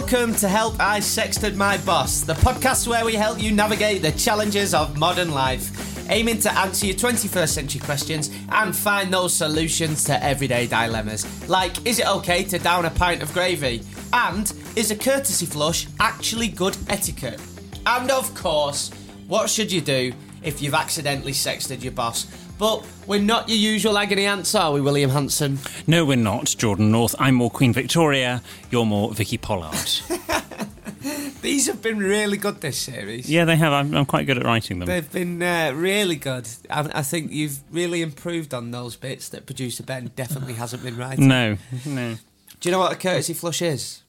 welcome 0.00 0.32
to 0.32 0.48
Help 0.48 0.78
I 0.78 1.00
Sexted 1.00 1.56
My 1.56 1.76
Boss, 1.78 2.20
the 2.20 2.34
podcast 2.34 2.86
where 2.86 3.04
we 3.04 3.14
help 3.14 3.42
you 3.42 3.50
navigate 3.50 4.00
the 4.00 4.12
challenges 4.12 4.72
of 4.72 4.96
modern 4.96 5.32
life, 5.32 6.08
aiming 6.08 6.38
to 6.42 6.56
answer 6.56 6.86
your 6.86 6.94
21st 6.94 7.48
century 7.48 7.80
questions 7.80 8.30
and 8.50 8.76
find 8.76 9.12
those 9.12 9.34
solutions 9.34 10.04
to 10.04 10.22
everyday 10.22 10.68
dilemmas. 10.68 11.26
Like, 11.48 11.84
is 11.84 11.98
it 11.98 12.06
okay 12.06 12.44
to 12.44 12.60
down 12.60 12.84
a 12.84 12.90
pint 12.90 13.22
of 13.22 13.32
gravy? 13.32 13.82
And 14.12 14.52
is 14.76 14.92
a 14.92 14.96
courtesy 14.96 15.46
flush 15.46 15.88
actually 15.98 16.46
good 16.46 16.76
etiquette? 16.88 17.40
And 17.84 18.08
of 18.12 18.32
course, 18.36 18.90
what 19.26 19.50
should 19.50 19.72
you 19.72 19.80
do 19.80 20.12
if 20.44 20.62
you've 20.62 20.74
accidentally 20.74 21.32
sexted 21.32 21.82
your 21.82 21.92
boss? 21.92 22.28
But 22.58 22.84
we're 23.06 23.20
not 23.20 23.48
your 23.48 23.56
usual 23.56 23.96
agony 23.96 24.26
aunts, 24.26 24.52
are 24.54 24.72
we, 24.72 24.80
William 24.80 25.10
Hanson? 25.10 25.60
No, 25.86 26.04
we're 26.04 26.16
not, 26.16 26.54
Jordan 26.58 26.90
North. 26.90 27.14
I'm 27.18 27.36
more 27.36 27.50
Queen 27.50 27.72
Victoria. 27.72 28.42
You're 28.70 28.84
more 28.84 29.12
Vicky 29.14 29.38
Pollard. 29.38 29.76
These 31.40 31.68
have 31.68 31.80
been 31.80 31.98
really 31.98 32.36
good 32.36 32.60
this 32.60 32.76
series. 32.76 33.30
yeah, 33.30 33.44
they 33.44 33.54
have. 33.54 33.72
I'm, 33.72 33.94
I'm 33.94 34.06
quite 34.06 34.26
good 34.26 34.38
at 34.38 34.44
writing 34.44 34.80
them. 34.80 34.86
They've 34.86 35.10
been 35.10 35.40
uh, 35.40 35.72
really 35.72 36.16
good. 36.16 36.48
I, 36.68 36.90
I 36.94 37.02
think 37.02 37.30
you've 37.30 37.60
really 37.70 38.02
improved 38.02 38.52
on 38.52 38.72
those 38.72 38.96
bits 38.96 39.28
that 39.28 39.46
producer 39.46 39.84
Ben 39.84 40.10
definitely 40.16 40.54
hasn't 40.54 40.82
been 40.82 40.96
writing. 40.96 41.28
No, 41.28 41.56
no. 41.86 42.16
Do 42.58 42.68
you 42.68 42.72
know 42.72 42.80
what 42.80 42.92
a 42.92 42.96
courtesy 42.96 43.34
flush 43.34 43.62
is? 43.62 44.02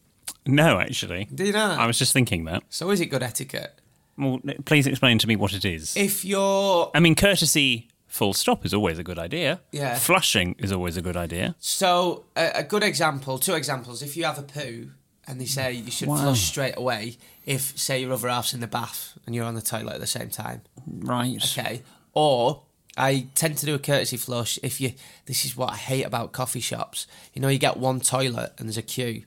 No, 0.48 0.80
actually. 0.80 1.28
Do 1.34 1.46
you 1.46 1.54
know? 1.54 1.76
I 1.78 1.86
was 1.86 2.00
just 2.00 2.14
thinking 2.14 2.46
that. 2.46 2.64
So 2.70 2.90
is 2.90 3.00
it 3.00 3.06
good 3.08 3.22
etiquette? 3.22 3.80
Well, 4.18 4.40
please 4.66 4.88
explain 4.88 5.20
to 5.20 5.28
me 5.28 5.36
what 5.36 5.54
it 5.54 5.64
is. 5.64 5.96
If 5.96 6.26
you're 6.26 6.90
I 6.96 7.00
mean, 7.00 7.14
courtesy 7.14 7.89
full 8.10 8.34
stop 8.34 8.66
is 8.66 8.74
always 8.74 9.00
a 9.00 9.04
good 9.04 9.18
idea. 9.20 9.62
Yeah. 9.72 9.96
Flushing 9.96 10.56
is 10.60 10.72
always 10.72 10.98
a 10.98 11.02
good 11.02 11.16
idea. 11.16 11.56
so 11.60 12.26
a, 12.36 12.52
a 12.56 12.64
good 12.64 12.84
example, 12.84 13.38
two 13.40 13.54
examples. 13.54 14.02
If 14.02 14.18
you 14.18 14.26
have 14.26 14.38
a 14.40 14.44
poo 14.44 14.92
and 15.28 15.40
they 15.40 15.46
say 15.46 15.72
you 15.74 15.92
should 15.92 16.08
Wow. 16.10 16.18
flush 16.24 16.42
straight 16.42 16.76
away, 16.76 17.18
if 17.46 17.78
say 17.78 18.02
your 18.02 18.12
other 18.14 18.28
half's 18.28 18.54
in 18.54 18.60
the 18.60 18.68
bath 18.68 19.18
and 19.26 19.34
you're 19.36 19.46
on 19.46 19.56
the 19.56 19.62
toilet 19.62 19.94
at 19.94 20.00
the 20.02 20.08
same 20.08 20.30
time, 20.30 20.62
Right. 20.88 21.42
okay. 21.58 21.84
Or 22.14 22.64
I 22.98 23.28
tend 23.36 23.58
to 23.60 23.66
do 23.66 23.76
a 23.76 23.80
courtesy 23.80 24.18
flush 24.18 24.58
if 24.64 24.82
you. 24.82 24.94
This 25.26 25.46
is 25.46 25.56
what 25.56 25.72
I 25.72 25.76
hate 25.78 26.04
about 26.04 26.32
coffee 26.34 26.60
shops. 26.60 27.08
You 27.34 27.42
know, 27.42 27.48
you 27.48 27.60
get 27.60 27.78
one 27.78 28.00
toilet 28.02 28.54
and 28.58 28.68
there's 28.68 28.78
a 28.78 28.82
queue, 28.82 29.24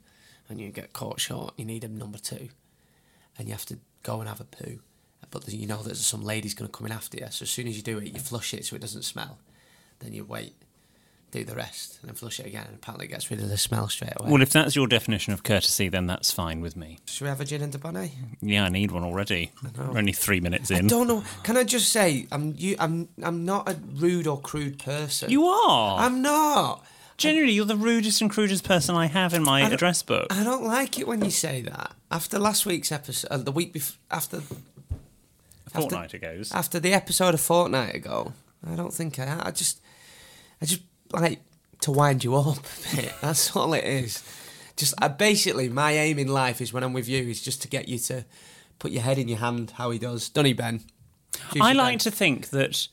and 0.49 0.61
you 0.61 0.71
get 0.71 0.93
caught 0.93 1.21
short. 1.21 1.55
You 1.57 1.65
need 1.65 1.85
a 1.85 1.89
number 1.89 2.19
two, 2.19 2.49
and 3.39 3.47
you 3.49 3.53
have 3.55 3.65
to 3.67 3.79
go 4.03 4.19
and 4.21 4.29
have 4.29 4.41
a 4.41 4.45
poo. 4.45 4.81
But 5.33 5.49
you 5.49 5.67
know 5.67 5.83
there's 5.83 6.05
some 6.05 6.23
lady's 6.23 6.55
going 6.55 6.71
to 6.71 6.77
come 6.77 6.87
in 6.87 6.93
after 6.93 7.17
you. 7.17 7.27
So 7.31 7.43
as 7.43 7.51
soon 7.51 7.67
as 7.67 7.77
you 7.77 7.83
do 7.83 7.99
it, 7.99 8.13
you 8.13 8.21
flush 8.21 8.55
it 8.55 8.65
so 8.65 8.77
it 8.77 8.83
doesn't 8.83 9.03
smell. 9.03 9.39
Then 9.99 10.13
you 10.13 10.25
wait, 10.25 10.55
do 11.31 11.43
the 11.43 11.55
rest, 11.55 11.99
and 12.01 12.11
then 12.11 12.15
flush 12.15 12.39
it 12.39 12.47
again. 12.47 12.67
And 12.67 12.75
apparently, 12.77 13.07
it 13.07 13.09
gets 13.09 13.31
rid 13.31 13.41
of 13.41 13.49
the 13.49 13.57
smell 13.57 13.89
straight 13.89 14.13
away. 14.21 14.31
Well, 14.31 14.43
if 14.43 14.51
that's 14.51 14.77
your 14.77 14.87
definition 14.87 15.33
of 15.33 15.43
courtesy, 15.43 15.89
then 15.89 16.07
that's 16.07 16.31
fine 16.31 16.61
with 16.61 16.77
me. 16.77 16.99
Should 17.07 17.25
we 17.25 17.29
have 17.31 17.41
a 17.41 17.45
gin 17.47 17.63
and 17.63 17.75
a 17.75 17.79
bonnet? 17.79 18.11
Yeah, 18.43 18.65
I 18.65 18.69
need 18.69 18.91
one 18.93 19.05
already. 19.05 19.53
We're 19.77 19.99
only 19.99 20.13
three 20.13 20.41
minutes 20.41 20.71
in. 20.71 20.85
I 20.85 20.89
don't 20.89 21.09
know. 21.09 21.25
Can 21.43 21.57
I 21.57 21.65
just 21.65 21.91
say, 21.91 22.27
I'm 22.31 22.55
you. 22.59 22.77
I'm 22.79 23.09
I'm 23.23 23.45
not 23.45 23.69
a 23.69 23.77
rude 23.95 24.27
or 24.27 24.39
crude 24.39 24.79
person. 24.79 25.31
You 25.31 25.47
are. 25.47 25.99
I'm 25.99 26.21
not. 26.21 26.85
Generally, 27.17 27.53
you're 27.53 27.65
the 27.65 27.77
rudest 27.77 28.21
and 28.21 28.31
crudest 28.31 28.65
person 28.65 28.97
I 28.97 29.07
have 29.07 29.33
in 29.33 29.45
my 29.45 29.61
address 29.61 30.03
book. 30.03 30.27
I 30.31 30.43
don't 30.43 30.65
like 30.65 30.99
it 30.99 31.07
when 31.07 31.25
you 31.25 31.31
say 31.31 31.63
that. 31.63 31.93
After 32.11 32.39
last 32.39 32.67
week's 32.67 32.91
episode, 32.91 33.29
uh, 33.31 33.37
the 33.37 33.53
week 33.53 33.73
before, 33.73 33.97
after 34.11 34.43
Fortnight 35.81 36.15
ago. 36.15 36.43
after 36.53 36.79
the 36.81 36.93
episode 36.93 37.35
a 37.35 37.39
fortnight 37.39 37.95
ago, 37.95 38.33
I 38.71 38.75
don't 38.77 38.93
think 38.93 39.19
I. 39.19 39.41
I 39.45 39.51
just, 39.51 39.81
I 40.61 40.67
just 40.67 40.83
like 41.13 41.41
to 41.81 41.91
wind 41.91 42.25
you 42.25 42.37
up 42.37 42.59
a 42.59 42.97
bit. 42.97 43.13
That's 43.21 43.55
all 43.57 43.73
it 43.75 43.85
is. 43.85 44.23
Just 44.77 44.95
uh, 45.03 45.09
basically, 45.09 45.69
my 45.69 45.93
aim 45.93 46.19
in 46.19 46.29
life 46.29 46.61
is 46.61 46.73
when 46.73 46.83
I'm 46.83 46.93
with 46.93 47.09
you 47.09 47.23
is 47.29 47.43
just 47.43 47.61
to 47.63 47.69
get 47.69 47.89
you 47.89 47.99
to 47.99 48.25
put 48.79 48.91
your 48.93 49.03
head 49.03 49.19
in 49.19 49.29
your 49.29 49.39
hand. 49.39 49.73
How 49.77 49.91
he 49.91 49.99
does, 49.99 50.29
doesn't 50.29 50.47
he, 50.47 50.53
Ben? 50.53 50.81
Juicy 51.53 51.61
I 51.61 51.69
Ben. 51.71 51.77
like 51.77 51.99
to 52.01 52.11
think 52.11 52.51
that 52.51 52.89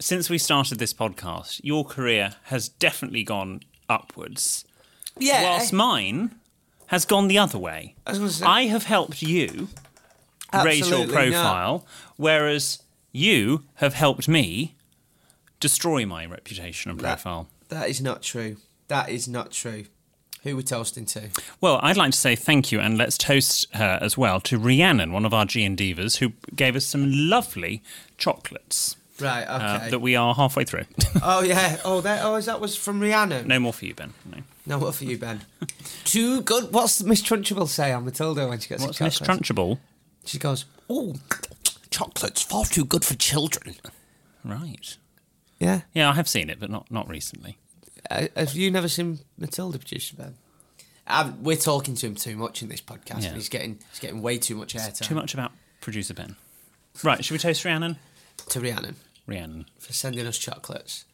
since 0.00 0.28
we 0.28 0.38
started 0.38 0.78
this 0.78 0.92
podcast, 0.94 1.60
your 1.62 1.84
career 1.84 2.34
has 2.44 2.68
definitely 2.68 3.22
gone 3.24 3.60
upwards, 3.88 4.64
Yeah. 5.18 5.42
whilst 5.44 5.72
mine 5.72 6.34
has 6.88 7.04
gone 7.04 7.28
the 7.28 7.38
other 7.38 7.58
way. 7.58 7.94
I 8.06 8.18
was 8.18 8.36
say- 8.36 8.46
I 8.46 8.62
have 8.66 8.84
helped 8.84 9.22
you 9.22 9.68
raise 10.62 10.88
your 10.88 11.06
not. 11.06 11.08
profile, 11.14 11.86
whereas 12.16 12.82
you 13.12 13.64
have 13.76 13.94
helped 13.94 14.28
me 14.28 14.74
destroy 15.60 16.04
my 16.06 16.26
reputation 16.26 16.90
and 16.90 17.00
That- 17.00 17.20
profile. 17.20 17.48
that 17.68 17.88
is 17.88 18.00
not 18.00 18.22
true. 18.22 18.56
That 18.88 19.08
is 19.08 19.26
not 19.28 19.50
true. 19.52 19.84
Who 20.42 20.56
we're 20.56 20.62
toasting 20.62 21.06
to? 21.06 21.30
Well, 21.62 21.80
I'd 21.82 21.96
like 21.96 22.12
to 22.12 22.18
say 22.18 22.36
thank 22.36 22.70
you, 22.70 22.78
and 22.78 22.98
let's 22.98 23.16
toast 23.16 23.66
her 23.74 23.98
as 24.02 24.18
well 24.18 24.40
to 24.42 24.58
Rhiannon, 24.58 25.10
one 25.10 25.24
of 25.24 25.32
our 25.32 25.46
G 25.46 25.64
and 25.64 25.74
Divas, 25.76 26.18
who 26.18 26.32
gave 26.54 26.76
us 26.76 26.84
some 26.84 27.10
lovely 27.10 27.82
chocolates 28.18 28.96
Right. 29.18 29.44
uh, 29.44 29.76
Okay. 29.78 29.90
that 29.90 30.00
we 30.00 30.16
are 30.16 30.34
halfway 30.34 30.64
through. 30.64 30.84
oh 31.22 31.42
yeah. 31.42 31.78
Oh, 31.82 32.02
that. 32.02 32.22
Oh, 32.22 32.34
is 32.34 32.44
that 32.44 32.60
was 32.60 32.76
from 32.76 33.00
Rihanna? 33.00 33.46
no 33.46 33.58
more 33.58 33.72
for 33.72 33.86
you, 33.86 33.94
Ben. 33.94 34.12
No. 34.30 34.38
No, 34.66 34.78
what 34.78 34.94
for 34.94 35.04
you, 35.04 35.16
Ben? 35.16 35.42
Too 36.04 36.42
good. 36.42 36.72
What's 36.72 37.02
Miss 37.02 37.22
Trunchbull 37.22 37.68
say 37.68 37.92
on 37.92 38.04
Matilda 38.04 38.46
when 38.48 38.58
she 38.60 38.68
gets 38.68 38.82
What's 38.84 39.00
Miss 39.00 39.18
chocolate? 39.18 39.40
She 40.24 40.38
goes, 40.38 40.64
"Oh, 40.88 41.16
chocolate's 41.90 42.42
far 42.42 42.64
too 42.64 42.84
good 42.84 43.04
for 43.04 43.14
children." 43.14 43.76
Right. 44.44 44.96
Yeah. 45.58 45.82
Yeah, 45.92 46.10
I 46.10 46.12
have 46.14 46.28
seen 46.28 46.50
it, 46.50 46.60
but 46.60 46.70
not 46.70 46.90
not 46.90 47.08
recently. 47.08 47.58
Uh, 48.10 48.26
have 48.36 48.54
you 48.54 48.70
never 48.70 48.88
seen 48.88 49.20
Matilda, 49.38 49.78
producer 49.78 50.16
Ben? 50.16 50.34
Um, 51.06 51.42
we're 51.42 51.56
talking 51.56 51.94
to 51.96 52.06
him 52.06 52.14
too 52.14 52.36
much 52.36 52.62
in 52.62 52.68
this 52.68 52.80
podcast. 52.80 53.22
Yeah. 53.22 53.34
He's 53.34 53.48
getting 53.48 53.78
he's 53.90 54.00
getting 54.00 54.22
way 54.22 54.38
too 54.38 54.56
much 54.56 54.74
airtime. 54.74 55.06
Too 55.06 55.14
much 55.14 55.34
about 55.34 55.52
producer 55.80 56.14
Ben. 56.14 56.36
Right, 57.02 57.24
should 57.24 57.32
we 57.34 57.38
toast 57.38 57.64
Rhiannon? 57.64 57.96
to 58.48 58.60
Rhiannon 58.60 58.96
Rhiannon. 59.26 59.66
for 59.78 59.92
sending 59.92 60.26
us 60.26 60.36
chocolates. 60.38 61.04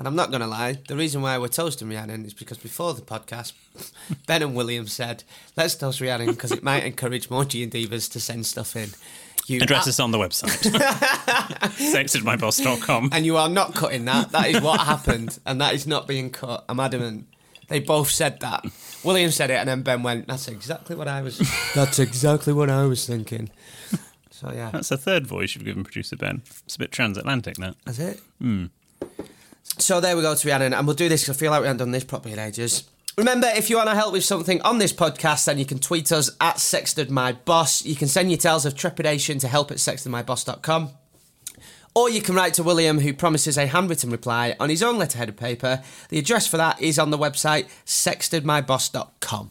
And 0.00 0.08
I'm 0.08 0.16
not 0.16 0.30
going 0.30 0.40
to 0.40 0.46
lie, 0.46 0.78
the 0.88 0.96
reason 0.96 1.20
why 1.20 1.36
we're 1.36 1.48
toasting 1.48 1.90
Rhiannon 1.90 2.24
is 2.24 2.32
because 2.32 2.56
before 2.56 2.94
the 2.94 3.02
podcast, 3.02 3.52
Ben 4.26 4.42
and 4.42 4.54
William 4.54 4.86
said, 4.86 5.24
let's 5.58 5.74
toast 5.74 6.00
Rhiannon 6.00 6.28
because 6.30 6.52
it 6.52 6.62
might 6.62 6.84
encourage 6.84 7.28
more 7.28 7.44
G 7.44 7.62
and 7.62 7.70
Divas 7.70 8.10
to 8.12 8.18
send 8.18 8.46
stuff 8.46 8.76
in. 8.76 8.88
You 9.46 9.60
Address 9.60 9.88
us 9.88 10.00
on 10.00 10.10
the 10.10 10.16
website. 10.16 10.72
Sextedmyboss.com. 11.92 13.10
And 13.12 13.26
you 13.26 13.36
are 13.36 13.50
not 13.50 13.74
cutting 13.74 14.06
that. 14.06 14.32
That 14.32 14.48
is 14.48 14.62
what 14.62 14.80
happened, 14.80 15.38
and 15.44 15.60
that 15.60 15.74
is 15.74 15.86
not 15.86 16.08
being 16.08 16.30
cut. 16.30 16.64
I'm 16.66 16.80
adamant. 16.80 17.26
They 17.68 17.80
both 17.80 18.10
said 18.10 18.40
that. 18.40 18.64
William 19.04 19.30
said 19.30 19.50
it, 19.50 19.56
and 19.56 19.68
then 19.68 19.82
Ben 19.82 20.02
went, 20.02 20.28
"That's 20.28 20.48
exactly 20.48 20.96
what 20.96 21.08
I 21.08 21.20
was. 21.20 21.38
That's 21.74 21.98
exactly 21.98 22.54
what 22.54 22.70
I 22.70 22.86
was 22.86 23.06
thinking." 23.06 23.50
So 24.30 24.50
yeah, 24.50 24.70
That's 24.70 24.88
the 24.88 24.96
third 24.96 25.26
voice 25.26 25.54
you've 25.54 25.64
given 25.66 25.84
producer 25.84 26.16
Ben. 26.16 26.40
It's 26.64 26.76
a 26.76 26.78
bit 26.78 26.90
transatlantic 26.90 27.58
now. 27.58 27.74
that's 27.84 27.98
it. 27.98 28.20
Hmm. 28.40 28.66
So 29.78 30.00
there 30.00 30.16
we 30.16 30.22
go 30.22 30.34
to 30.34 30.48
Rhiannon, 30.48 30.74
and 30.74 30.86
we'll 30.86 30.96
do 30.96 31.08
this 31.08 31.24
'cause 31.24 31.36
I 31.36 31.38
feel 31.38 31.50
like 31.50 31.60
we 31.62 31.66
haven't 31.66 31.78
done 31.78 31.90
this 31.90 32.04
properly 32.04 32.32
in 32.32 32.38
ages. 32.38 32.84
Remember, 33.16 33.48
if 33.48 33.68
you 33.68 33.76
want 33.76 33.88
to 33.88 33.94
help 33.94 34.12
with 34.12 34.24
something 34.24 34.62
on 34.62 34.78
this 34.78 34.92
podcast, 34.92 35.44
then 35.44 35.58
you 35.58 35.66
can 35.66 35.78
tweet 35.78 36.12
us 36.12 36.30
at 36.40 36.56
sextedmyboss. 36.56 37.84
You 37.84 37.96
can 37.96 38.08
send 38.08 38.30
your 38.30 38.38
tales 38.38 38.64
of 38.64 38.74
trepidation 38.74 39.38
to 39.40 39.48
help 39.48 39.70
at 39.70 39.78
sextedmyboss.com. 39.78 40.90
Or 41.94 42.08
you 42.08 42.22
can 42.22 42.34
write 42.36 42.54
to 42.54 42.62
William, 42.62 43.00
who 43.00 43.12
promises 43.12 43.58
a 43.58 43.66
handwritten 43.66 44.10
reply 44.10 44.54
on 44.60 44.70
his 44.70 44.82
own 44.82 44.96
letterhead 44.96 45.28
of 45.28 45.36
paper. 45.36 45.82
The 46.08 46.18
address 46.18 46.46
for 46.46 46.56
that 46.56 46.80
is 46.80 46.98
on 46.98 47.10
the 47.10 47.18
website 47.18 47.66
sextedmyboss.com. 47.84 49.50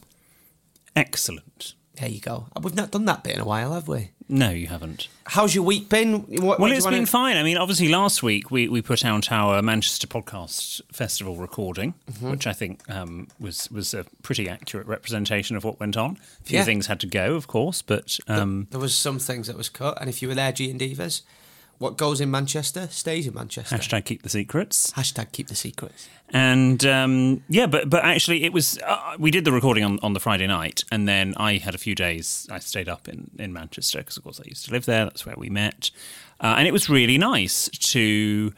Excellent. 0.96 1.74
There 1.96 2.08
you 2.08 2.20
go. 2.20 2.46
We've 2.62 2.74
not 2.74 2.92
done 2.92 3.04
that 3.06 3.22
bit 3.24 3.34
in 3.34 3.40
a 3.40 3.44
while, 3.44 3.72
have 3.74 3.88
we? 3.88 4.10
No, 4.28 4.50
you 4.50 4.68
haven't. 4.68 5.08
How's 5.26 5.54
your 5.56 5.64
week 5.64 5.88
been? 5.88 6.20
What, 6.40 6.60
Well, 6.60 6.70
it's 6.70 6.86
been 6.86 7.04
fine. 7.04 7.36
I 7.36 7.42
mean, 7.42 7.56
obviously, 7.56 7.88
last 7.88 8.22
week 8.22 8.50
we, 8.50 8.68
we 8.68 8.80
put 8.80 9.04
out 9.04 9.30
our 9.32 9.60
Manchester 9.60 10.06
Podcast 10.06 10.80
Festival 10.92 11.36
recording, 11.36 11.94
Mm-hmm. 12.10 12.30
which 12.30 12.46
I 12.46 12.52
think 12.52 12.88
um, 12.88 13.26
was 13.40 13.68
was 13.72 13.92
a 13.92 14.04
pretty 14.22 14.48
accurate 14.48 14.86
representation 14.86 15.56
of 15.56 15.64
what 15.64 15.80
went 15.80 15.96
on. 15.96 16.16
A 16.40 16.44
few 16.44 16.58
Yeah. 16.58 16.64
things 16.64 16.86
had 16.86 17.00
to 17.00 17.06
go, 17.08 17.34
of 17.34 17.48
course, 17.48 17.82
but 17.82 18.18
um, 18.28 18.68
There 18.70 18.80
was 18.80 18.94
some 18.94 19.18
things 19.18 19.48
that 19.48 19.56
was 19.56 19.68
cut, 19.68 20.00
and 20.00 20.08
if 20.08 20.22
you 20.22 20.28
were 20.28 20.34
there, 20.36 20.52
G 20.52 20.70
and 20.70 20.80
Divas, 20.80 21.22
what 21.80 21.96
goes 21.96 22.20
in 22.20 22.30
Manchester 22.30 22.88
stays 22.90 23.26
in 23.26 23.32
Manchester. 23.32 23.74
hashtag 23.74 24.04
keep 24.04 24.20
the 24.20 24.28
secrets. 24.28 24.90
Hashtag 24.90 25.32
keep 25.32 25.48
the 25.48 25.54
secrets. 25.54 26.10
And 26.28 26.84
um, 26.84 27.42
yeah, 27.48 27.66
but 27.66 27.88
but 27.88 28.04
actually, 28.04 28.44
it 28.44 28.52
was 28.52 28.78
uh, 28.86 29.16
we 29.18 29.30
did 29.30 29.46
the 29.46 29.50
recording 29.50 29.82
on, 29.82 29.98
on 30.02 30.12
the 30.12 30.20
Friday 30.20 30.46
night, 30.46 30.84
and 30.92 31.08
then 31.08 31.32
I 31.38 31.56
had 31.56 31.74
a 31.74 31.78
few 31.78 31.94
days. 31.94 32.46
I 32.50 32.58
stayed 32.58 32.88
up 32.88 33.08
in 33.08 33.30
in 33.38 33.54
Manchester 33.54 34.00
because, 34.00 34.18
of 34.18 34.24
course, 34.24 34.38
I 34.38 34.44
used 34.46 34.66
to 34.66 34.72
live 34.72 34.84
there. 34.84 35.06
That's 35.06 35.24
where 35.24 35.34
we 35.38 35.48
met, 35.48 35.90
uh, 36.38 36.54
and 36.58 36.68
it 36.68 36.72
was 36.72 36.90
really 36.90 37.16
nice 37.16 37.70
to 37.70 38.52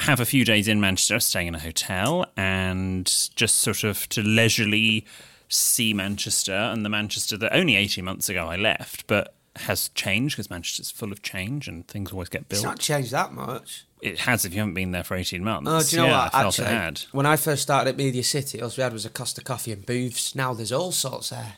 have 0.00 0.20
a 0.20 0.26
few 0.26 0.44
days 0.44 0.68
in 0.68 0.78
Manchester, 0.78 1.20
staying 1.20 1.46
in 1.46 1.54
a 1.54 1.60
hotel, 1.60 2.26
and 2.36 3.06
just 3.34 3.60
sort 3.60 3.82
of 3.82 4.06
to 4.10 4.22
leisurely 4.22 5.06
see 5.48 5.94
Manchester 5.94 6.52
and 6.52 6.84
the 6.84 6.90
Manchester 6.90 7.38
that 7.38 7.56
only 7.56 7.76
eighteen 7.76 8.04
months 8.04 8.28
ago 8.28 8.46
I 8.46 8.56
left, 8.56 9.06
but 9.06 9.34
has 9.56 9.88
changed 9.90 10.36
because 10.36 10.50
Manchester's 10.50 10.90
full 10.90 11.12
of 11.12 11.22
change 11.22 11.68
and 11.68 11.86
things 11.86 12.12
always 12.12 12.28
get 12.28 12.48
built. 12.48 12.60
It's 12.60 12.64
not 12.64 12.78
changed 12.78 13.10
that 13.10 13.32
much. 13.32 13.84
It 14.00 14.20
has 14.20 14.44
if 14.44 14.52
you 14.52 14.60
haven't 14.60 14.74
been 14.74 14.92
there 14.92 15.04
for 15.04 15.14
eighteen 15.14 15.44
months. 15.44 15.70
Oh, 15.70 15.82
do 15.88 15.96
you 15.96 16.02
know 16.02 16.08
yeah, 16.08 16.24
what? 16.24 16.34
I 16.34 16.42
felt 16.42 16.58
Actually, 16.58 16.74
it 16.74 16.80
had. 16.80 17.00
when 17.12 17.26
I 17.26 17.36
first 17.36 17.62
started 17.62 17.90
at 17.90 17.96
Media 17.96 18.24
City, 18.24 18.60
all 18.60 18.72
we 18.76 18.82
had 18.82 18.92
was 18.92 19.04
a 19.04 19.10
Costa 19.10 19.42
Coffee 19.42 19.72
and 19.72 19.86
booths. 19.86 20.34
Now 20.34 20.54
there's 20.54 20.72
all 20.72 20.90
sorts 20.90 21.30
there. 21.30 21.54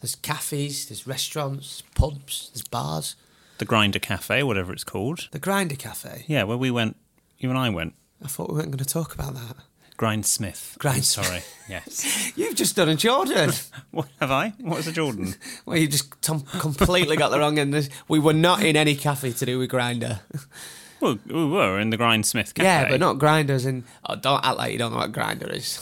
There's 0.00 0.14
cafes, 0.16 0.86
there's 0.86 1.06
restaurants, 1.06 1.82
pubs, 1.94 2.50
there's 2.52 2.66
bars. 2.66 3.16
the 3.58 3.64
Grinder 3.64 3.98
Cafe, 3.98 4.42
whatever 4.42 4.72
it's 4.72 4.84
called. 4.84 5.28
The 5.30 5.38
Grinder 5.38 5.76
Cafe. 5.76 6.24
Yeah, 6.26 6.44
where 6.44 6.56
we 6.56 6.70
went, 6.70 6.96
you 7.38 7.48
and 7.50 7.58
I 7.58 7.68
went. 7.70 7.94
I 8.22 8.28
thought 8.28 8.48
we 8.50 8.56
weren't 8.56 8.70
going 8.70 8.78
to 8.78 8.84
talk 8.84 9.14
about 9.14 9.34
that. 9.34 9.56
Grindsmith. 9.98 10.78
Grind 10.78 11.04
Sorry. 11.04 11.42
Yes. 11.66 12.36
You've 12.36 12.56
just 12.56 12.76
done 12.76 12.90
a 12.90 12.94
Jordan. 12.94 13.50
what 13.90 14.06
have 14.20 14.30
I? 14.30 14.52
What 14.60 14.76
was 14.76 14.86
a 14.86 14.92
Jordan? 14.92 15.34
well, 15.66 15.78
you 15.78 15.88
just 15.88 16.20
tom- 16.20 16.42
completely 16.42 17.16
got 17.16 17.30
the 17.30 17.38
wrong 17.38 17.58
end. 17.58 17.74
of- 17.74 17.88
We 18.06 18.18
were 18.18 18.34
not 18.34 18.62
in 18.62 18.76
any 18.76 18.94
cafe 18.94 19.32
to 19.32 19.46
do 19.46 19.58
with 19.58 19.70
Grinder. 19.70 20.20
well, 21.00 21.18
we 21.26 21.46
were 21.46 21.80
in 21.80 21.88
the 21.88 21.96
Grindsmith 21.96 22.52
Cafe. 22.52 22.64
Yeah, 22.66 22.88
but 22.90 23.00
not 23.00 23.18
grinders. 23.18 23.64
And 23.64 23.84
oh, 24.06 24.14
don't 24.16 24.44
act 24.44 24.58
like 24.58 24.72
you 24.72 24.78
don't 24.78 24.92
know 24.92 24.98
what 24.98 25.12
Grindr 25.12 25.50
is. 25.50 25.80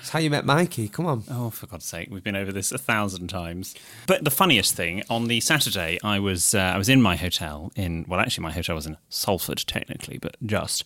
It's 0.00 0.08
how 0.08 0.20
you 0.20 0.30
met 0.30 0.46
Mikey. 0.46 0.88
Come 0.88 1.04
on. 1.04 1.24
Oh, 1.30 1.50
for 1.50 1.66
God's 1.66 1.84
sake, 1.84 2.08
we've 2.10 2.24
been 2.24 2.36
over 2.36 2.50
this 2.52 2.72
a 2.72 2.78
thousand 2.78 3.28
times. 3.28 3.74
But 4.06 4.24
the 4.24 4.30
funniest 4.30 4.74
thing, 4.74 5.02
on 5.10 5.26
the 5.26 5.40
Saturday, 5.40 5.98
I 6.02 6.18
was 6.18 6.54
uh, 6.54 6.60
I 6.60 6.78
was 6.78 6.88
in 6.88 7.02
my 7.02 7.16
hotel 7.16 7.72
in 7.76 8.06
well, 8.08 8.20
actually, 8.20 8.42
my 8.42 8.52
hotel 8.52 8.74
was 8.74 8.86
in 8.86 8.96
Salford 9.10 9.58
technically, 9.66 10.16
but 10.16 10.36
just, 10.46 10.84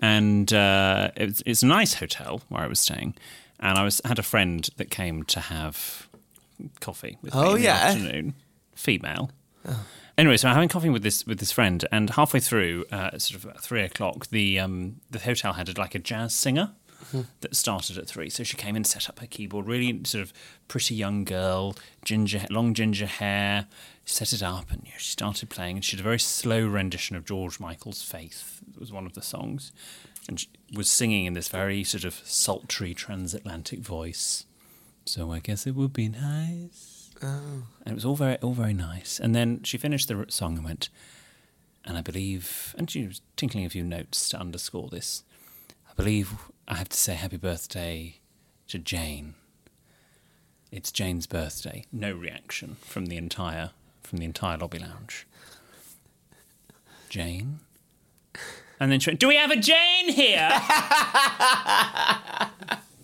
and 0.00 0.52
uh, 0.52 1.10
it 1.16 1.26
was, 1.26 1.42
it's 1.46 1.62
a 1.62 1.66
nice 1.66 1.94
hotel 1.94 2.42
where 2.48 2.62
I 2.62 2.66
was 2.66 2.80
staying, 2.80 3.14
and 3.60 3.78
I 3.78 3.84
was 3.84 4.00
had 4.04 4.18
a 4.18 4.22
friend 4.22 4.68
that 4.76 4.90
came 4.90 5.22
to 5.24 5.40
have 5.40 6.08
coffee 6.80 7.18
with 7.22 7.34
me 7.34 7.40
Oh, 7.40 7.50
in 7.50 7.56
the 7.56 7.62
yeah? 7.62 7.74
afternoon, 7.76 8.34
female. 8.74 9.30
Anyway, 10.16 10.36
so 10.36 10.48
I'm 10.48 10.54
having 10.54 10.68
coffee 10.68 10.88
with 10.88 11.02
this 11.04 11.26
with 11.26 11.38
this 11.38 11.52
friend, 11.52 11.84
and 11.92 12.10
halfway 12.10 12.40
through, 12.40 12.84
uh, 12.90 13.16
sort 13.18 13.44
of 13.44 13.60
three 13.62 13.82
o'clock, 13.82 14.28
the 14.28 14.58
um, 14.58 14.96
the 15.10 15.20
hotel 15.20 15.52
had 15.52 15.76
like 15.78 15.94
a 15.94 15.98
jazz 16.00 16.34
singer 16.34 16.72
that 17.40 17.54
started 17.56 17.96
at 17.96 18.06
three. 18.08 18.28
So 18.28 18.42
she 18.42 18.56
came 18.56 18.74
in, 18.76 18.84
set 18.84 19.08
up 19.08 19.20
her 19.20 19.26
keyboard, 19.26 19.66
really 19.66 19.98
sort 20.04 20.22
of 20.22 20.32
pretty 20.66 20.94
young 20.96 21.24
girl, 21.24 21.76
ginger, 22.04 22.44
long 22.50 22.74
ginger 22.74 23.06
hair. 23.06 23.66
Set 24.10 24.32
it 24.32 24.42
up, 24.42 24.70
and 24.70 24.82
you 24.86 24.92
know, 24.92 24.98
she 24.98 25.12
started 25.12 25.50
playing, 25.50 25.76
and 25.76 25.84
she 25.84 25.94
did 25.94 26.00
a 26.00 26.02
very 26.02 26.18
slow 26.18 26.66
rendition 26.66 27.14
of 27.14 27.26
George 27.26 27.60
Michael's 27.60 28.02
"Faith." 28.02 28.60
It 28.74 28.80
was 28.80 28.90
one 28.90 29.04
of 29.04 29.12
the 29.12 29.20
songs, 29.20 29.70
and 30.26 30.40
she 30.40 30.48
was 30.74 30.88
singing 30.90 31.26
in 31.26 31.34
this 31.34 31.48
very 31.48 31.84
sort 31.84 32.04
of 32.04 32.14
sultry 32.24 32.94
transatlantic 32.94 33.80
voice. 33.80 34.46
So 35.04 35.30
I 35.30 35.40
guess 35.40 35.66
it 35.66 35.74
would 35.74 35.92
be 35.92 36.08
nice. 36.08 37.10
oh. 37.22 37.64
And 37.84 37.92
it 37.92 37.94
was 37.94 38.06
all 38.06 38.16
very, 38.16 38.36
all 38.36 38.54
very 38.54 38.72
nice. 38.72 39.20
And 39.20 39.34
then 39.34 39.62
she 39.62 39.76
finished 39.76 40.08
the 40.08 40.24
song 40.28 40.56
and 40.56 40.64
went, 40.64 40.88
and 41.84 41.98
I 41.98 42.00
believe, 42.00 42.74
and 42.78 42.90
she 42.90 43.06
was 43.06 43.20
tinkling 43.36 43.66
a 43.66 43.70
few 43.70 43.84
notes 43.84 44.30
to 44.30 44.40
underscore 44.40 44.88
this. 44.88 45.22
I 45.88 45.92
believe 45.94 46.32
I 46.66 46.76
have 46.76 46.88
to 46.88 46.96
say 46.96 47.14
happy 47.14 47.36
birthday 47.36 48.20
to 48.68 48.78
Jane. 48.78 49.34
It's 50.70 50.90
Jane's 50.92 51.26
birthday. 51.26 51.84
No 51.92 52.12
reaction 52.12 52.76
from 52.80 53.06
the 53.06 53.16
entire 53.18 53.70
from 54.08 54.18
the 54.18 54.24
entire 54.24 54.56
lobby 54.56 54.78
lounge. 54.78 55.26
Jane. 57.10 57.60
And 58.80 58.90
then 58.90 59.00
she 59.00 59.10
went, 59.10 59.20
Do 59.20 59.28
we 59.28 59.36
have 59.36 59.50
a 59.50 59.56
Jane 59.56 60.08
here? 60.08 60.48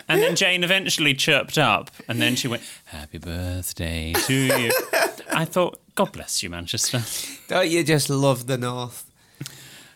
and 0.09 0.23
then 0.23 0.35
Jane 0.35 0.65
eventually 0.65 1.15
chirped 1.15 1.59
up, 1.59 1.91
and 2.09 2.23
then 2.23 2.37
she 2.37 2.49
went, 2.49 2.63
Happy 2.87 3.19
birthday 3.19 4.13
to 4.13 4.35
you. 4.35 4.73
I 5.33 5.45
thought, 5.45 5.79
God 5.95 6.13
bless 6.13 6.43
you, 6.43 6.51
Manchester. 6.51 7.03
Don't 7.49 7.69
you 7.69 7.85
just 7.85 8.09
love 8.09 8.47
the 8.47 8.57
North? 8.57 9.11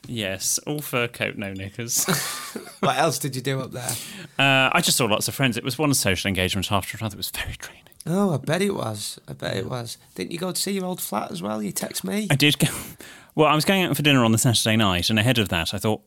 Yes, 0.06 0.58
all 0.66 0.80
fur 0.80 1.08
coat, 1.08 1.36
no 1.36 1.52
knickers. 1.52 2.06
What 2.80 2.96
else 2.96 3.18
did 3.18 3.34
you 3.34 3.42
do 3.42 3.60
up 3.60 3.72
there? 3.72 3.90
Uh, 4.38 4.70
I 4.72 4.80
just 4.80 4.96
saw 4.96 5.06
lots 5.06 5.26
of 5.26 5.34
friends. 5.34 5.56
It 5.56 5.64
was 5.64 5.78
one 5.78 5.92
social 5.94 6.28
engagement 6.28 6.70
after 6.70 6.96
another. 6.96 7.14
It 7.14 7.18
was 7.18 7.30
very 7.30 7.54
draining. 7.58 7.87
Oh, 8.06 8.32
I 8.34 8.36
bet 8.38 8.62
it 8.62 8.74
was. 8.74 9.18
I 9.28 9.32
bet 9.34 9.56
it 9.56 9.68
was. 9.68 9.98
Didn't 10.14 10.32
you 10.32 10.38
go 10.38 10.52
to 10.52 10.60
see 10.60 10.72
your 10.72 10.84
old 10.86 11.00
flat 11.00 11.30
as 11.30 11.42
well? 11.42 11.62
You 11.62 11.72
text 11.72 12.04
me. 12.04 12.28
I 12.30 12.36
did 12.36 12.58
go. 12.58 12.68
Well, 13.34 13.46
I 13.46 13.54
was 13.54 13.64
going 13.64 13.84
out 13.84 13.94
for 13.94 14.02
dinner 14.02 14.24
on 14.24 14.32
the 14.32 14.38
Saturday 14.38 14.74
night, 14.74 15.10
and 15.10 15.16
ahead 15.16 15.38
of 15.38 15.48
that, 15.50 15.72
I 15.72 15.78
thought 15.78 16.00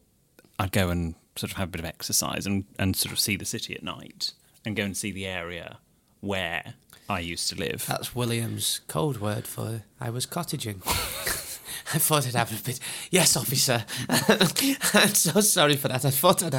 I'd 0.60 0.74
go 0.74 0.90
and 0.90 1.16
sort 1.38 1.52
of 1.52 1.58
have 1.58 1.70
a 1.70 1.72
bit 1.72 1.80
of 1.80 1.86
exercise 1.86 2.46
and, 2.46 2.66
and 2.78 2.94
sort 2.94 3.14
of 3.14 3.22
see 3.22 3.38
the 3.38 3.46
city 3.46 3.74
at 3.74 3.84
night 3.84 4.34
and 4.66 4.76
go 4.76 4.84
and 4.84 4.98
see 4.98 5.12
the 5.12 5.26
area 5.26 5.78
where 6.20 6.74
I 7.10 7.22
used 7.22 7.48
to 7.48 7.56
live. 7.56 7.86
That's 7.88 8.14
William's 8.14 8.82
code 8.90 9.18
word 9.18 9.48
for 9.48 9.84
I 9.98 10.10
was 10.10 10.26
cottaging. 10.26 10.82
I 11.94 11.98
thought 11.98 12.28
I'd 12.28 12.36
have 12.36 12.52
a 12.58 12.64
bit. 12.64 12.80
Yes, 13.10 13.36
officer. 13.36 13.84
I'm 14.10 15.10
so 15.14 15.42
sorry 15.42 15.76
for 15.76 15.88
that. 15.90 16.06
I 16.06 16.10
thought 16.10 16.44
I'd 16.44 16.54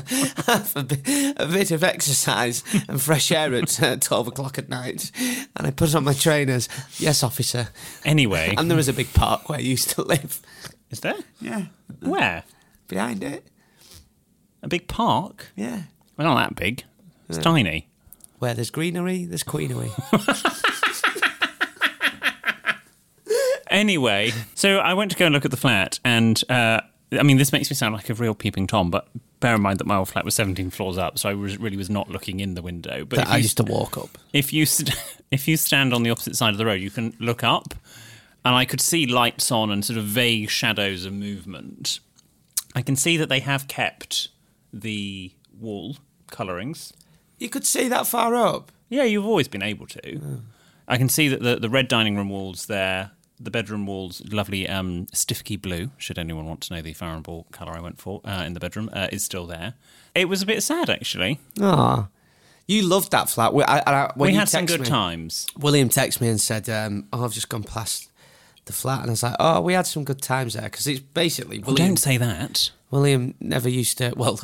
have 0.47 0.73
a 0.77 0.83
bit, 0.85 1.01
a 1.39 1.47
bit 1.47 1.71
of 1.71 1.83
exercise 1.85 2.63
and 2.89 3.01
fresh 3.01 3.31
air 3.33 3.55
at 3.55 3.83
uh, 3.83 3.97
12 3.97 4.29
o'clock 4.29 4.59
at 4.59 4.69
night. 4.69 5.11
And 5.57 5.67
I 5.67 5.71
put 5.71 5.95
on 5.95 6.05
my 6.05 6.13
trainers. 6.15 6.69
Yes, 6.99 7.23
officer. 7.23 7.69
Anyway, 8.05 8.55
And 8.57 8.71
there 8.71 8.77
was 8.77 8.89
a 8.89 8.93
big 8.93 9.13
park 9.15 9.49
where 9.49 9.59
I 9.59 9.63
used 9.63 9.91
to 9.91 10.03
live. 10.03 10.41
is 10.91 11.01
there? 11.01 11.15
Yeah. 11.41 11.67
Where? 12.01 12.45
Behind 12.89 13.23
it. 13.25 13.47
A 14.63 14.69
big 14.69 14.87
park? 14.89 15.49
Yeah. 15.57 15.83
Well, 16.17 16.29
not 16.35 16.37
that 16.51 16.57
big. 16.57 16.85
It's 17.29 17.39
tiny. 17.39 17.89
Where 18.39 18.55
there's 18.55 18.71
greenery, 18.71 19.25
there's 19.25 19.43
queenery. 19.45 19.91
Anyway, 23.73 24.33
so 24.55 24.79
I 24.79 24.95
went 24.95 25.11
to 25.13 25.17
go 25.17 25.27
and 25.27 25.35
look 25.35 25.45
at 25.45 25.51
the 25.51 25.57
flat, 25.57 25.99
and 26.05 26.43
uh, 26.49 26.83
I 27.11 27.23
mean, 27.23 27.39
this 27.39 27.53
makes 27.53 27.71
me 27.71 27.75
sound 27.75 27.95
like 27.95 28.09
a 28.11 28.15
real 28.15 28.35
peeping 28.35 28.67
tom, 28.67 28.91
but 28.91 29.09
bear 29.41 29.55
in 29.55 29.63
mind 29.63 29.81
that 29.81 29.87
my 29.87 29.97
old 29.97 30.09
flat 30.09 30.25
was 30.25 30.35
17 30.35 30.71
floors 30.71 30.99
up, 30.99 31.19
so 31.19 31.29
I 31.29 31.35
was, 31.35 31.59
really 31.59 31.77
was 31.77 31.91
not 31.91 32.09
looking 32.09 32.41
in 32.41 32.55
the 32.55 32.63
window. 32.63 33.05
But 33.05 33.17
that 33.17 33.29
I 33.29 33.39
you, 33.39 33.43
used 33.43 33.57
to 33.57 33.65
walk 33.65 33.97
up. 33.99 34.19
if 34.33 34.53
you 34.53 34.67
st- 34.67 34.95
if 35.31 35.49
you 35.49 35.57
stand 35.57 35.93
on 35.93 36.03
the 36.03 36.11
opposite 36.11 36.37
side 36.37 36.51
of 36.51 36.59
the 36.59 36.67
road, 36.67 36.81
you 36.81 36.91
can 36.91 37.17
look 37.19 37.43
up, 37.43 37.75
and 38.45 38.55
I 38.55 38.65
could 38.65 38.81
see 38.81 39.07
lights 39.07 39.51
on 39.51 39.71
and 39.71 39.85
sort 39.85 39.99
of 39.99 40.05
vague 40.05 40.51
shadows 40.51 41.05
of 41.05 41.13
movement. 41.13 42.01
I 42.75 42.83
can 42.83 42.97
see 42.97 43.17
that 43.17 43.29
they 43.29 43.41
have 43.41 43.69
kept 43.69 44.29
the 44.73 45.33
wall 45.59 45.97
colourings. 46.31 46.93
You 47.39 47.49
could 47.49 47.67
see 47.67 47.89
that 47.89 48.07
far 48.07 48.35
up. 48.35 48.71
Yeah, 48.89 49.05
you've 49.05 49.27
always 49.27 49.49
been 49.49 49.63
able 49.63 49.87
to. 49.87 50.41
I 50.87 50.97
can 50.99 51.09
see 51.09 51.29
that 51.29 51.43
the, 51.43 51.57
the 51.57 51.71
red 51.71 51.89
dining 51.89 52.17
room 52.17 52.29
walls 52.29 52.67
there, 52.67 53.13
the 53.43 53.51
bedroom 53.51 53.87
walls, 53.87 54.23
lovely 54.31 54.69
um, 54.69 55.07
Stiffkey 55.13 55.61
Blue, 55.61 55.91
should 55.99 56.19
anyone 56.19 56.47
want 56.47 56.61
to 56.63 56.75
know 56.75 56.83
the 56.83 56.93
Farrow 56.93 57.15
and 57.15 57.23
Ball 57.23 57.47
colour 57.53 57.73
I 57.73 57.81
went 57.81 58.01
for 58.01 58.21
uh, 58.25 58.43
in 58.47 58.55
the 58.55 58.61
bedroom, 58.61 58.91
uh, 58.93 59.09
is 59.13 59.25
still 59.25 59.47
there. 59.47 59.75
It 60.15 60.29
was 60.29 60.43
a 60.43 60.47
bit 60.47 60.63
sad, 60.63 60.89
actually. 60.91 61.41
Ah. 61.61 62.09
You 62.67 62.83
loved 62.83 63.11
that 63.13 63.29
flat. 63.29 63.53
We, 63.53 63.65
I, 63.65 63.79
I, 63.81 64.13
when 64.15 64.31
we 64.31 64.35
had 64.37 64.49
some 64.49 64.67
good 64.67 64.81
me- 64.83 64.87
times. 64.87 65.47
William 65.59 65.89
texted 65.89 66.21
me 66.21 66.29
and 66.29 66.41
said, 66.41 66.69
um, 66.71 67.07
"Oh, 67.13 67.25
I've 67.25 67.33
just 67.33 67.49
gone 67.49 67.65
past 67.65 68.09
the 68.67 68.73
flat," 68.73 69.01
and 69.01 69.11
I 69.11 69.13
was 69.13 69.23
like, 69.23 69.35
"Oh, 69.41 69.61
we 69.61 69.73
had 69.73 69.87
some 69.87 70.05
good 70.05 70.23
times 70.23 70.55
there 70.55 70.63
because 70.65 70.87
it's 70.87 71.01
basically 71.01 71.59
Well, 71.59 71.73
William. 71.75 71.89
don't 71.89 71.97
say 71.97 72.17
that. 72.19 72.71
William 72.91 73.35
never 73.41 73.69
used 73.69 73.99
to. 73.99 74.15
Well, 74.17 74.39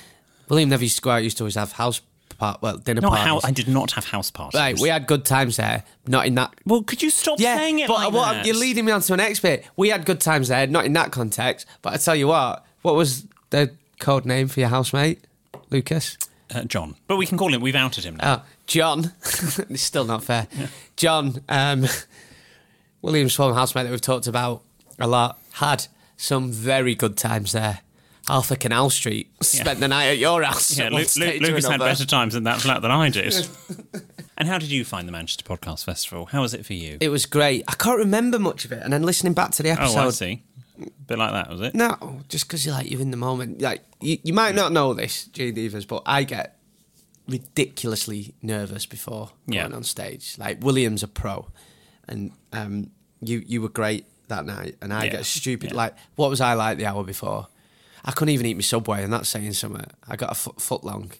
William 0.48 0.68
never 0.68 0.84
used 0.84 0.96
to 0.96 1.02
go 1.02 1.10
out. 1.10 1.24
Used 1.24 1.38
to 1.38 1.42
always 1.44 1.56
have 1.56 1.72
house 1.72 2.00
part, 2.34 2.60
well, 2.62 2.76
dinner 2.76 3.00
Not 3.00 3.12
parties. 3.16 3.42
how 3.42 3.48
I 3.48 3.50
did 3.52 3.68
not 3.68 3.92
have 3.92 4.04
house 4.04 4.30
parties. 4.30 4.58
Right, 4.58 4.78
we 4.78 4.88
had 4.88 5.06
good 5.06 5.24
times 5.24 5.56
there. 5.56 5.84
Not 6.06 6.26
in 6.26 6.34
that. 6.34 6.54
Well, 6.66 6.82
could 6.82 7.02
you 7.02 7.10
stop 7.10 7.40
Yeah, 7.40 7.56
saying 7.56 7.78
it 7.80 7.88
but 7.88 7.94
like 7.94 8.12
what, 8.12 8.32
that? 8.32 8.46
you're 8.46 8.56
leading 8.56 8.84
me 8.84 8.92
on 8.92 9.00
to 9.02 9.12
an 9.14 9.34
bit. 9.42 9.64
We 9.76 9.88
had 9.88 10.04
good 10.04 10.20
times 10.20 10.48
there, 10.48 10.66
not 10.66 10.84
in 10.84 10.92
that 10.94 11.12
context. 11.12 11.66
But 11.82 11.94
I 11.94 11.96
tell 11.96 12.16
you 12.16 12.28
what, 12.28 12.64
what 12.82 12.94
was 12.94 13.26
the 13.50 13.72
code 14.00 14.24
name 14.26 14.48
for 14.48 14.60
your 14.60 14.68
housemate, 14.68 15.24
Lucas? 15.70 16.18
Uh, 16.54 16.62
John, 16.64 16.94
but 17.08 17.16
we 17.16 17.26
can 17.26 17.38
call 17.38 17.52
him. 17.52 17.60
We've 17.62 17.74
outed 17.74 18.04
him 18.04 18.16
now. 18.16 18.42
Oh, 18.42 18.48
John. 18.66 19.12
it's 19.24 19.82
still 19.82 20.04
not 20.04 20.22
fair. 20.22 20.46
John, 20.96 21.40
um, 21.48 21.86
William's 23.02 23.34
former 23.34 23.54
housemate 23.54 23.84
that 23.84 23.90
we've 23.90 24.00
talked 24.00 24.26
about 24.26 24.62
a 24.98 25.06
lot, 25.08 25.38
had 25.54 25.86
some 26.16 26.52
very 26.52 26.94
good 26.94 27.16
times 27.16 27.52
there. 27.52 27.80
Arthur 28.28 28.56
Canal 28.56 28.90
Street 28.90 29.30
spent 29.42 29.80
the 29.80 29.88
night 29.88 30.06
at 30.06 30.18
your 30.18 30.42
house. 30.42 30.76
yeah, 30.78 30.88
Lu- 30.92 31.04
Lu- 31.16 31.38
Lucas 31.40 31.66
had 31.66 31.80
better 31.80 32.06
times 32.06 32.34
in 32.34 32.44
that 32.44 32.60
flat 32.60 32.80
than 32.82 32.90
I 32.90 33.10
did. 33.10 33.34
and 34.38 34.48
how 34.48 34.58
did 34.58 34.70
you 34.70 34.84
find 34.84 35.06
the 35.06 35.12
Manchester 35.12 35.44
Podcast 35.44 35.84
Festival? 35.84 36.26
How 36.26 36.40
was 36.40 36.54
it 36.54 36.64
for 36.64 36.72
you? 36.72 36.96
It 37.00 37.10
was 37.10 37.26
great. 37.26 37.64
I 37.68 37.74
can't 37.74 37.98
remember 37.98 38.38
much 38.38 38.64
of 38.64 38.72
it, 38.72 38.82
and 38.82 38.92
then 38.92 39.02
listening 39.02 39.34
back 39.34 39.50
to 39.52 39.62
the 39.62 39.70
episode. 39.70 39.98
oh, 39.98 40.06
I 40.06 40.10
see. 40.10 40.42
bit 41.06 41.18
like 41.18 41.32
that, 41.32 41.50
was 41.50 41.60
it? 41.60 41.74
No, 41.74 42.20
just 42.28 42.46
because 42.48 42.64
you're 42.64 42.74
like 42.74 42.90
you're 42.90 43.00
in 43.02 43.10
the 43.10 43.16
moment. 43.16 43.60
Like 43.60 43.82
you, 44.00 44.18
you 44.22 44.32
might 44.32 44.54
not 44.54 44.72
know 44.72 44.94
this, 44.94 45.26
G 45.26 45.48
and 45.48 45.56
Divas, 45.56 45.86
but 45.86 46.02
I 46.06 46.24
get 46.24 46.56
ridiculously 47.28 48.34
nervous 48.42 48.86
before 48.86 49.30
Yeah. 49.46 49.62
going 49.62 49.74
on 49.74 49.84
stage. 49.84 50.36
Like 50.38 50.62
William's 50.62 51.02
a 51.02 51.08
pro, 51.08 51.48
and 52.08 52.32
um, 52.52 52.90
you 53.20 53.42
you 53.46 53.60
were 53.62 53.68
great 53.68 54.06
that 54.28 54.44
night, 54.46 54.76
and 54.80 54.92
I 54.92 55.04
Yeah. 55.04 55.10
get 55.12 55.26
stupid. 55.26 55.70
Yeah. 55.70 55.76
Like 55.76 55.94
what 56.16 56.30
was 56.30 56.40
I 56.40 56.54
like 56.54 56.78
the 56.78 56.86
hour 56.86 57.04
before? 57.04 57.48
I 58.04 58.12
couldn't 58.12 58.34
even 58.34 58.46
eat 58.46 58.54
my 58.54 58.60
subway, 58.62 59.02
and 59.02 59.12
that's 59.12 59.28
saying 59.28 59.52
something. 59.54 59.86
I 60.08 60.16
got 60.16 60.30
a 60.30 60.34
foot, 60.34 60.60
foot 60.60 60.84
long 60.84 61.10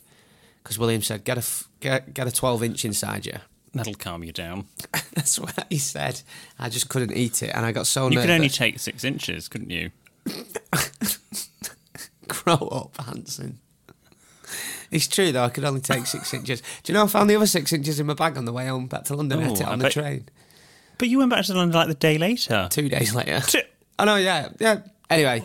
because 0.62 0.78
William 0.78 1.02
said 1.02 1.24
get 1.24 1.36
a 1.36 1.40
f- 1.40 1.68
get, 1.80 2.12
get 2.14 2.26
a 2.26 2.32
twelve 2.32 2.62
inch 2.62 2.84
inside 2.84 3.24
you. 3.26 3.38
That'll 3.72 3.94
calm 3.94 4.22
you 4.22 4.32
down. 4.32 4.66
That's 5.14 5.36
what 5.40 5.66
he 5.68 5.78
said. 5.78 6.22
I 6.60 6.68
just 6.68 6.88
couldn't 6.88 7.12
eat 7.16 7.42
it, 7.42 7.50
and 7.54 7.66
I 7.66 7.72
got 7.72 7.88
so 7.88 8.04
You 8.04 8.10
nervous. 8.10 8.22
could 8.26 8.30
only 8.34 8.48
take 8.48 8.78
six 8.78 9.02
inches, 9.02 9.48
couldn't 9.48 9.70
you? 9.70 9.90
Grow 12.28 12.54
up, 12.54 12.96
Hanson. 13.04 13.58
It's 14.90 15.08
true 15.08 15.32
though. 15.32 15.44
I 15.44 15.48
could 15.48 15.64
only 15.64 15.80
take 15.80 16.06
six 16.06 16.32
inches. 16.38 16.60
Do 16.82 16.92
you 16.92 16.94
know 16.98 17.04
I 17.04 17.06
found 17.08 17.28
the 17.28 17.36
other 17.36 17.46
six 17.46 17.72
inches 17.72 17.98
in 17.98 18.06
my 18.06 18.14
bag 18.14 18.38
on 18.38 18.44
the 18.44 18.52
way 18.52 18.66
home 18.66 18.86
back 18.86 19.04
to 19.04 19.16
London? 19.16 19.40
Oh, 19.40 19.42
I 19.42 19.48
Oh, 19.48 19.52
it 19.54 19.62
I 19.62 19.72
on 19.72 19.78
the 19.78 19.84
bet- 19.84 19.92
train. 19.92 20.28
But 20.98 21.08
you 21.08 21.18
went 21.18 21.30
back 21.30 21.44
to 21.46 21.54
London 21.54 21.74
like 21.74 21.88
the 21.88 21.94
day 21.94 22.16
later. 22.18 22.68
Two 22.70 22.88
days 22.88 23.14
later. 23.14 23.40
Two- 23.40 23.60
I 23.98 24.04
know. 24.04 24.16
Yeah. 24.16 24.50
Yeah. 24.60 24.80
Anyway, 25.10 25.42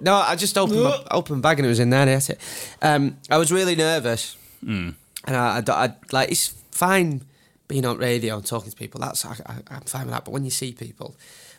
no, 0.00 0.14
I 0.14 0.36
just 0.36 0.56
opened 0.56 0.82
my 0.82 1.02
open 1.10 1.40
bag 1.40 1.58
and 1.58 1.66
it 1.66 1.68
was 1.68 1.80
in 1.80 1.90
there. 1.90 2.00
and 2.02 2.10
I 2.10 2.14
it. 2.14 2.40
Um, 2.80 3.18
I 3.30 3.36
was 3.38 3.52
really 3.52 3.76
nervous, 3.76 4.36
Hmm. 4.64 4.90
and 5.26 5.36
I, 5.36 5.58
I, 5.66 5.84
I- 5.84 5.94
like 6.12 6.30
it's 6.30 6.48
fine 6.70 7.22
being 7.68 7.84
on 7.84 7.98
radio 7.98 8.36
and 8.36 8.46
talking 8.46 8.70
to 8.70 8.76
people. 8.76 9.00
That's 9.00 9.24
I, 9.24 9.36
I, 9.46 9.54
I'm 9.70 9.82
fine 9.82 10.06
with 10.06 10.14
that. 10.14 10.24
But 10.24 10.32
when 10.32 10.44
you 10.44 10.50
see 10.50 10.72
people, 10.72 11.14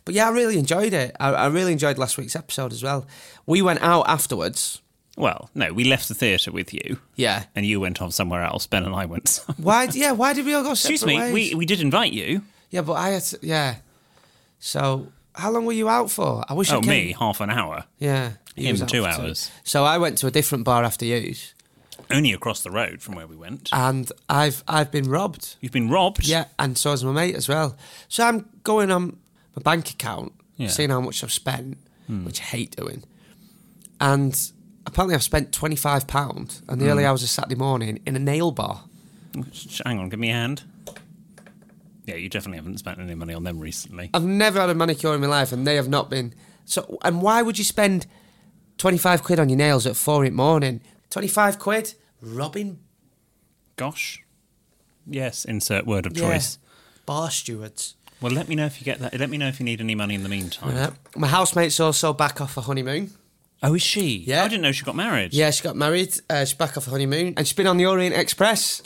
but 0.05 0.13
yeah, 0.15 0.27
I 0.27 0.31
really 0.31 0.57
enjoyed 0.57 0.93
it. 0.93 1.15
I, 1.19 1.29
I 1.29 1.47
really 1.47 1.71
enjoyed 1.71 1.97
last 1.97 2.17
week's 2.17 2.35
episode 2.35 2.71
as 2.73 2.81
well. 2.83 3.05
We 3.45 3.61
went 3.61 3.81
out 3.81 4.07
afterwards. 4.09 4.81
Well, 5.15 5.51
no, 5.53 5.71
we 5.71 5.83
left 5.83 6.07
the 6.07 6.15
theatre 6.15 6.51
with 6.51 6.73
you. 6.73 6.97
Yeah. 7.15 7.43
And 7.55 7.67
you 7.67 7.79
went 7.79 8.01
off 8.01 8.13
somewhere 8.13 8.41
else. 8.43 8.65
Ben 8.65 8.83
and 8.83 8.95
I 8.95 9.05
went. 9.05 9.27
somewhere. 9.29 9.63
Why? 9.63 9.87
Yeah. 9.93 10.11
Why 10.13 10.33
did 10.33 10.45
we 10.45 10.55
all 10.55 10.63
go? 10.63 10.71
Excuse 10.71 11.05
me, 11.05 11.17
ways? 11.19 11.33
we, 11.33 11.53
we 11.55 11.65
did 11.67 11.81
invite 11.81 12.13
you. 12.13 12.41
Yeah, 12.71 12.81
but 12.81 12.93
I 12.93 13.09
had 13.09 13.21
to, 13.21 13.39
yeah. 13.43 13.75
So, 14.59 15.07
how 15.35 15.51
long 15.51 15.65
were 15.65 15.73
you 15.73 15.89
out 15.89 16.09
for? 16.11 16.43
I 16.47 16.53
wish 16.53 16.71
I 16.71 16.75
Oh, 16.77 16.81
came- 16.81 16.89
me, 17.07 17.15
half 17.17 17.41
an 17.41 17.49
hour. 17.49 17.85
Yeah. 17.99 18.33
he 18.55 18.65
Him, 18.65 18.73
was 18.73 18.81
out 18.83 18.89
two 18.89 19.03
for 19.03 19.09
hours. 19.09 19.51
So 19.63 19.83
I 19.83 19.97
went 19.97 20.17
to 20.19 20.27
a 20.27 20.31
different 20.31 20.63
bar 20.63 20.83
after 20.83 21.05
you, 21.05 21.33
Only 22.11 22.33
across 22.33 22.61
the 22.61 22.69
road 22.71 23.01
from 23.01 23.15
where 23.15 23.25
we 23.27 23.35
went. 23.35 23.69
and 23.71 24.11
I've 24.29 24.63
I've 24.67 24.91
been 24.91 25.09
robbed. 25.09 25.55
You've 25.61 25.71
been 25.71 25.89
robbed. 25.89 26.27
Yeah, 26.27 26.45
and 26.59 26.77
so 26.77 26.91
has 26.91 27.03
my 27.03 27.11
mate 27.11 27.35
as 27.35 27.47
well. 27.49 27.75
So 28.07 28.23
I'm 28.27 28.47
going 28.63 28.91
on 28.91 29.17
my 29.55 29.61
bank 29.63 29.89
account, 29.89 30.33
Yeah. 30.57 30.67
Hmm. 30.67 30.71
seeing 30.73 30.89
how 30.89 31.01
much 31.01 31.23
I've 31.23 31.31
spent, 31.33 31.77
which 32.07 32.39
I 32.41 32.43
hate 32.43 32.75
doing. 32.75 33.03
And 33.99 34.37
apparently 34.85 35.15
I've 35.15 35.23
spent 35.23 35.51
twenty 35.51 35.75
five 35.75 36.05
pound 36.07 36.61
on 36.69 36.77
the 36.79 36.85
Hmm. 36.85 36.91
early 36.91 37.05
hours 37.05 37.23
of 37.23 37.29
Saturday 37.29 37.55
morning 37.55 37.99
in 38.05 38.15
a 38.15 38.19
nail 38.19 38.51
bar. 38.51 38.83
Hang 39.85 39.97
on, 39.99 40.09
give 40.09 40.19
me 40.19 40.29
a 40.29 40.33
hand. 40.33 40.63
Yeah, 42.05 42.15
you 42.15 42.29
definitely 42.29 42.57
haven't 42.57 42.77
spent 42.79 42.99
any 42.99 43.15
money 43.15 43.33
on 43.33 43.43
them 43.43 43.59
recently. 43.59 44.09
I've 44.13 44.25
never 44.25 44.59
had 44.59 44.69
a 44.69 44.75
manicure 44.75 45.15
in 45.15 45.21
my 45.21 45.27
life, 45.27 45.51
and 45.51 45.65
they 45.65 45.75
have 45.75 45.87
not 45.87 46.09
been. 46.09 46.33
So, 46.65 46.97
and 47.03 47.21
why 47.21 47.41
would 47.41 47.57
you 47.57 47.63
spend 47.63 48.07
twenty 48.77 48.97
five 48.97 49.23
quid 49.23 49.39
on 49.39 49.49
your 49.49 49.57
nails 49.57 49.87
at 49.87 49.95
four 49.95 50.25
in 50.25 50.33
the 50.33 50.37
morning? 50.37 50.81
Twenty 51.09 51.27
five 51.27 51.59
quid, 51.59 51.93
robbing 52.21 52.79
Gosh. 53.75 54.23
Yes, 55.05 55.45
insert 55.45 55.85
word 55.85 56.05
of 56.05 56.17
yeah, 56.17 56.33
choice. 56.33 56.57
bar 57.05 57.29
stewards. 57.31 57.95
Well, 58.21 58.31
let 58.31 58.47
me 58.47 58.55
know 58.55 58.65
if 58.65 58.79
you 58.79 58.85
get 58.85 58.99
that. 58.99 59.19
Let 59.19 59.29
me 59.29 59.37
know 59.37 59.47
if 59.47 59.59
you 59.59 59.65
need 59.65 59.81
any 59.81 59.95
money 59.95 60.15
in 60.15 60.23
the 60.23 60.29
meantime. 60.29 60.75
Yeah. 60.75 60.91
My 61.15 61.27
housemate's 61.27 61.79
also 61.79 62.13
back 62.13 62.39
off 62.39 62.55
a 62.55 62.61
honeymoon. 62.61 63.11
Oh, 63.61 63.73
is 63.75 63.81
she? 63.81 64.17
Yeah. 64.17 64.43
I 64.43 64.47
didn't 64.47 64.61
know 64.61 64.71
she 64.71 64.85
got 64.85 64.95
married. 64.95 65.33
Yeah, 65.33 65.49
she 65.49 65.63
got 65.63 65.75
married. 65.75 66.17
Uh, 66.29 66.45
she's 66.45 66.53
back 66.53 66.77
off 66.77 66.87
a 66.87 66.91
honeymoon, 66.91 67.33
and 67.35 67.45
she's 67.45 67.55
been 67.55 67.67
on 67.67 67.77
the 67.77 67.85
Orient 67.85 68.15
Express, 68.15 68.81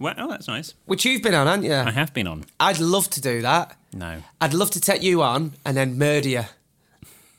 Well, 0.00 0.14
oh, 0.16 0.28
that's 0.28 0.46
nice. 0.46 0.74
which 0.86 1.04
you've 1.04 1.22
been 1.22 1.34
on, 1.34 1.46
haven't 1.48 1.64
you? 1.64 1.74
I 1.74 1.90
have 1.90 2.14
been 2.14 2.26
on. 2.28 2.44
I'd 2.60 2.78
love 2.78 3.10
to 3.10 3.20
do 3.20 3.42
that. 3.42 3.76
No. 3.92 4.22
I'd 4.40 4.54
love 4.54 4.70
to 4.72 4.80
take 4.80 5.02
you 5.02 5.22
on 5.22 5.54
and 5.64 5.76
then 5.76 5.98
murder 5.98 6.28
you 6.28 6.44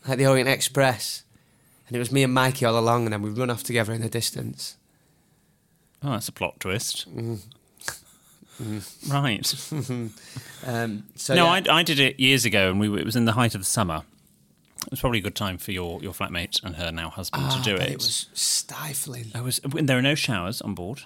at 0.07 0.17
the 0.17 0.25
Orient 0.27 0.49
Express. 0.49 1.23
And 1.87 1.95
it 1.95 1.99
was 1.99 2.11
me 2.11 2.21
and 2.23 2.33
Mikey 2.33 2.65
all 2.65 2.77
along, 2.77 3.05
and 3.05 3.13
then 3.13 3.21
we 3.21 3.29
run 3.29 3.49
off 3.49 3.63
together 3.63 3.93
in 3.93 4.01
the 4.01 4.09
distance. 4.09 4.75
Oh, 6.03 6.11
that's 6.11 6.27
a 6.27 6.31
plot 6.31 6.59
twist. 6.59 7.05
Mm. 7.15 7.39
Right. 9.09 9.55
Um, 10.67 11.05
so 11.15 11.33
no, 11.35 11.45
yeah. 11.45 11.61
I, 11.71 11.77
I 11.79 11.83
did 11.83 12.01
it 12.01 12.19
years 12.19 12.43
ago, 12.43 12.69
and 12.69 12.77
we 12.81 12.93
it 12.99 13.05
was 13.05 13.15
in 13.15 13.23
the 13.23 13.31
height 13.31 13.55
of 13.55 13.61
the 13.61 13.65
summer. 13.65 14.03
It 14.85 14.91
was 14.91 14.99
probably 14.99 15.19
a 15.19 15.21
good 15.21 15.35
time 15.35 15.57
for 15.57 15.71
your, 15.71 16.01
your 16.03 16.11
flatmate 16.11 16.61
and 16.63 16.75
her 16.75 16.91
now 16.91 17.09
husband 17.09 17.45
Ah, 17.47 17.55
to 17.57 17.63
do 17.63 17.75
it. 17.81 17.89
It 17.89 17.95
was 17.99 18.27
stifling. 18.33 19.27
There 19.31 19.43
was 19.43 19.61
there 19.63 19.97
are 19.97 20.01
no 20.01 20.15
showers 20.15 20.61
on 20.61 20.75
board. 20.75 20.99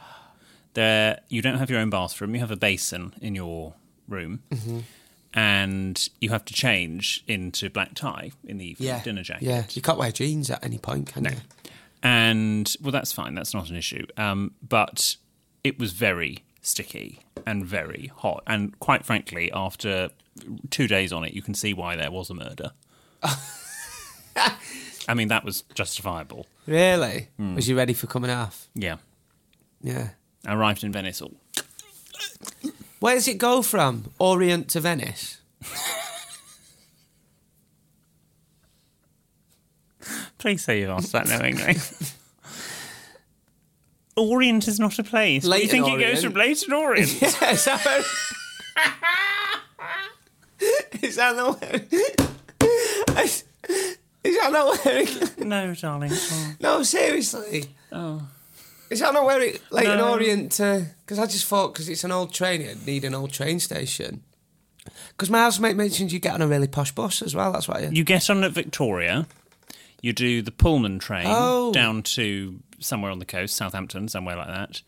There, 0.73 1.19
you 1.29 1.41
don't 1.41 1.57
have 1.57 1.69
your 1.69 1.79
own 1.79 1.89
bathroom. 1.89 2.33
You 2.33 2.39
have 2.41 2.51
a 2.51 2.55
basin 2.57 3.13
in 3.21 3.35
your 3.35 3.73
room, 4.07 4.41
Mm-hmm. 4.51 4.79
and 5.33 6.09
you 6.19 6.29
have 6.29 6.45
to 6.45 6.53
change 6.53 7.23
into 7.27 7.69
black 7.69 7.93
tie 7.95 8.31
in 8.43 8.57
the 8.57 8.65
evening, 8.71 8.87
Yeah, 8.87 9.03
dinner 9.03 9.23
jacket. 9.23 9.45
Yeah, 9.45 9.63
you 9.71 9.81
can't 9.81 9.97
wear 9.97 10.11
jeans 10.11 10.49
at 10.49 10.63
any 10.63 10.77
point, 10.77 11.07
can 11.07 11.25
you? 11.25 11.31
And 12.01 12.75
well, 12.81 12.91
that's 12.91 13.11
fine. 13.13 13.33
That's 13.35 13.53
not 13.53 13.69
an 13.69 13.75
issue. 13.75 14.05
Um, 14.17 14.51
but 14.67 15.15
it 15.63 15.79
was 15.79 15.93
very 15.93 16.39
sticky 16.61 17.19
and 17.45 17.65
very 17.65 18.11
hot. 18.17 18.43
And 18.47 18.77
quite 18.79 19.05
frankly, 19.05 19.51
after 19.53 20.09
two 20.69 20.87
days 20.87 21.13
on 21.13 21.23
it, 21.23 21.33
you 21.33 21.41
can 21.41 21.53
see 21.53 21.73
why 21.73 21.95
there 21.95 22.11
was 22.11 22.29
a 22.29 22.33
murder. 22.33 22.71
I 25.07 25.13
mean, 25.15 25.27
that 25.29 25.43
was 25.43 25.63
justifiable. 25.75 26.47
Really? 26.65 27.27
Hmm. 27.37 27.55
Was 27.55 27.67
you 27.67 27.75
ready 27.77 27.93
for 27.93 28.07
coming 28.07 28.31
off? 28.31 28.67
Yeah. 28.73 28.97
Yeah. 29.81 30.09
I 30.45 30.53
arrived 30.53 30.83
in 30.83 30.91
Venice. 30.91 31.21
All, 31.21 31.33
Where 32.99 33.15
does 33.15 33.27
it 33.27 33.37
go 33.37 33.61
from? 33.61 34.11
Orient 34.19 34.69
to 34.69 34.79
Venice? 34.79 35.39
Please 40.37 40.63
say 40.63 40.81
you've 40.81 40.89
asked 40.89 41.13
that 41.13 41.27
knowingly. 41.27 41.77
Orient 44.15 44.67
is 44.67 44.79
not 44.79 44.99
a 44.99 45.03
place. 45.03 45.43
Do 45.43 45.57
you 45.57 45.67
think 45.67 45.87
it 45.87 45.99
goes 45.99 46.23
from 46.23 46.33
Leyton 46.33 46.73
Orient? 46.73 47.21
Yeah, 47.21 47.51
is 47.51 47.65
that 47.65 47.85
where... 47.85 48.03
is 51.01 51.15
that 51.15 51.35
not 51.35 51.61
where... 51.61 51.81
Is, 53.23 53.43
is 54.23 54.37
that 54.37 54.51
not 54.51 54.85
where 54.85 55.05
no, 55.45 55.73
darling. 55.73 56.11
Oh. 56.13 56.53
No, 56.59 56.83
seriously. 56.83 57.65
Oh. 57.91 58.27
Is 58.93 58.99
that 58.99 59.13
not 59.13 59.21
know 59.21 59.25
where 59.25 59.41
it... 59.41 59.61
Like 59.71 59.87
an 59.87 59.99
Orient 59.99 60.53
to... 60.53 60.85
Because 61.01 61.19
I 61.19 61.25
just 61.25 61.45
thought, 61.45 61.73
because 61.73 61.89
it's 61.89 62.03
an 62.03 62.11
old 62.11 62.33
train, 62.33 62.61
it'd 62.61 62.85
need 62.85 63.03
an 63.03 63.13
old 63.13 63.31
train 63.31 63.59
station. 63.59 64.23
Because 65.09 65.29
my 65.29 65.39
housemate 65.39 65.75
mentioned 65.75 66.11
you 66.11 66.19
get 66.19 66.33
on 66.33 66.41
a 66.41 66.47
really 66.47 66.67
posh 66.67 66.91
bus 66.91 67.21
as 67.21 67.35
well, 67.35 67.51
that's 67.51 67.67
why... 67.67 67.89
You 67.91 68.03
get 68.03 68.29
on 68.29 68.43
at 68.43 68.51
Victoria, 68.51 69.27
you 70.01 70.13
do 70.13 70.41
the 70.41 70.51
Pullman 70.51 70.99
train 70.99 71.25
Oh. 71.27 71.71
down 71.71 72.03
to 72.03 72.59
somewhere 72.79 73.11
on 73.11 73.19
the 73.19 73.25
coast, 73.25 73.55
Southampton, 73.55 74.07
somewhere 74.07 74.35
like 74.35 74.47
that. 74.47 74.81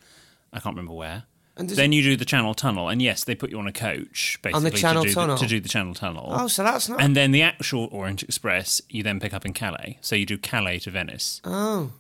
I 0.54 0.60
can't 0.60 0.76
remember 0.76 0.94
where. 0.94 1.24
And 1.58 1.70
then 1.70 1.94
you 1.94 2.04
do 2.04 2.18
the 2.18 2.26
Channel 2.26 2.54
Tunnel, 2.54 2.90
and 2.90 3.02
yes, 3.02 3.24
they 3.24 3.34
put 3.34 3.50
you 3.50 3.58
on 3.60 3.68
a 3.68 3.72
coach 3.72 4.38
basically 4.42 4.58
On 4.58 4.64
the 4.64 4.72
Channel 4.72 5.04
to, 5.04 5.08
do 5.08 5.16
Tunnel? 5.16 5.36
The, 5.38 5.44
to 5.44 5.48
do 5.48 5.60
the 5.62 5.70
Channel 5.70 5.94
Tunnel. 5.94 6.28
Oh, 6.30 6.48
so 6.48 6.64
that's 6.64 6.90
not... 6.90 7.02
and 7.02 7.16
then 7.16 7.32
the 7.32 7.42
actual 7.42 7.88
Orient 7.92 8.24
Express, 8.24 8.82
you 8.90 9.04
then 9.04 9.22
pick 9.22 9.34
up 9.34 9.46
in 9.46 9.54
Calais. 9.54 9.98
So 10.02 10.16
you 10.18 10.26
do 10.26 10.38
Calais 10.38 10.80
to 10.80 10.92
Venice. 10.92 11.40
Oh. 11.46 11.92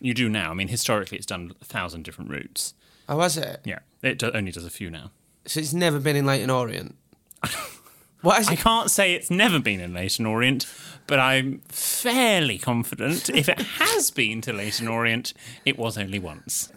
You 0.00 0.14
do 0.14 0.28
now. 0.28 0.50
I 0.50 0.54
mean, 0.54 0.68
historically, 0.68 1.16
it's 1.16 1.26
done 1.26 1.52
a 1.60 1.64
thousand 1.64 2.04
different 2.04 2.30
routes. 2.30 2.74
Oh, 3.08 3.16
was 3.16 3.36
it? 3.36 3.60
Yeah, 3.64 3.78
it 4.02 4.18
do- 4.18 4.32
only 4.32 4.50
does 4.52 4.64
a 4.64 4.70
few 4.70 4.90
now. 4.90 5.10
So 5.46 5.60
it's 5.60 5.72
never 5.72 5.98
been 6.00 6.16
in 6.16 6.26
Leyton 6.26 6.50
Orient? 6.50 6.96
what 8.22 8.40
is 8.40 8.48
I 8.48 8.56
can't 8.56 8.90
say 8.90 9.14
it's 9.14 9.30
never 9.30 9.58
been 9.60 9.80
in 9.80 9.94
Leyton 9.94 10.26
Orient, 10.26 10.66
but 11.06 11.18
I'm 11.20 11.60
fairly 11.68 12.58
confident 12.58 13.30
if 13.30 13.48
it 13.48 13.60
has 13.60 14.10
been 14.10 14.40
to 14.42 14.52
Leyton 14.52 14.88
Orient, 14.88 15.32
it 15.64 15.78
was 15.78 15.96
only 15.96 16.18
once. 16.18 16.72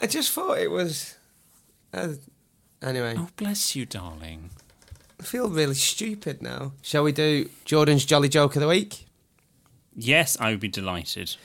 I 0.00 0.06
just 0.06 0.30
thought 0.32 0.58
it 0.58 0.70
was. 0.70 1.16
Uh, 1.92 2.14
anyway, 2.80 3.14
Oh, 3.18 3.28
bless 3.36 3.74
you, 3.76 3.84
darling. 3.84 4.50
I 5.18 5.24
feel 5.24 5.50
really 5.50 5.74
stupid 5.74 6.40
now. 6.40 6.72
Shall 6.82 7.02
we 7.02 7.12
do 7.12 7.50
Jordan's 7.64 8.04
Jolly 8.06 8.28
Joke 8.28 8.54
of 8.56 8.62
the 8.62 8.68
Week? 8.68 9.06
Yes, 9.94 10.36
I 10.40 10.50
would 10.52 10.60
be 10.60 10.68
delighted. 10.68 11.36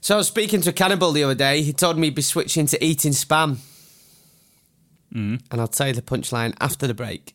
So 0.00 0.14
I 0.14 0.18
was 0.18 0.28
speaking 0.28 0.60
to 0.62 0.70
a 0.70 0.72
cannibal 0.72 1.12
the 1.12 1.24
other 1.24 1.34
day. 1.34 1.62
He 1.62 1.72
told 1.72 1.98
me 1.98 2.06
he'd 2.08 2.14
be 2.14 2.22
switching 2.22 2.66
to 2.66 2.84
eating 2.84 3.12
spam. 3.12 3.58
Mm. 5.14 5.40
And 5.50 5.60
I'll 5.60 5.68
tell 5.68 5.88
you 5.88 5.94
the 5.94 6.02
punchline 6.02 6.54
after 6.60 6.86
the 6.86 6.94
break. 6.94 7.34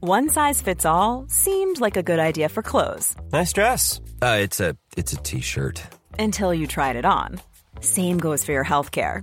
One 0.00 0.28
size 0.28 0.60
fits 0.60 0.84
all 0.84 1.24
seemed 1.28 1.80
like 1.80 1.96
a 1.96 2.02
good 2.02 2.18
idea 2.18 2.50
for 2.50 2.62
clothes 2.62 3.16
Nice 3.32 3.52
dress. 3.54 4.00
Uh, 4.20 4.38
it's 4.40 4.60
a 4.60 4.76
it's 4.96 5.12
a 5.14 5.16
t-shirt. 5.16 5.82
until 6.18 6.52
you 6.52 6.66
tried 6.66 6.96
it 6.96 7.04
on. 7.06 7.40
Same 7.80 8.18
goes 8.18 8.44
for 8.44 8.52
your 8.52 8.64
healthcare. 8.64 9.22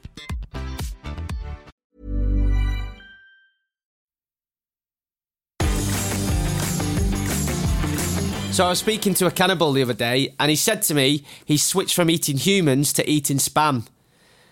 So 8.51 8.65
I 8.65 8.69
was 8.69 8.79
speaking 8.79 9.13
to 9.15 9.27
a 9.27 9.31
cannibal 9.31 9.71
the 9.71 9.81
other 9.81 9.93
day, 9.93 10.35
and 10.37 10.49
he 10.49 10.57
said 10.57 10.81
to 10.83 10.93
me 10.93 11.23
he 11.45 11.57
switched 11.57 11.95
from 11.95 12.09
eating 12.09 12.35
humans 12.37 12.91
to 12.93 13.09
eating 13.09 13.37
spam. 13.37 13.87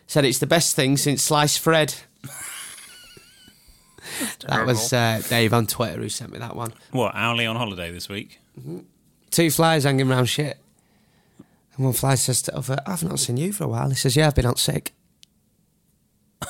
Said 0.07 0.23
it's 0.23 0.39
the 0.39 0.47
best 0.47 0.73
thing 0.75 0.95
since 0.95 1.21
sliced 1.21 1.61
bread. 1.63 1.93
that 4.47 4.65
was 4.65 4.93
uh, 4.93 5.21
Dave 5.27 5.53
on 5.53 5.67
Twitter 5.67 5.99
who 6.01 6.07
sent 6.07 6.31
me 6.31 6.39
that 6.39 6.55
one. 6.55 6.73
What, 6.91 7.13
Owly 7.13 7.45
on 7.45 7.57
holiday 7.57 7.91
this 7.91 8.07
week? 8.07 8.39
Two 9.31 9.51
flies 9.51 9.83
hanging 9.83 10.09
around 10.09 10.27
shit. 10.27 10.57
And 11.75 11.85
one 11.85 11.93
fly 11.93 12.15
says 12.15 12.41
to 12.43 12.51
the 12.51 12.57
other, 12.57 12.79
I've 12.87 13.03
not 13.03 13.19
seen 13.19 13.35
you 13.35 13.51
for 13.51 13.65
a 13.65 13.67
while. 13.67 13.89
He 13.89 13.95
says, 13.95 14.15
Yeah, 14.15 14.27
I've 14.27 14.35
been 14.35 14.45
out 14.45 14.59
sick. 14.59 14.93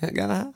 Can't 0.00 0.14
get 0.14 0.28
that? 0.28 0.54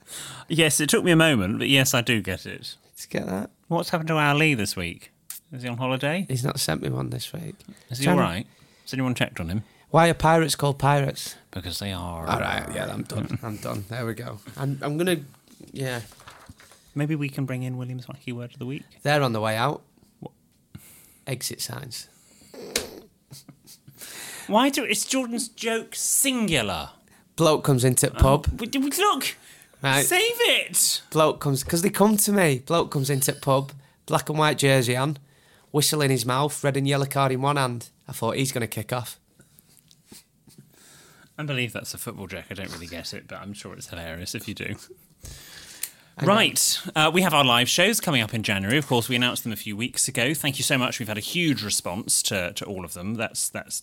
Yes, 0.49 0.79
it 0.79 0.89
took 0.89 1.03
me 1.05 1.11
a 1.11 1.17
moment, 1.17 1.59
but 1.59 1.69
yes, 1.69 1.95
I 1.95 2.01
do 2.01 2.23
get 2.23 2.47
it. 2.47 2.77
Did 2.97 3.03
you 3.03 3.09
get 3.21 3.27
that? 3.27 3.51
What's 3.69 3.91
happened 3.91 4.09
to 4.09 4.17
Ali 4.17 4.55
this 4.55 4.77
week? 4.77 5.11
Is 5.53 5.63
he 5.63 5.69
on 5.69 5.77
holiday? 5.79 6.27
He's 6.29 6.45
not 6.45 6.59
sent 6.61 6.83
me 6.83 6.89
one 6.91 7.11
this 7.11 7.33
week. 7.33 7.55
Is 7.91 7.99
he 7.99 8.09
all? 8.09 8.17
Has 8.19 8.45
anyone 8.93 9.15
checked 9.15 9.41
on 9.41 9.49
him? 9.49 9.63
Why 9.91 10.09
are 10.09 10.15
pirates 10.15 10.57
called 10.57 10.79
pirates? 10.79 11.37
Because 11.51 11.79
they 11.79 11.93
are. 11.93 12.27
All 12.27 12.41
right, 12.41 12.67
yeah, 12.75 12.93
I'm 12.93 13.05
done. 13.05 13.39
I'm 13.43 13.57
done. 13.59 13.85
There 13.89 14.05
we 14.05 14.15
go. 14.15 14.41
I'm, 14.57 14.79
I'm 14.83 14.99
gonna, 14.99 15.19
yeah. 15.73 16.01
Maybe 16.95 17.15
we 17.15 17.29
can 17.29 17.45
bring 17.45 17.63
in 17.63 17.77
William's 17.77 18.07
wacky 18.07 18.33
word 18.33 18.53
of 18.53 18.59
the 18.59 18.67
week. 18.67 18.83
They're 19.03 19.23
on 19.23 19.33
the 19.33 19.41
way 19.41 19.57
out. 19.57 19.83
Exit 21.27 21.61
signs. 21.61 22.09
Why 24.47 24.69
do 24.69 24.85
it's 24.85 25.05
Jordan's 25.07 25.49
joke 25.49 25.95
singular? 25.95 26.91
Bloke 27.37 27.65
comes 27.65 27.85
into 27.85 28.11
pub. 28.11 28.47
Oh. 28.53 28.57
We- 28.59 28.79
we- 28.79 28.91
Look, 28.91 29.37
Right. 29.85 30.05
save 30.05 30.21
it. 30.23 31.03
Bloke 31.11 31.41
comes 31.41 31.63
because 31.63 31.83
they 31.83 31.91
come 31.91 32.17
to 32.17 32.33
me. 32.33 32.61
Bloke 32.65 32.91
comes 32.91 33.11
into 33.11 33.33
the 33.33 33.39
pub, 33.41 33.73
black 34.07 34.31
and 34.31 34.39
white 34.39 34.57
jersey 34.57 34.97
on, 34.97 35.19
whistle 35.73 36.01
in 36.01 36.11
his 36.11 36.25
mouth, 36.25 36.65
red 36.65 36.77
and 36.77 36.89
yellow 36.89 37.05
card 37.05 37.33
in 37.33 37.43
one 37.43 37.57
hand. 37.57 37.91
I 38.09 38.13
thought 38.13 38.37
he's 38.37 38.51
gonna 38.51 38.67
kick 38.67 38.93
off. 38.93 39.21
I 41.37 41.43
believe 41.43 41.73
that's 41.73 41.93
a 41.93 41.99
football 41.99 42.29
joke. 42.29 42.45
I 42.51 42.55
don't 42.55 42.73
really 42.73 42.87
get 42.87 43.13
it, 43.13 43.29
but 43.29 43.41
I'm 43.41 43.53
sure 43.53 43.75
it's 43.75 43.89
hilarious 43.89 44.35
if 44.35 44.49
you 44.49 44.55
do. 44.55 44.77
Right, 46.23 46.81
uh, 46.95 47.11
we 47.13 47.23
have 47.23 47.35
our 47.35 47.45
live 47.45 47.69
shows 47.69 48.01
coming 48.01 48.23
up 48.23 48.33
in 48.33 48.45
January. 48.45 48.79
Of 48.79 48.87
course, 48.87 49.09
we 49.09 49.17
announced 49.17 49.43
them 49.43 49.53
a 49.53 49.57
few 49.57 49.77
weeks 49.77 50.07
ago. 50.07 50.33
Thank 50.33 50.59
you 50.59 50.63
so 50.63 50.79
much. 50.79 51.01
We've 51.01 51.09
had 51.09 51.19
a 51.19 51.21
huge 51.21 51.65
response 51.65 52.23
to, 52.25 52.53
to 52.53 52.65
all 52.65 52.85
of 52.85 52.95
them. 52.95 53.15
That's 53.15 53.49
that's 53.49 53.83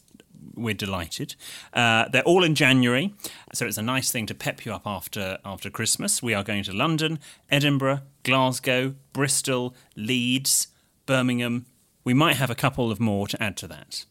we're 0.55 0.73
delighted. 0.73 1.35
Uh, 1.73 2.07
they're 2.09 2.23
all 2.23 2.43
in 2.43 2.55
January, 2.55 3.13
so 3.53 3.65
it's 3.65 3.77
a 3.77 3.81
nice 3.81 4.11
thing 4.11 4.25
to 4.27 4.33
pep 4.33 4.65
you 4.65 4.73
up 4.73 4.83
after 4.85 5.37
after 5.45 5.69
Christmas. 5.69 6.21
We 6.21 6.33
are 6.33 6.43
going 6.43 6.63
to 6.63 6.73
London, 6.73 7.19
Edinburgh, 7.49 8.01
Glasgow, 8.23 8.95
Bristol, 9.13 9.75
Leeds, 9.95 10.67
Birmingham. 11.05 11.65
We 12.03 12.13
might 12.13 12.37
have 12.37 12.49
a 12.49 12.55
couple 12.55 12.91
of 12.91 12.99
more 12.99 13.27
to 13.27 13.41
add 13.41 13.57
to 13.57 13.67
that. 13.67 14.05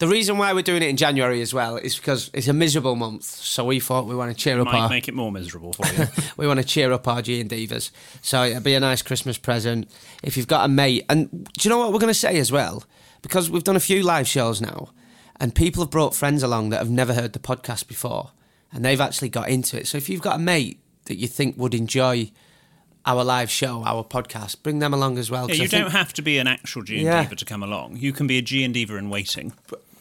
The 0.00 0.08
reason 0.08 0.38
why 0.38 0.54
we're 0.54 0.62
doing 0.62 0.82
it 0.82 0.88
in 0.88 0.96
January 0.96 1.42
as 1.42 1.52
well 1.52 1.76
is 1.76 1.96
because 1.96 2.30
it's 2.32 2.48
a 2.48 2.54
miserable 2.54 2.96
month. 2.96 3.24
So 3.24 3.66
we 3.66 3.80
thought 3.80 4.06
we 4.06 4.14
want 4.14 4.34
to 4.34 4.36
cheer 4.36 4.58
up 4.58 4.64
Might 4.64 4.80
our 4.80 4.88
make 4.88 5.08
it 5.08 5.14
more 5.14 5.30
miserable 5.30 5.74
for 5.74 5.86
you. 5.92 6.08
we 6.38 6.46
want 6.46 6.58
to 6.58 6.64
cheer 6.64 6.90
up 6.90 7.06
our 7.06 7.20
G 7.20 7.38
and 7.38 7.50
Divas. 7.50 7.90
So 8.22 8.44
it'd 8.44 8.64
be 8.64 8.72
a 8.72 8.80
nice 8.80 9.02
Christmas 9.02 9.36
present 9.36 9.90
if 10.22 10.38
you've 10.38 10.48
got 10.48 10.64
a 10.64 10.68
mate. 10.68 11.04
And 11.10 11.44
do 11.44 11.50
you 11.60 11.68
know 11.68 11.76
what 11.76 11.92
we're 11.92 11.98
going 11.98 12.08
to 12.08 12.18
say 12.18 12.38
as 12.38 12.50
well? 12.50 12.82
Because 13.20 13.50
we've 13.50 13.62
done 13.62 13.76
a 13.76 13.80
few 13.80 14.02
live 14.02 14.26
shows 14.26 14.62
now, 14.62 14.88
and 15.40 15.54
people 15.54 15.82
have 15.82 15.90
brought 15.90 16.14
friends 16.14 16.42
along 16.42 16.68
that 16.70 16.78
have 16.78 16.90
never 16.90 17.14
heard 17.14 17.32
the 17.32 17.38
podcast 17.40 17.88
before, 17.88 18.30
and 18.72 18.84
they've 18.84 19.00
actually 19.00 19.30
got 19.30 19.48
into 19.48 19.76
it. 19.78 19.88
So 19.88 19.98
if 19.98 20.08
you've 20.08 20.22
got 20.22 20.36
a 20.36 20.38
mate 20.38 20.78
that 21.06 21.16
you 21.16 21.26
think 21.26 21.56
would 21.56 21.74
enjoy 21.74 22.30
our 23.06 23.24
live 23.24 23.50
show, 23.50 23.82
our 23.84 24.04
podcast, 24.04 24.62
bring 24.62 24.78
them 24.78 24.92
along 24.92 25.16
as 25.18 25.30
well. 25.30 25.48
Yeah, 25.48 25.54
you 25.54 25.68
think 25.68 25.82
don't 25.84 25.90
have 25.92 26.12
to 26.12 26.22
be 26.22 26.36
an 26.38 26.46
actual 26.46 26.82
G 26.82 26.96
and 26.96 27.04
Yeah. 27.06 27.22
Diva 27.22 27.34
to 27.36 27.44
come 27.46 27.62
along. 27.62 27.96
You 27.96 28.12
can 28.12 28.26
be 28.26 28.36
a 28.38 28.42
G 28.42 28.62
and 28.62 28.74
Diva 28.74 28.96
in 28.96 29.08
waiting. 29.08 29.54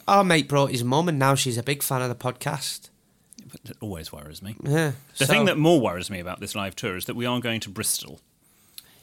Our 0.07 0.23
mate 0.23 0.47
brought 0.49 0.71
his 0.71 0.83
mum, 0.83 1.07
and 1.07 1.17
now 1.17 1.35
she's 1.35 1.57
a 1.57 1.63
big 1.63 1.81
fan 1.81 2.01
of 2.01 2.09
the 2.09 2.15
podcast. 2.15 2.89
But 3.49 3.61
It 3.71 3.77
always 3.79 4.11
worries 4.11 4.41
me. 4.43 4.55
Yeah. 4.63 4.91
The 5.17 5.25
So, 5.25 5.33
thing 5.33 5.45
that 5.45 5.57
more 5.57 5.79
worries 5.79 6.09
me 6.09 6.19
about 6.19 6.39
this 6.41 6.53
live 6.55 6.75
tour 6.75 6.97
is 6.97 7.05
that 7.05 7.15
we 7.15 7.25
are 7.25 7.39
going 7.39 7.61
to 7.61 7.69
Bristol. 7.69 8.19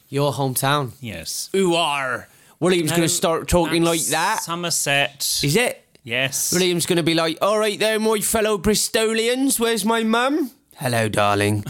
your 0.09 0.31
hometown. 0.33 0.91
Yes. 1.01 1.49
Who 1.51 1.73
are 1.75 2.29
William's 2.61 2.91
going 2.91 3.01
to 3.01 3.09
start 3.09 3.47
talking 3.49 3.83
like 3.83 4.01
that? 4.05 4.41
Somerset. 4.43 5.41
Is 5.43 5.55
it? 5.55 5.83
Yes. 6.07 6.53
William's 6.53 6.85
going 6.85 6.97
to 6.97 7.03
be 7.03 7.13
like, 7.13 7.37
all 7.41 7.59
right 7.59 7.77
there, 7.77 7.99
my 7.99 8.19
fellow 8.19 8.57
Bristolians, 8.57 9.59
where's 9.59 9.85
my 9.85 10.03
mum? 10.03 10.51
Hello, 10.77 11.09
darling. 11.09 11.63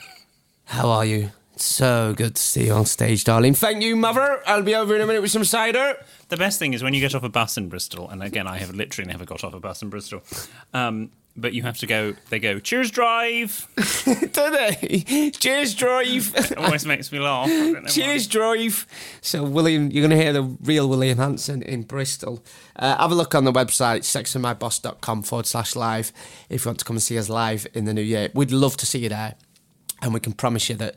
How 0.64 0.90
are 0.90 1.04
you? 1.04 1.30
So 1.56 2.14
good 2.16 2.36
to 2.36 2.42
see 2.42 2.66
you 2.66 2.72
on 2.72 2.86
stage, 2.86 3.24
darling. 3.24 3.54
Thank 3.54 3.82
you, 3.82 3.96
mother. 3.96 4.42
I'll 4.46 4.62
be 4.62 4.74
over 4.74 4.94
in 4.94 5.00
a 5.00 5.06
minute 5.06 5.22
with 5.22 5.30
some 5.30 5.44
cider. 5.44 5.96
The 6.28 6.36
best 6.36 6.58
thing 6.58 6.72
is 6.72 6.82
when 6.82 6.94
you 6.94 7.00
get 7.00 7.14
off 7.14 7.22
a 7.22 7.28
bus 7.28 7.56
in 7.56 7.68
Bristol, 7.68 8.08
and 8.08 8.22
again, 8.22 8.46
I 8.46 8.58
have 8.58 8.74
literally 8.74 9.10
never 9.10 9.24
got 9.24 9.42
off 9.42 9.54
a 9.54 9.60
bus 9.60 9.82
in 9.82 9.88
Bristol. 9.88 10.22
Um, 10.72 11.10
but 11.40 11.52
you 11.54 11.62
have 11.62 11.78
to 11.78 11.86
go. 11.86 12.14
They 12.30 12.38
go. 12.38 12.58
Cheers, 12.58 12.90
drive. 12.90 13.68
Do 14.04 14.50
they? 14.50 15.30
Cheers, 15.30 15.74
drive. 15.74 16.34
It 16.48 16.56
always 16.56 16.86
makes 16.86 17.12
me 17.12 17.18
laugh. 17.18 17.48
I 17.48 17.72
why. 17.72 17.88
Cheers, 17.88 18.26
drive. 18.26 18.86
So, 19.20 19.44
William, 19.44 19.90
you're 19.90 20.06
going 20.06 20.16
to 20.16 20.22
hear 20.22 20.32
the 20.32 20.42
real 20.42 20.88
William 20.88 21.18
Hanson 21.18 21.62
in 21.62 21.82
Bristol. 21.82 22.42
Uh, 22.76 22.96
have 22.96 23.12
a 23.12 23.14
look 23.14 23.34
on 23.34 23.44
the 23.44 23.52
website, 23.52 24.00
sextedmyboss.com 24.00 25.22
forward 25.22 25.46
slash 25.46 25.76
live, 25.76 26.12
if 26.48 26.64
you 26.64 26.68
want 26.68 26.78
to 26.78 26.84
come 26.84 26.96
and 26.96 27.02
see 27.02 27.18
us 27.18 27.28
live 27.28 27.66
in 27.74 27.84
the 27.84 27.94
new 27.94 28.02
year. 28.02 28.30
We'd 28.34 28.50
love 28.50 28.76
to 28.78 28.86
see 28.86 29.00
you 29.00 29.08
there. 29.08 29.34
And 30.00 30.14
we 30.14 30.20
can 30.20 30.32
promise 30.32 30.68
you 30.68 30.76
that 30.76 30.96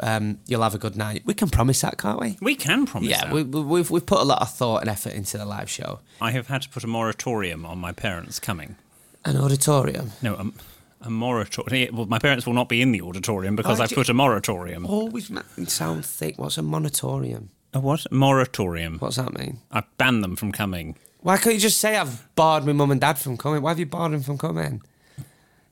um, 0.00 0.38
you'll 0.46 0.62
have 0.62 0.74
a 0.74 0.78
good 0.78 0.96
night. 0.96 1.22
We 1.24 1.34
can 1.34 1.48
promise 1.48 1.82
that, 1.82 1.98
can't 1.98 2.20
we? 2.20 2.36
We 2.40 2.54
can 2.54 2.86
promise. 2.86 3.08
Yeah, 3.10 3.24
that. 3.26 3.32
we, 3.32 3.42
we, 3.42 3.60
we've, 3.62 3.90
we've 3.90 4.06
put 4.06 4.20
a 4.20 4.24
lot 4.24 4.42
of 4.42 4.52
thought 4.52 4.80
and 4.80 4.90
effort 4.90 5.12
into 5.12 5.38
the 5.38 5.44
live 5.44 5.70
show. 5.70 6.00
I 6.20 6.32
have 6.32 6.48
had 6.48 6.62
to 6.62 6.68
put 6.68 6.84
a 6.84 6.88
moratorium 6.88 7.64
on 7.64 7.78
my 7.78 7.92
parents 7.92 8.38
coming. 8.40 8.76
An 9.24 9.36
auditorium. 9.36 10.12
No, 10.22 10.34
a, 10.34 11.06
a 11.06 11.10
moratorium. 11.10 11.96
Well, 11.96 12.06
my 12.06 12.18
parents 12.18 12.46
will 12.46 12.54
not 12.54 12.68
be 12.68 12.80
in 12.82 12.92
the 12.92 13.02
auditorium 13.02 13.56
because 13.56 13.80
I've 13.80 13.90
put 13.90 14.08
a 14.08 14.14
moratorium. 14.14 14.86
Always 14.86 15.30
ma- 15.30 15.42
sound 15.66 16.04
thick. 16.06 16.38
What's 16.38 16.58
a 16.58 16.62
moratorium? 16.62 17.50
A 17.74 17.80
what? 17.80 18.10
Moratorium. 18.10 18.98
What's 18.98 19.16
that 19.16 19.38
mean? 19.38 19.58
I 19.70 19.82
banned 19.98 20.24
them 20.24 20.36
from 20.36 20.52
coming. 20.52 20.96
Why 21.20 21.36
can't 21.36 21.54
you 21.54 21.60
just 21.60 21.78
say 21.78 21.96
I've 21.96 22.34
barred 22.34 22.64
my 22.64 22.72
mum 22.72 22.90
and 22.90 23.00
dad 23.00 23.18
from 23.18 23.36
coming? 23.36 23.62
Why 23.62 23.70
have 23.70 23.78
you 23.78 23.86
barred 23.86 24.12
them 24.12 24.22
from 24.22 24.38
coming? 24.38 24.82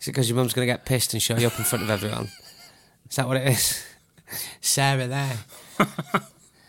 Is 0.01 0.07
it 0.07 0.13
because 0.13 0.29
your 0.29 0.37
mum's 0.37 0.53
going 0.53 0.69
to 0.69 0.73
get 0.73 0.85
pissed 0.85 1.13
and 1.15 1.23
show 1.23 1.37
you 1.37 1.47
up 1.47 1.59
in 1.59 1.65
front 1.65 1.83
of 1.83 1.91
everyone? 1.91 2.29
Is 3.09 3.17
that 3.17 3.27
what 3.27 3.39
it 3.39 3.49
is? 3.49 3.85
Sarah 4.61 5.07
there. 5.07 5.39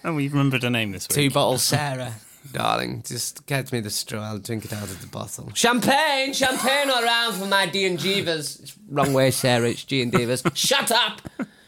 Oh, 0.02 0.14
we've 0.14 0.32
remembered 0.32 0.64
her 0.64 0.70
name 0.70 0.94
this 0.94 1.10
week. 1.10 1.16
Two 1.16 1.30
bottles, 1.30 1.62
Sarah. 1.62 2.14
Darling, 2.52 3.04
just 3.06 3.46
get 3.46 3.72
me 3.72 3.80
the 3.80 3.90
straw. 3.90 4.22
I'll 4.22 4.40
drink 4.40 4.66
it 4.66 4.74
out 4.74 4.84
of 4.84 5.02
the 5.02 5.08
bottle. 5.08 5.52
Champagne, 5.54 6.34
champagne 6.34 6.90
all 6.90 7.04
around 7.04 7.34
for 7.34 7.46
my 7.46 7.66
D 7.68 7.86
and 7.86 8.00
Jeevers. 8.00 8.60
It's 8.60 8.76
wrong 8.90 9.14
way, 9.14 9.32
Sarah. 9.32 9.70
It's 9.70 9.84
G 9.84 10.02
and 10.02 10.12
Divas. 10.12 10.50
Shut 10.56 10.92
up! 10.92 11.22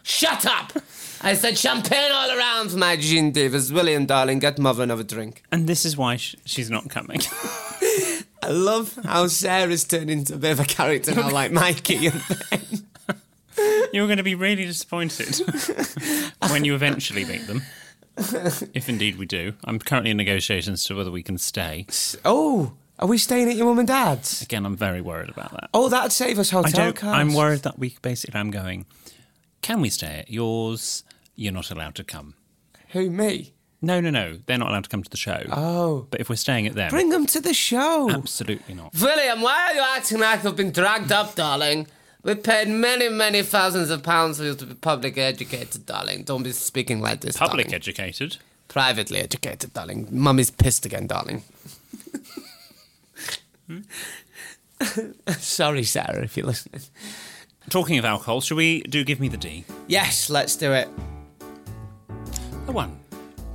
Shut 0.04 0.46
up! 0.46 0.74
I 1.22 1.36
said 1.36 1.58
champagne 1.58 2.12
all 2.12 2.32
around 2.36 2.72
for 2.72 2.78
my 2.78 2.96
G 2.96 3.20
and 3.20 3.34
Divas. 3.34 3.72
William, 3.72 4.08
darling, 4.08 4.40
get 4.40 4.58
mother 4.58 4.82
another 4.82 5.04
drink. 5.04 5.44
And 5.52 5.68
this 5.68 5.86
is 5.86 5.96
why 5.96 6.16
sh- 6.16 6.36
she's 6.46 6.72
not 6.72 6.90
coming. 6.90 7.20
I 8.44 8.50
love 8.50 8.98
how 9.04 9.28
Sarah's 9.28 9.84
turned 9.84 10.10
into 10.10 10.34
a 10.34 10.38
bit 10.38 10.52
of 10.54 10.60
a 10.60 10.66
character 10.66 11.14
now, 11.14 11.30
like 11.30 11.52
Mikey 11.52 12.08
and 12.08 12.24
Ben. 12.50 13.18
You're 13.94 14.08
going 14.08 14.18
to 14.18 14.24
be 14.24 14.34
really 14.34 14.66
disappointed 14.66 15.36
when 16.50 16.66
you 16.66 16.74
eventually 16.74 17.24
meet 17.26 17.46
them. 17.46 17.62
If 18.74 18.90
indeed 18.90 19.18
we 19.18 19.26
do. 19.26 19.54
I'm 19.66 19.80
currently 19.80 20.12
in 20.12 20.18
negotiations 20.18 20.84
to 20.86 20.96
whether 20.96 21.12
we 21.12 21.24
can 21.24 21.38
stay. 21.38 21.86
Oh, 22.26 22.74
are 23.00 23.08
we 23.08 23.18
staying 23.18 23.50
at 23.50 23.56
your 23.56 23.66
mum 23.66 23.80
and 23.80 23.88
dad's? 23.88 24.42
Again, 24.42 24.66
I'm 24.66 24.76
very 24.76 25.02
worried 25.02 25.30
about 25.30 25.52
that. 25.52 25.70
Oh, 25.74 25.90
that'd 25.90 26.12
save 26.12 26.38
us 26.40 26.52
hotel 26.52 26.70
I 26.70 26.86
don't, 26.86 26.96
costs. 26.96 27.16
I'm 27.16 27.34
worried 27.34 27.62
that 27.64 27.80
we 27.80 27.96
basically, 28.02 28.40
I'm 28.40 28.52
going, 28.52 28.86
can 29.62 29.82
we 29.82 29.90
stay 29.90 30.20
at 30.20 30.30
yours? 30.30 31.04
You're 31.36 31.54
not 31.54 31.72
allowed 31.72 31.96
to 31.96 32.04
come. 32.04 32.36
Who, 32.90 33.10
me? 33.10 33.54
No, 33.82 34.00
no, 34.00 34.12
no. 34.12 34.38
They're 34.46 34.60
not 34.60 34.70
allowed 34.70 34.84
to 34.84 34.90
come 34.90 35.02
to 35.02 35.10
the 35.10 35.18
show. 35.18 35.42
Oh. 35.52 36.06
But 36.12 36.20
if 36.22 36.30
we're 36.30 36.36
staying 36.36 36.68
at 36.68 36.76
them, 36.76 36.92
Bring 36.92 37.10
them 37.10 37.26
to 37.28 37.42
the 37.42 37.54
show. 37.56 38.12
absolutely 38.12 38.76
not. 38.76 38.94
William, 39.02 39.42
why 39.42 39.70
are 39.70 39.74
you 39.74 39.82
acting 39.82 40.20
like 40.20 40.44
you've 40.44 40.56
been 40.56 40.72
dragged 40.72 41.12
up, 41.12 41.34
darling? 41.34 41.88
We 42.24 42.36
paid 42.36 42.68
many, 42.68 43.10
many 43.10 43.42
thousands 43.42 43.90
of 43.90 44.04
pounds 44.04 44.38
for 44.38 44.44
you 44.44 44.54
to 44.56 44.66
be 44.66 44.76
publicly 44.76 45.24
educated, 45.24 45.86
darling. 45.88 46.24
Don't 46.24 46.44
be 46.44 46.52
speaking 46.52 47.02
like 47.02 47.22
this, 47.22 47.36
Public 47.38 47.68
darling. 47.68 47.76
educated. 47.76 48.38
Privately 48.68 49.20
educated, 49.20 49.74
darling. 49.74 50.08
Mummy's 50.12 50.52
pissed 50.52 50.86
again, 50.86 51.08
darling. 51.08 51.44
Sorry, 55.38 55.84
Sarah, 55.84 56.24
if 56.24 56.38
you're 56.38 56.46
listening. 56.46 56.82
Talking 57.70 57.98
of 57.98 58.06
alcohol, 58.06 58.42
shall 58.42 58.58
we 58.58 58.82
do 58.84 59.04
Give 59.04 59.20
Me 59.20 59.28
the 59.28 59.38
D? 59.38 59.66
Yes, 59.88 60.30
let's 60.30 60.56
do 60.56 60.74
it. 60.74 60.88
A 62.68 62.72
one, 62.72 63.00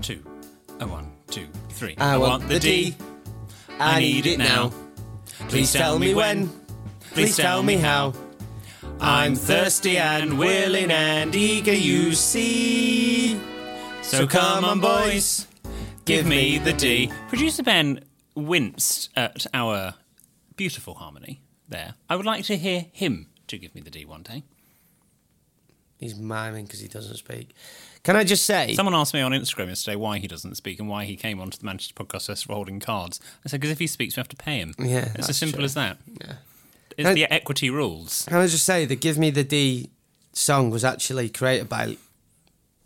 two, 0.00 0.22
a 0.81 0.87
one, 0.87 1.11
two, 1.29 1.46
three. 1.70 1.94
I 1.98 2.16
want 2.16 2.48
the 2.48 2.59
D. 2.59 2.96
I 3.79 4.00
need 4.00 4.26
it 4.26 4.38
now. 4.38 4.72
Please 5.48 5.72
tell 5.72 5.98
me 5.98 6.14
when. 6.14 6.50
Please 7.12 7.37
tell 7.37 7.62
me 7.62 7.76
how. 7.76 8.12
I'm 9.00 9.35
thirsty 9.37 9.98
and 9.98 10.38
willing 10.38 10.90
and 10.90 11.35
eager, 11.35 11.72
you 11.74 12.12
see. 12.12 13.38
So 14.02 14.26
come 14.26 14.64
on, 14.64 14.80
boys, 14.80 15.46
give 16.04 16.26
me 16.26 16.59
the 16.59 16.72
D. 16.72 17.11
Producer 17.28 17.62
Ben 17.62 18.04
winced 18.35 19.11
at 19.16 19.46
our 19.52 19.94
beautiful 20.56 20.94
harmony 20.94 21.40
there. 21.68 21.94
I 22.09 22.16
would 22.16 22.26
like 22.26 22.44
to 22.46 22.56
hear 22.56 22.87
him 22.92 23.28
to 23.48 23.59
give 23.59 23.74
me 23.74 23.80
the 23.80 23.90
D 23.90 24.04
one 24.04 24.22
day. 24.22 24.42
He's 25.98 26.16
miming 26.18 26.64
because 26.66 26.80
he 26.80 26.88
doesn't 26.88 27.16
speak. 27.16 27.54
Can 28.02 28.16
I 28.16 28.24
just 28.24 28.44
say? 28.44 28.74
Someone 28.74 28.94
asked 28.94 29.14
me 29.14 29.20
on 29.22 29.32
Instagram 29.32 29.68
yesterday 29.68 29.96
why 29.96 30.18
he 30.18 30.26
doesn't 30.28 30.54
speak 30.56 30.78
and 30.78 30.88
why 30.88 31.04
he 31.04 31.16
came 31.16 31.40
onto 31.40 31.59
the 31.59 31.64
Manchester 31.64 31.94
Podcast 31.94 32.26
Festival 32.26 32.54
holding 32.56 32.80
cards. 32.80 33.18
I 33.44 33.48
said, 33.48 33.61
because 33.61 33.72
if 33.72 33.78
he 33.78 33.87
speaks, 33.87 34.16
we 34.16 34.20
have 34.20 34.28
to 34.28 34.37
pay 34.37 34.59
him. 34.59 34.74
Yeah, 34.78 35.11
It's 35.16 35.28
as 35.28 35.37
simple 35.38 35.59
true. 35.59 35.64
as 35.64 35.74
that. 35.74 35.98
Yeah. 36.20 36.35
It's 36.96 37.14
the 37.14 37.26
equity 37.32 37.70
rules. 37.70 38.24
Can 38.28 38.38
I 38.38 38.46
just 38.46 38.64
say 38.64 38.85
the 38.85 38.96
"Give 38.96 39.18
Me 39.18 39.30
the 39.30 39.44
D" 39.44 39.90
song 40.32 40.70
was 40.70 40.85
actually 40.85 41.28
created 41.28 41.68
by 41.68 41.96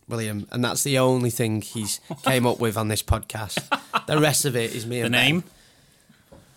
William, 0.09 0.47
and 0.51 0.65
that's 0.65 0.83
the 0.83 0.99
only 0.99 1.31
thing 1.31 1.63
he's 1.63 2.01
came 2.25 2.47
up 2.47 2.59
with 2.61 2.77
on 2.77 2.89
this 2.89 3.03
podcast. 3.03 3.59
The 4.07 4.19
rest 4.21 4.45
of 4.45 4.57
it 4.57 4.75
is 4.75 4.85
me 4.87 4.99
The 5.01 5.07
and 5.07 5.13
Ben. 5.13 5.25
name? 5.25 5.45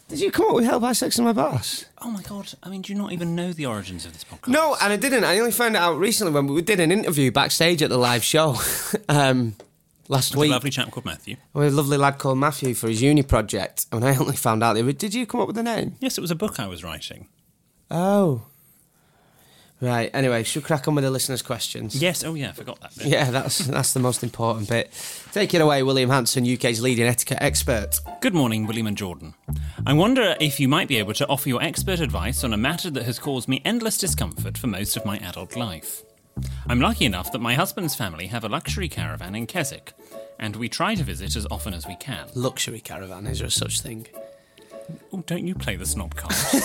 Did 0.10 0.20
you 0.20 0.32
come 0.32 0.48
up 0.50 0.56
with 0.56 0.66
"Help 0.66 0.84
I 0.84 0.92
Sexted 0.92 1.24
My 1.24 1.34
Boss"? 1.34 1.86
Oh 2.02 2.10
my 2.12 2.22
God. 2.24 2.54
I 2.62 2.70
mean, 2.70 2.82
do 2.82 2.92
you 2.94 2.98
not 3.00 3.14
even 3.14 3.36
know 3.36 3.54
the 3.54 3.66
origins 3.66 4.06
of 4.06 4.14
this 4.14 4.24
podcast? 4.24 4.48
No, 4.50 4.76
and 4.82 4.92
I 4.94 4.98
didn't. 4.98 5.24
I 5.24 5.40
only 5.40 5.52
found 5.52 5.76
it 5.76 5.80
out 5.80 5.98
recently 5.98 6.34
when 6.34 6.48
we 6.48 6.62
did 6.62 6.80
an 6.80 6.92
interview 6.92 7.32
backstage 7.32 7.82
at 7.82 7.90
the 7.90 7.98
live 7.98 8.24
show 8.24 8.58
um, 9.10 9.56
last 10.10 10.36
a 10.36 10.40
week 10.40 10.52
lovely 10.52 10.70
chap 10.70 10.92
called 10.92 11.06
Matthew. 11.06 11.38
with 11.54 11.68
a 11.68 11.72
lovely 11.76 11.98
lad 11.98 12.18
called 12.20 12.38
Matthew 12.38 12.74
for 12.74 12.90
his 12.90 13.02
uni 13.02 13.24
project. 13.24 13.86
And 13.92 14.04
I 14.04 14.16
only 14.18 14.36
found 14.36 14.62
out. 14.64 14.74
Did 14.76 15.14
you 15.14 15.26
come 15.26 15.40
up 15.42 15.48
with 15.48 15.56
the 15.56 15.64
name? 15.64 15.96
Yes, 16.00 16.18
it 16.18 16.22
was 16.22 16.32
a 16.32 16.36
book 16.36 16.60
I 16.60 16.68
was 16.68 16.84
writing. 16.84 17.28
Oh, 17.96 18.42
right. 19.80 20.10
Anyway, 20.16 20.42
should 20.42 20.64
we 20.64 20.66
crack 20.66 20.88
on 20.88 20.96
with 20.96 21.04
the 21.04 21.12
listeners' 21.12 21.44
questions? 21.44 22.02
Yes. 22.02 22.24
Oh, 22.24 22.34
yeah. 22.34 22.50
I 22.50 22.52
forgot 22.54 22.80
that 22.82 22.98
bit. 22.98 23.06
Yeah, 23.06 23.30
that's 23.30 23.60
that's 23.60 23.94
the 23.94 24.00
most 24.00 24.24
important 24.24 24.68
bit. 24.68 24.92
Take 25.32 25.54
it 25.54 25.62
away, 25.62 25.84
William 25.84 26.10
Hanson, 26.10 26.52
UK's 26.52 26.82
leading 26.82 27.06
etiquette 27.06 27.38
expert. 27.40 28.00
Good 28.20 28.34
morning, 28.34 28.66
William 28.66 28.88
and 28.88 28.98
Jordan. 28.98 29.36
I 29.86 29.94
wonder 29.94 30.36
if 30.40 30.60
you 30.60 30.68
might 30.68 30.88
be 30.88 30.98
able 30.98 31.14
to 31.14 31.28
offer 31.28 31.48
your 31.50 31.62
expert 31.62 32.00
advice 32.00 32.44
on 32.44 32.52
a 32.52 32.58
matter 32.58 32.90
that 32.90 33.04
has 33.04 33.20
caused 33.20 33.48
me 33.48 33.62
endless 33.64 34.00
discomfort 34.00 34.58
for 34.58 34.68
most 34.68 34.98
of 34.98 35.06
my 35.06 35.18
adult 35.20 35.56
life. 35.56 36.02
I'm 36.66 36.80
lucky 36.82 37.06
enough 37.06 37.32
that 37.32 37.42
my 37.42 37.54
husband's 37.54 37.94
family 37.94 38.26
have 38.28 38.44
a 38.44 38.50
luxury 38.50 38.90
caravan 38.90 39.36
in 39.36 39.46
Keswick, 39.46 39.94
and 40.40 40.56
we 40.56 40.68
try 40.68 40.96
to 40.96 41.04
visit 41.04 41.36
as 41.36 41.46
often 41.52 41.76
as 41.76 41.86
we 41.86 41.96
can. 41.98 42.28
Luxury 42.34 42.80
caravan, 42.80 43.28
is 43.28 43.38
there 43.40 43.52
such 43.52 43.82
thing? 43.82 44.08
Oh, 45.12 45.24
don't 45.28 45.46
you 45.46 45.54
play 45.54 45.76
the 45.76 45.86
snob 45.86 46.16
card. 46.16 46.34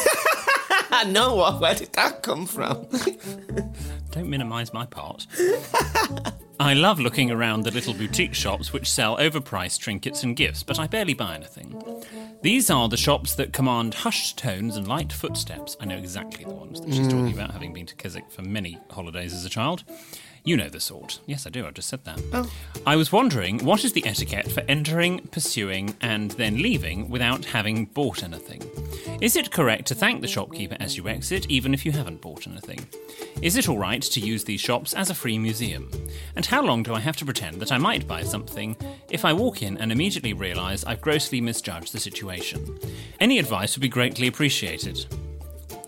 I 0.91 1.05
know 1.05 1.35
what. 1.35 1.61
Where 1.61 1.75
did 1.75 1.93
that 1.95 2.23
come 2.23 2.47
from? 2.47 2.87
don't 4.11 4.29
minimise 4.31 4.73
my 4.73 4.87
part. 4.87 5.27
I 6.61 6.75
love 6.75 6.99
looking 6.99 7.31
around 7.31 7.63
the 7.63 7.71
little 7.71 7.95
boutique 7.95 8.35
shops 8.35 8.73
which 8.73 8.91
sell 8.91 9.17
overpriced 9.19 9.79
trinkets 9.79 10.25
and 10.25 10.35
gifts, 10.35 10.65
but 10.65 10.79
I 10.79 10.89
barely 10.89 11.15
buy 11.15 11.37
anything. 11.37 11.81
These 12.43 12.69
are 12.69 12.89
the 12.89 12.97
shops 12.97 13.37
that 13.37 13.53
command 13.53 13.95
hushed 13.95 14.39
tones 14.39 14.77
and 14.77 14.89
light 14.89 15.13
footsteps. 15.13 15.77
I 15.79 15.85
know 15.85 15.97
exactly 15.97 16.45
the 16.45 16.55
ones 16.55 16.81
that 16.81 16.93
she's 16.93 17.07
talking 17.07 17.29
hmm. 17.29 17.39
about, 17.39 17.53
having 17.53 17.73
been 17.73 17.87
to 17.87 17.95
Keswick 17.95 18.31
for 18.31 18.43
many 18.43 18.79
holidays 18.91 19.33
as 19.33 19.45
a 19.45 19.51
child. 19.51 19.85
You 20.49 20.57
know 20.57 20.71
the 20.71 20.81
sort. 20.81 21.21
Yes, 21.27 21.47
I 21.47 21.51
do. 21.51 21.67
I've 21.67 21.75
just 21.75 21.91
said 21.91 22.07
that. 22.07 22.23
Oh. 22.33 22.51
I 22.87 22.97
was 22.97 23.13
wondering 23.13 23.63
what 23.67 23.85
is 23.85 23.93
the 23.93 24.07
etiquette 24.07 24.51
for 24.51 24.63
entering, 24.67 25.19
pursuing, 25.31 25.95
and 26.01 26.31
then 26.31 26.63
leaving 26.63 27.11
without 27.11 27.45
having 27.45 27.85
bought 27.85 28.23
anything? 28.23 28.63
Is 29.21 29.37
it 29.37 29.51
correct 29.51 29.89
to 29.89 29.95
thank 29.95 30.23
the 30.23 30.27
shopkeeper 30.27 30.79
as 30.81 30.97
you 30.97 31.07
exit, 31.07 31.51
even 31.51 31.75
if 31.75 31.85
you 31.85 31.93
haven't 31.93 32.23
bought 32.23 32.47
anything? 32.47 32.89
Is 33.43 33.57
it 33.57 33.69
all 33.69 33.77
right 33.77 34.01
to 34.01 34.21
use 34.21 34.43
these 34.43 34.63
shops 34.63 34.95
as 34.95 35.11
a 35.11 35.15
free 35.15 35.39
museum? 35.39 35.91
And 36.35 36.47
how 36.47 36.63
long 36.63 36.83
do 36.83 36.95
I 36.95 37.01
have 37.01 37.19
to 37.19 37.27
pretend 37.27 37.61
that 37.61 37.71
I 37.71 37.77
might 37.77 38.09
buy 38.09 38.23
something 38.23 38.75
if 39.11 39.27
I 39.27 39.35
walk 39.35 39.63
in 39.63 39.77
and 39.77 39.93
immediately 39.93 40.33
realise 40.33 40.83
I've 40.83 41.03
grossly 41.03 41.43
misjudged 41.43 41.93
the 41.93 42.01
situation? 42.01 42.79
Any 43.21 43.39
advice 43.39 43.77
would 43.77 43.83
be 43.83 43.91
greatly 43.91 44.29
appreciated. 44.29 45.05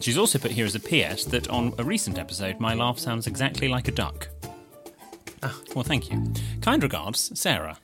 She's 0.01 0.19
also 0.19 0.39
put 0.39 0.51
here 0.51 0.67
as 0.67 0.75
a 0.75 0.81
PS 0.81 1.25
that 1.25 1.49
on 1.49 1.73
a 1.79 1.85
recent 1.85 2.19
episode, 2.19 2.61
my 2.61 2.75
laugh 2.75 2.99
sounds 2.99 3.27
exactly 3.27 3.67
like 3.67 3.89
a 3.89 3.93
duck. 3.93 4.29
Ah, 5.43 5.59
well, 5.75 5.85
thank 5.85 6.11
you. 6.11 6.33
Kind 6.61 6.83
regards, 6.83 7.39
Sarah. 7.39 7.79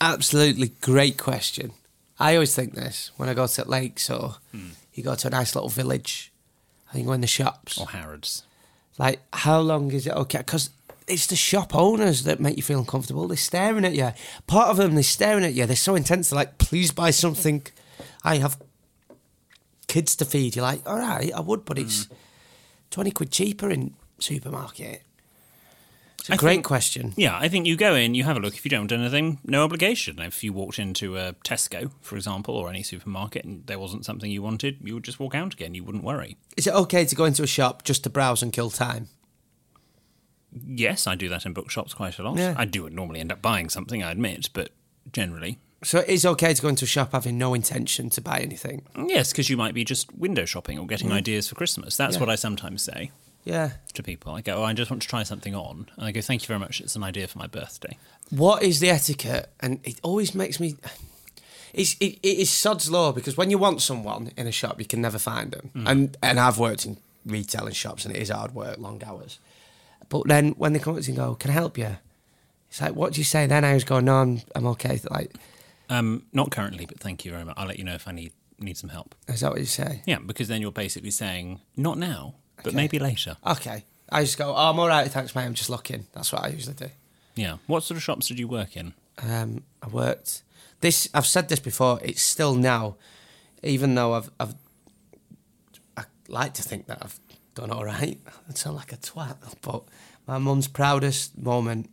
Absolutely 0.00 0.68
great 0.80 1.18
question. 1.18 1.72
I 2.18 2.34
always 2.34 2.54
think 2.54 2.74
this 2.74 3.10
when 3.16 3.28
I 3.28 3.34
go 3.34 3.46
to 3.46 3.68
lakes 3.68 4.10
or 4.10 4.36
you 4.94 5.02
go 5.02 5.14
to 5.14 5.26
a 5.28 5.30
nice 5.30 5.54
little 5.54 5.68
village 5.68 6.32
and 6.90 7.00
you 7.00 7.06
go 7.06 7.12
in 7.12 7.20
the 7.20 7.26
shops. 7.26 7.78
Or 7.78 7.88
Harrods. 7.88 8.44
Like, 8.98 9.20
how 9.32 9.60
long 9.60 9.92
is 9.92 10.06
it 10.06 10.12
okay? 10.14 10.38
Because 10.38 10.70
it's 11.06 11.26
the 11.26 11.36
shop 11.36 11.74
owners 11.74 12.24
that 12.24 12.40
make 12.40 12.56
you 12.56 12.62
feel 12.62 12.80
uncomfortable. 12.80 13.28
They're 13.28 13.36
staring 13.36 13.84
at 13.84 13.94
you. 13.94 14.12
Part 14.46 14.68
of 14.68 14.76
them, 14.76 14.94
they're 14.94 15.02
staring 15.02 15.44
at 15.44 15.54
you. 15.54 15.66
They're 15.66 15.76
so 15.76 15.94
intense. 15.94 16.30
They're 16.30 16.38
like, 16.38 16.58
please 16.58 16.90
buy 16.90 17.10
something. 17.10 17.66
I 18.24 18.38
have 18.38 18.58
kids 19.86 20.16
to 20.16 20.24
feed. 20.24 20.56
You're 20.56 20.64
like, 20.64 20.88
all 20.88 20.98
right, 20.98 21.32
I 21.32 21.40
would, 21.40 21.64
but 21.64 21.78
it's 21.78 22.08
20 22.90 23.10
quid 23.12 23.30
cheaper 23.30 23.70
in 23.70 23.94
supermarket. 24.18 25.02
It's 26.28 26.30
a 26.30 26.34
I 26.34 26.36
great 26.36 26.54
think- 26.56 26.66
question. 26.66 27.14
Yeah, 27.16 27.38
I 27.38 27.48
think 27.48 27.66
you 27.66 27.74
go 27.74 27.94
in, 27.94 28.14
you 28.14 28.24
have 28.24 28.36
a 28.36 28.40
look. 28.40 28.54
If 28.54 28.62
you 28.66 28.68
don't 28.70 28.86
do 28.86 28.96
anything, 28.96 29.38
no 29.44 29.64
obligation. 29.64 30.18
If 30.18 30.44
you 30.44 30.52
walked 30.52 30.78
into 30.78 31.16
a 31.16 31.32
Tesco, 31.42 31.90
for 32.02 32.16
example, 32.16 32.54
or 32.54 32.68
any 32.68 32.82
supermarket 32.82 33.46
and 33.46 33.66
there 33.66 33.78
wasn't 33.78 34.04
something 34.04 34.30
you 34.30 34.42
wanted, 34.42 34.76
you 34.82 34.92
would 34.92 35.04
just 35.04 35.18
walk 35.18 35.34
out 35.34 35.54
again. 35.54 35.74
You 35.74 35.84
wouldn't 35.84 36.04
worry. 36.04 36.36
Is 36.58 36.66
it 36.66 36.74
okay 36.74 37.06
to 37.06 37.14
go 37.16 37.24
into 37.24 37.42
a 37.42 37.46
shop 37.46 37.82
just 37.82 38.04
to 38.04 38.10
browse 38.10 38.42
and 38.42 38.52
kill 38.52 38.68
time? 38.68 39.08
Yes, 40.52 41.06
I 41.06 41.14
do 41.14 41.30
that 41.30 41.46
in 41.46 41.54
bookshops 41.54 41.94
quite 41.94 42.18
a 42.18 42.22
lot. 42.22 42.36
Yeah. 42.36 42.54
I 42.58 42.66
do 42.66 42.88
normally 42.90 43.20
end 43.20 43.32
up 43.32 43.40
buying 43.40 43.70
something, 43.70 44.02
I 44.02 44.10
admit, 44.10 44.50
but 44.52 44.70
generally. 45.12 45.58
So 45.82 46.00
it 46.00 46.08
is 46.08 46.26
okay 46.26 46.52
to 46.52 46.60
go 46.60 46.68
into 46.68 46.84
a 46.84 46.88
shop 46.88 47.12
having 47.12 47.38
no 47.38 47.54
intention 47.54 48.10
to 48.10 48.20
buy 48.20 48.40
anything. 48.40 48.82
Yes, 49.06 49.30
because 49.32 49.48
you 49.48 49.56
might 49.56 49.74
be 49.74 49.84
just 49.84 50.12
window 50.14 50.44
shopping 50.44 50.78
or 50.78 50.86
getting 50.86 51.08
mm-hmm. 51.08 51.18
ideas 51.18 51.48
for 51.48 51.54
Christmas. 51.54 51.96
That's 51.96 52.16
Yeah. 52.16 52.20
what 52.20 52.28
I 52.28 52.34
sometimes 52.34 52.82
say 52.82 53.12
Yeah. 53.44 53.70
to 53.94 54.02
people. 54.02 54.34
I 54.34 54.40
go, 54.42 54.56
oh, 54.58 54.62
I 54.64 54.72
just 54.74 54.90
want 54.90 55.02
to 55.02 55.08
try 55.08 55.22
something 55.22 55.54
on. 55.54 55.86
And 55.96 56.06
I 56.06 56.12
go, 56.12 56.20
thank 56.20 56.42
you 56.42 56.46
very 56.48 56.60
much. 56.60 56.80
It's 56.80 56.96
an 56.96 57.02
idea 57.02 57.26
for 57.28 57.38
my 57.38 57.46
birthday. 57.46 57.96
What 58.30 58.62
is 58.62 58.80
the 58.80 58.90
etiquette? 58.90 59.50
And 59.60 59.80
it 59.84 59.98
always 60.02 60.34
makes 60.34 60.60
me. 60.60 60.76
It's, 61.72 61.96
it, 62.00 62.18
it 62.22 62.38
is 62.38 62.50
sod's 62.50 62.90
law 62.90 63.12
because 63.12 63.36
when 63.36 63.50
you 63.50 63.58
want 63.58 63.82
someone 63.82 64.32
in 64.36 64.46
a 64.46 64.52
shop, 64.52 64.78
you 64.78 64.86
can 64.86 65.00
never 65.00 65.18
find 65.18 65.50
them. 65.52 65.70
And 65.86 66.16
and 66.22 66.40
I've 66.40 66.58
worked 66.58 66.86
in 66.86 66.96
retail 67.26 67.66
and 67.66 67.76
shops, 67.76 68.04
and 68.06 68.14
it 68.16 68.20
is 68.22 68.30
hard 68.30 68.54
work, 68.54 68.78
long 68.78 69.02
hours. 69.04 69.38
But 70.08 70.26
then 70.28 70.50
when 70.52 70.72
they 70.72 70.78
come 70.78 70.96
up 70.96 71.02
to 71.02 71.06
you 71.12 71.16
and 71.18 71.26
go, 71.28 71.34
"Can 71.34 71.50
I 71.50 71.54
help 71.54 71.76
you?" 71.78 71.96
It's 72.70 72.80
like, 72.80 72.94
what 72.94 73.12
do 73.14 73.20
you 73.20 73.24
say 73.24 73.46
then? 73.46 73.64
I 73.64 73.72
was 73.74 73.84
going, 73.84 74.04
no, 74.04 74.16
I'm, 74.16 74.42
I'm 74.54 74.66
okay. 74.66 75.00
Like, 75.10 75.32
Um, 75.88 76.24
not 76.34 76.50
currently, 76.50 76.84
but 76.84 77.00
thank 77.00 77.24
you 77.24 77.30
very 77.32 77.42
much. 77.44 77.54
I'll 77.56 77.66
let 77.66 77.78
you 77.78 77.84
know 77.84 77.94
if 77.94 78.06
I 78.06 78.12
need 78.12 78.32
need 78.58 78.76
some 78.76 78.90
help. 78.90 79.14
is 79.28 79.40
that 79.40 79.50
what 79.52 79.60
you 79.60 79.66
say? 79.66 80.02
Yeah, 80.06 80.18
because 80.18 80.48
then 80.48 80.60
you're 80.60 80.72
basically 80.72 81.10
saying 81.12 81.60
not 81.76 81.96
now, 81.98 82.34
but 82.58 82.68
Okay. 82.68 82.76
maybe 82.76 82.98
later. 82.98 83.36
Okay. 83.46 83.84
I 84.10 84.22
just 84.24 84.38
go, 84.38 84.50
oh, 84.54 84.70
I'm 84.70 84.78
all 84.78 84.88
right, 84.88 85.10
thanks, 85.10 85.34
mate. 85.34 85.44
I'm 85.44 85.54
just 85.54 85.68
looking. 85.70 86.06
That's 86.12 86.32
what 86.32 86.44
I 86.44 86.48
usually 86.48 86.74
do. 86.74 86.88
Yeah. 87.34 87.58
What 87.66 87.82
sort 87.82 87.96
of 87.96 88.02
shops 88.02 88.28
did 88.28 88.38
you 88.38 88.48
work 88.48 88.76
in? 88.76 88.94
Um, 89.22 89.64
I 89.82 89.88
worked. 89.88 90.42
This 90.80 91.08
I've 91.12 91.26
said 91.26 91.48
this 91.48 91.60
before. 91.60 91.98
It's 92.02 92.22
still 92.22 92.54
now, 92.54 92.96
even 93.62 93.94
though 93.94 94.14
I've 94.14 94.30
I've. 94.40 94.54
I 95.96 96.04
like 96.28 96.54
to 96.54 96.62
think 96.62 96.86
that 96.86 96.98
I've 97.02 97.18
done 97.54 97.70
all 97.70 97.84
right. 97.84 98.18
I 98.48 98.54
sound 98.54 98.76
like 98.76 98.92
a 98.92 98.96
twat, 98.96 99.36
but 99.62 99.82
my 100.26 100.38
mum's 100.38 100.68
proudest 100.68 101.36
moment 101.38 101.90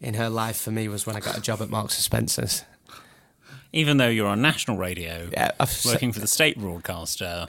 in 0.00 0.14
her 0.14 0.28
life 0.28 0.56
for 0.60 0.70
me 0.70 0.88
was 0.88 1.06
when 1.06 1.16
I 1.16 1.20
got 1.20 1.36
a 1.38 1.40
job 1.40 1.60
at 1.62 1.70
Marks 1.70 1.96
and 1.96 2.02
Spencers. 2.04 2.64
Even 3.72 3.96
though 3.96 4.08
you're 4.08 4.26
on 4.28 4.42
national 4.42 4.76
radio, 4.76 5.28
Yeah, 5.32 5.52
I've 5.58 5.74
working 5.86 6.12
for 6.12 6.20
the 6.20 6.26
state 6.26 6.58
broadcaster. 6.58 7.48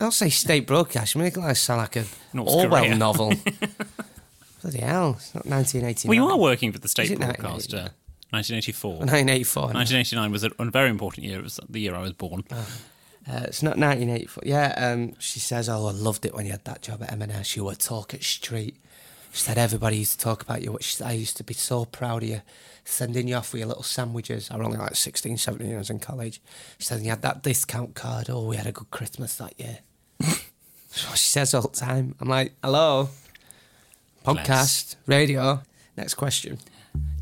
I'll 0.00 0.10
say 0.10 0.28
state 0.28 0.66
broadcast. 0.66 1.14
You 1.14 1.22
make 1.22 1.36
it 1.36 1.40
like 1.40 1.56
sound 1.56 1.80
like 1.80 1.96
a 1.96 2.04
North 2.32 2.48
Orwell 2.48 2.84
Korea. 2.84 2.96
novel. 2.96 3.32
Bloody 4.62 4.80
hell! 4.80 5.14
It's 5.18 5.34
not 5.34 5.46
1989. 5.46 6.08
Well, 6.08 6.14
you 6.14 6.30
are 6.30 6.38
working 6.38 6.72
for 6.72 6.78
the 6.78 6.88
state 6.88 7.16
broadcaster. 7.18 7.90
1984. 8.30 8.90
1984. 8.90 9.62
1989 9.62 10.32
was 10.32 10.44
a, 10.44 10.50
very 10.70 10.90
important 10.90 11.24
year. 11.26 11.38
It 11.38 11.44
was 11.44 11.60
the 11.68 11.80
year 11.80 11.94
I 11.94 12.00
was 12.00 12.12
born. 12.12 12.42
Uh, 12.50 13.42
it's 13.44 13.62
not 13.62 13.76
1984. 13.78 14.42
Yeah, 14.46 14.74
um, 14.76 15.14
she 15.18 15.38
says, 15.40 15.68
Oh, 15.68 15.86
I 15.86 15.92
loved 15.92 16.26
it 16.26 16.34
when 16.34 16.44
you 16.46 16.52
had 16.52 16.64
that 16.64 16.82
job 16.82 17.02
at 17.02 17.12
M&S. 17.12 17.56
You 17.56 17.64
were 17.64 17.74
talk 17.74 18.14
at 18.14 18.22
street. 18.22 18.76
She 19.32 19.42
said, 19.42 19.58
Everybody 19.58 19.98
used 19.98 20.18
to 20.18 20.24
talk 20.24 20.42
about 20.42 20.62
you. 20.62 20.78
I 21.04 21.12
used 21.12 21.36
to 21.36 21.44
be 21.44 21.54
so 21.54 21.84
proud 21.84 22.22
of 22.22 22.28
you, 22.28 22.40
sending 22.84 23.28
you 23.28 23.36
off 23.36 23.52
with 23.52 23.60
your 23.60 23.68
little 23.68 23.82
sandwiches. 23.82 24.50
I 24.50 24.56
was 24.56 24.66
only 24.66 24.78
like 24.78 24.96
16, 24.96 25.36
17 25.38 25.68
years 25.68 25.90
in 25.90 25.98
college. 25.98 26.40
She 26.78 26.86
said, 26.86 27.02
You 27.02 27.10
had 27.10 27.22
that 27.22 27.42
discount 27.42 27.94
card. 27.94 28.30
Oh, 28.30 28.46
we 28.46 28.56
had 28.56 28.66
a 28.66 28.72
good 28.72 28.90
Christmas 28.90 29.36
that 29.36 29.58
year. 29.58 29.78
That's 30.18 31.08
what 31.08 31.18
she 31.18 31.28
says 31.30 31.52
all 31.54 31.62
the 31.62 31.68
time. 31.68 32.14
I'm 32.20 32.28
like, 32.28 32.52
Hello, 32.62 33.10
podcast, 34.24 34.96
radio. 35.06 35.62
Next 35.96 36.14
question. 36.14 36.58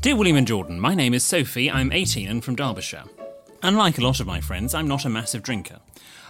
Dear 0.01 0.15
William 0.15 0.37
and 0.37 0.47
Jordan, 0.47 0.79
my 0.79 0.95
name 0.95 1.13
is 1.13 1.23
Sophie. 1.23 1.69
I'm 1.71 1.91
18 1.91 2.29
and 2.29 2.43
from 2.43 2.55
Derbyshire. 2.55 3.03
Unlike 3.65 3.97
a 3.97 4.01
lot 4.01 4.19
of 4.19 4.27
my 4.27 4.41
friends, 4.41 4.75
I'm 4.75 4.87
not 4.87 5.05
a 5.05 5.09
massive 5.09 5.41
drinker. 5.41 5.79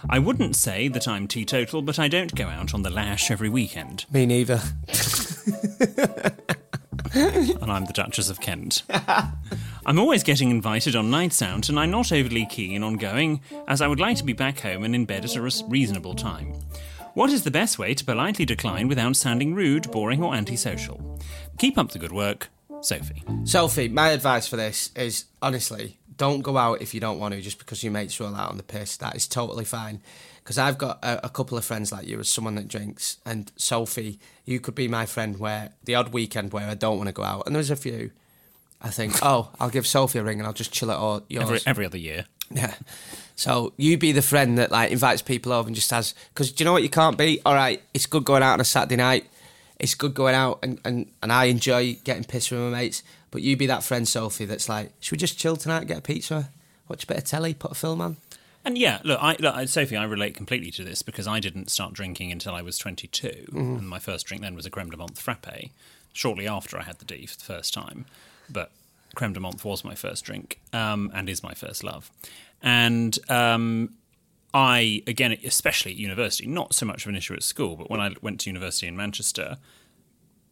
I 0.08 0.18
wouldn't 0.18 0.56
say 0.56 0.88
that 0.88 1.06
I'm 1.06 1.28
teetotal, 1.28 1.82
but 1.82 1.98
I 1.98 2.08
don't 2.08 2.34
go 2.34 2.46
out 2.48 2.72
on 2.72 2.80
the 2.80 2.88
lash 2.88 3.30
every 3.30 3.50
weekend. 3.50 4.06
Me 4.10 4.24
neither. 4.24 4.62
and 7.12 7.70
I'm 7.70 7.84
the 7.84 7.92
Duchess 7.92 8.30
of 8.30 8.40
Kent. 8.40 8.84
I'm 9.84 9.98
always 9.98 10.22
getting 10.22 10.50
invited 10.50 10.96
on 10.96 11.10
nights 11.10 11.42
out, 11.42 11.68
and 11.68 11.78
I'm 11.78 11.90
not 11.90 12.10
overly 12.10 12.46
keen 12.46 12.82
on 12.82 12.94
going, 12.94 13.42
as 13.68 13.82
I 13.82 13.86
would 13.86 14.00
like 14.00 14.16
to 14.16 14.24
be 14.24 14.32
back 14.32 14.60
home 14.60 14.82
and 14.82 14.94
in 14.94 15.04
bed 15.04 15.26
at 15.26 15.36
a 15.36 15.42
reasonable 15.68 16.14
time. 16.14 16.54
What 17.12 17.30
is 17.30 17.44
the 17.44 17.50
best 17.50 17.78
way 17.78 17.92
to 17.92 18.04
politely 18.04 18.46
decline 18.46 18.88
without 18.88 19.14
sounding 19.14 19.54
rude, 19.54 19.90
boring, 19.92 20.22
or 20.22 20.34
antisocial? 20.34 21.20
Keep 21.58 21.76
up 21.76 21.90
the 21.90 21.98
good 21.98 22.12
work, 22.12 22.48
Sophie. 22.80 23.24
Sophie, 23.44 23.88
my 23.88 24.08
advice 24.08 24.46
for 24.48 24.56
this 24.56 24.90
is 24.96 25.26
honestly, 25.42 25.98
don't 26.16 26.42
go 26.42 26.56
out 26.56 26.82
if 26.82 26.94
you 26.94 27.00
don't 27.00 27.18
want 27.18 27.34
to 27.34 27.40
just 27.40 27.58
because 27.58 27.82
your 27.82 27.92
mates 27.92 28.18
roll 28.20 28.34
out 28.34 28.50
on 28.50 28.56
the 28.56 28.62
piss. 28.62 28.96
That 28.96 29.16
is 29.16 29.26
totally 29.26 29.64
fine. 29.64 30.00
Because 30.42 30.58
I've 30.58 30.78
got 30.78 30.98
a, 31.02 31.26
a 31.26 31.28
couple 31.28 31.58
of 31.58 31.64
friends 31.64 31.90
like 31.90 32.06
you 32.06 32.18
as 32.20 32.28
someone 32.28 32.54
that 32.54 32.68
drinks. 32.68 33.18
And 33.26 33.50
Sophie, 33.56 34.20
you 34.44 34.60
could 34.60 34.74
be 34.74 34.88
my 34.88 35.06
friend 35.06 35.38
where 35.38 35.70
the 35.84 35.94
odd 35.94 36.12
weekend 36.12 36.52
where 36.52 36.68
I 36.68 36.74
don't 36.74 36.96
want 36.96 37.08
to 37.08 37.12
go 37.12 37.24
out. 37.24 37.46
And 37.46 37.54
there's 37.54 37.70
a 37.70 37.76
few. 37.76 38.12
I 38.80 38.90
think, 38.90 39.14
oh, 39.22 39.50
I'll 39.58 39.70
give 39.70 39.86
Sophie 39.86 40.18
a 40.18 40.22
ring 40.22 40.38
and 40.38 40.46
I'll 40.46 40.52
just 40.52 40.72
chill 40.72 40.90
at 40.90 40.98
all 40.98 41.22
yours. 41.28 41.44
Every, 41.44 41.60
every 41.66 41.86
other 41.86 41.98
year. 41.98 42.26
Yeah. 42.48 42.74
So 43.34 43.72
you 43.76 43.98
be 43.98 44.12
the 44.12 44.22
friend 44.22 44.56
that 44.58 44.70
like 44.70 44.92
invites 44.92 45.20
people 45.20 45.52
over 45.52 45.66
and 45.66 45.74
just 45.74 45.90
has 45.90 46.14
because 46.32 46.52
do 46.52 46.62
you 46.62 46.64
know 46.64 46.72
what 46.72 46.84
you 46.84 46.88
can't 46.88 47.18
be? 47.18 47.40
All 47.44 47.54
right, 47.54 47.82
it's 47.92 48.06
good 48.06 48.24
going 48.24 48.44
out 48.44 48.52
on 48.52 48.60
a 48.60 48.64
Saturday 48.64 48.94
night. 48.94 49.26
It's 49.78 49.94
good 49.94 50.14
going 50.14 50.34
out 50.34 50.58
and, 50.62 50.80
and, 50.84 51.10
and 51.22 51.32
I 51.32 51.46
enjoy 51.46 51.98
getting 52.04 52.24
pissed 52.24 52.50
with 52.50 52.60
my 52.60 52.70
mates. 52.70 53.02
But 53.30 53.42
you 53.42 53.56
be 53.56 53.66
that 53.66 53.82
friend, 53.82 54.08
Sophie, 54.08 54.46
that's 54.46 54.68
like, 54.68 54.92
should 55.00 55.12
we 55.12 55.18
just 55.18 55.38
chill 55.38 55.56
tonight, 55.56 55.86
get 55.86 55.98
a 55.98 56.02
pizza, 56.02 56.50
watch 56.88 57.04
a 57.04 57.06
bit 57.06 57.18
of 57.18 57.24
telly, 57.24 57.52
put 57.52 57.72
a 57.72 57.74
film 57.74 58.00
on? 58.00 58.16
And 58.64 58.76
yeah, 58.76 59.00
look, 59.04 59.20
I, 59.22 59.36
look, 59.38 59.68
Sophie, 59.68 59.96
I 59.96 60.04
relate 60.04 60.34
completely 60.34 60.72
to 60.72 60.82
this 60.82 61.02
because 61.02 61.28
I 61.28 61.38
didn't 61.38 61.70
start 61.70 61.92
drinking 61.92 62.32
until 62.32 62.52
I 62.52 62.62
was 62.62 62.78
22. 62.78 63.46
And 63.76 63.88
my 63.88 64.00
first 64.00 64.26
drink 64.26 64.42
then 64.42 64.56
was 64.56 64.66
a 64.66 64.70
creme 64.70 64.90
de 64.90 64.96
menthe 64.96 65.18
frappe, 65.18 65.70
shortly 66.12 66.48
after 66.48 66.76
I 66.76 66.82
had 66.82 66.98
the 66.98 67.04
D 67.04 67.26
for 67.26 67.36
the 67.36 67.44
first 67.44 67.72
time. 67.72 68.06
But 68.50 68.72
creme 69.14 69.34
de 69.34 69.40
menthe 69.40 69.64
was 69.64 69.84
my 69.84 69.94
first 69.94 70.24
drink 70.24 70.58
um, 70.72 71.12
and 71.14 71.28
is 71.28 71.44
my 71.44 71.54
first 71.54 71.84
love. 71.84 72.10
And 72.60 73.16
um, 73.30 73.90
I, 74.56 75.02
again, 75.06 75.32
especially 75.44 75.92
at 75.92 75.98
university, 75.98 76.46
not 76.46 76.74
so 76.74 76.86
much 76.86 77.04
of 77.04 77.10
an 77.10 77.16
issue 77.16 77.34
at 77.34 77.42
school, 77.42 77.76
but 77.76 77.90
when 77.90 78.00
I 78.00 78.14
went 78.22 78.40
to 78.40 78.48
university 78.50 78.86
in 78.86 78.96
Manchester, 78.96 79.58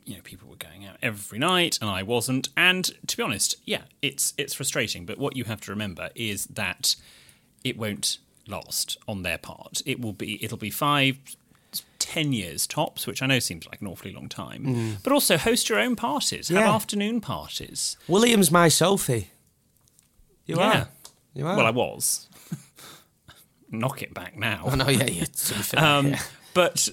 you 0.05 0.17
know, 0.17 0.21
people 0.23 0.47
were 0.51 0.57
going 0.57 0.85
out 0.85 0.97
every 1.01 1.39
night 1.39 1.79
and 1.81 1.89
I 1.89 2.03
wasn't. 2.03 2.51
And 2.55 2.85
to 3.07 3.17
be 3.17 3.23
honest, 3.23 3.57
yeah, 3.65 3.83
it's 4.03 4.35
it's 4.37 4.53
frustrating. 4.53 5.07
But 5.07 5.17
what 5.17 5.37
you 5.37 5.45
have 5.45 5.63
to 5.63 5.71
remember 5.71 6.11
is 6.15 6.45
that 6.49 6.97
it 7.65 7.79
won't 7.79 8.19
last 8.47 8.99
on 9.09 9.23
their 9.23 9.39
part. 9.39 9.81
It 9.87 10.03
will 10.03 10.13
be 10.13 10.45
it'll 10.45 10.59
be 10.59 10.69
five, 10.71 11.17
ten 11.99 12.35
years 12.35 12.67
tops, 12.67 13.07
which 13.07 13.23
I 13.23 13.27
know 13.27 13.39
seems 13.39 13.67
like 13.67 13.81
an 13.81 13.87
awfully 13.87 14.13
long 14.13 14.29
time. 14.29 14.65
Hmm. 14.65 14.93
But 15.03 15.15
also 15.15 15.39
host 15.39 15.71
your 15.71 15.79
own 15.81 15.97
parties, 15.97 16.49
have 16.49 16.59
Yeah. 16.59 16.75
afternoon 16.75 17.23
parties. 17.23 17.97
William's 18.07 18.51
my 18.51 18.69
Sophie. 18.69 19.31
You 20.45 20.57
Yeah. 20.57 20.81
are. 20.81 20.89
You 21.33 21.47
are. 21.47 21.57
Well, 21.57 21.67
I 21.67 21.71
was. 21.71 22.29
Knock 23.79 24.03
it 24.03 24.13
back 24.15 24.37
now. 24.37 24.63
Oh, 24.65 24.75
no, 24.75 24.89
yeah, 24.89 25.05
you're 25.05 25.27
to 25.27 25.55
be 25.55 25.61
fair, 25.63 25.85
Um, 25.85 26.07
yeah. 26.09 26.23
But 26.55 26.89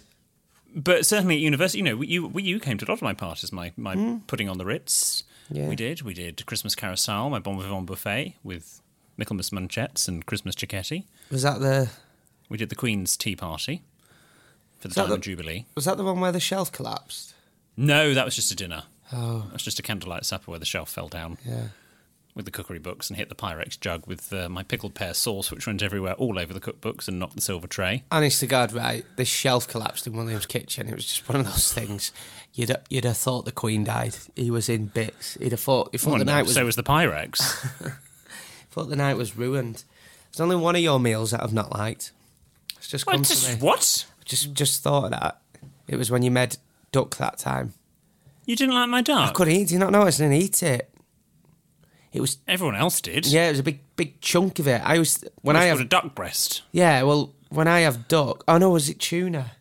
but 0.75 1.05
certainly 1.05 1.35
at 1.35 1.41
university, 1.41 1.79
you 1.79 1.83
know, 1.83 2.01
you 2.01 2.31
you 2.39 2.59
came 2.59 2.77
to 2.77 2.85
a 2.85 2.89
lot 2.89 2.93
of 2.95 3.01
my 3.01 3.13
parties. 3.13 3.51
My 3.51 3.71
my 3.77 4.19
putting 4.27 4.49
on 4.49 4.57
the 4.57 4.65
Ritz. 4.65 5.23
Yeah. 5.49 5.67
We 5.67 5.75
did. 5.75 6.01
We 6.03 6.13
did 6.13 6.45
Christmas 6.45 6.75
Carousel, 6.75 7.29
my 7.29 7.39
Bon 7.39 7.59
Vivant 7.59 7.85
buffet 7.85 8.35
with 8.43 8.81
Michaelmas 9.17 9.49
Munchettes 9.49 10.07
and 10.07 10.25
Christmas 10.25 10.55
Chiquetti. 10.55 11.03
Was 11.29 11.41
that 11.43 11.59
the 11.59 11.89
We 12.49 12.57
did 12.57 12.69
the 12.69 12.75
Queen's 12.75 13.17
Tea 13.17 13.35
Party 13.35 13.81
for 14.79 14.87
the 14.87 14.95
Diamond 14.95 15.21
the- 15.23 15.25
Jubilee. 15.25 15.65
was 15.75 15.85
that 15.85 15.97
the 15.97 16.03
one 16.05 16.21
where 16.21 16.31
the 16.31 16.39
shelf 16.39 16.71
collapsed? 16.71 17.33
No, 17.75 18.13
that 18.13 18.23
was 18.25 18.35
just 18.35 18.51
a 18.51 18.55
dinner. 18.55 18.83
Oh, 19.13 19.39
That 19.47 19.53
was 19.53 19.63
just 19.63 19.77
a 19.79 19.81
candlelight 19.81 20.23
supper 20.25 20.49
where 20.51 20.59
the 20.59 20.65
shelf 20.65 20.89
fell 20.89 21.09
down 21.09 21.37
yeah. 21.45 21.65
With 22.35 22.45
the 22.45 22.51
cookery 22.51 22.79
books 22.79 23.09
and 23.09 23.17
hit 23.17 23.29
the 23.29 23.35
Pyrex 23.35 23.79
jug 23.79 24.07
with 24.07 24.31
uh, 24.31 24.47
my 24.49 24.63
pickled 24.63 24.93
pear 24.95 25.13
sauce, 25.13 25.51
which 25.51 25.67
went 25.67 25.81
everywhere, 25.83 26.13
all 26.13 26.39
over 26.39 26.53
the 26.53 26.59
cookbooks 26.61 27.07
and 27.07 27.19
knocked 27.19 27.35
the 27.35 27.41
silver 27.41 27.67
tray. 27.67 28.03
Honest 28.11 28.39
to 28.39 28.47
God, 28.47 28.71
right? 28.73 29.05
This 29.17 29.27
shelf 29.27 29.67
collapsed 29.67 30.07
in 30.07 30.13
William's 30.15 30.45
kitchen. 30.45 30.87
It 30.87 30.95
was 30.95 31.05
just 31.05 31.27
one 31.27 31.39
of 31.41 31.45
those 31.45 31.73
things. 31.73 32.11
You'd 32.53 32.75
you'd 32.89 33.05
have 33.05 33.17
thought 33.17 33.45
the 33.45 33.51
Queen 33.51 33.83
died. 33.83 34.15
He 34.35 34.51
was 34.51 34.69
in 34.69 34.87
bits. 34.87 35.35
He'd 35.35 35.51
have 35.51 35.59
thought. 35.59 35.89
He 35.91 35.97
thought 35.97 36.15
Oh, 36.15 36.19
the 36.19 36.25
no, 36.25 36.33
night 36.33 36.43
was. 36.43 36.53
so 36.53 36.65
was 36.65 36.75
the 36.75 36.83
Pyrex. 36.83 37.37
thought 38.71 38.89
the 38.89 38.95
night 38.95 39.17
was 39.17 39.37
ruined. 39.37 39.83
There's 40.31 40.39
only 40.41 40.55
one 40.55 40.75
of 40.75 40.81
your 40.81 40.99
meals 40.99 41.31
that 41.31 41.43
I've 41.43 41.53
not 41.53 41.71
liked. 41.73 42.11
It's 42.77 42.87
just 42.87 43.05
come 43.05 43.21
me. 43.21 43.55
what? 43.59 44.05
Just 44.25 44.53
just 44.53 44.83
thought 44.83 45.05
of 45.05 45.11
that. 45.11 45.39
It 45.87 45.95
was 45.97 46.09
when 46.09 46.23
you 46.23 46.31
made 46.31 46.57
duck 46.91 47.17
that 47.17 47.37
time. 47.37 47.73
You 48.45 48.55
didn't 48.55 48.73
like 48.75 48.89
my 48.89 49.01
duck? 49.01 49.29
I 49.29 49.31
couldn't 49.33 49.53
eat. 49.53 49.67
Do 49.69 49.73
you 49.75 49.79
not 49.79 49.91
know? 49.91 50.01
I 50.03 50.09
didn't 50.11 50.33
eat 50.33 50.63
it. 50.63 50.89
It 52.13 52.19
was 52.21 52.37
Everyone 52.47 52.75
else 52.75 52.99
did. 53.01 53.25
yeah. 53.27 53.47
It 53.47 53.51
was 53.51 53.59
a 53.59 53.63
big 53.63 53.79
big 53.95 54.19
chunk 54.21 54.59
of 54.59 54.67
it. 54.67 54.81
I 54.83 54.99
was 54.99 55.23
when 55.41 55.55
I 55.55 55.65
have 55.65 55.79
a 55.79 55.85
duck 55.85 56.13
breast. 56.15 56.61
yeah. 56.71 57.03
Well, 57.03 57.33
when 57.49 57.67
I 57.67 57.81
have 57.81 58.07
duck. 58.07 58.43
Oh 58.47 58.57
no, 58.57 58.69
was 58.71 58.89
it 58.89 58.99
tuna? 58.99 59.51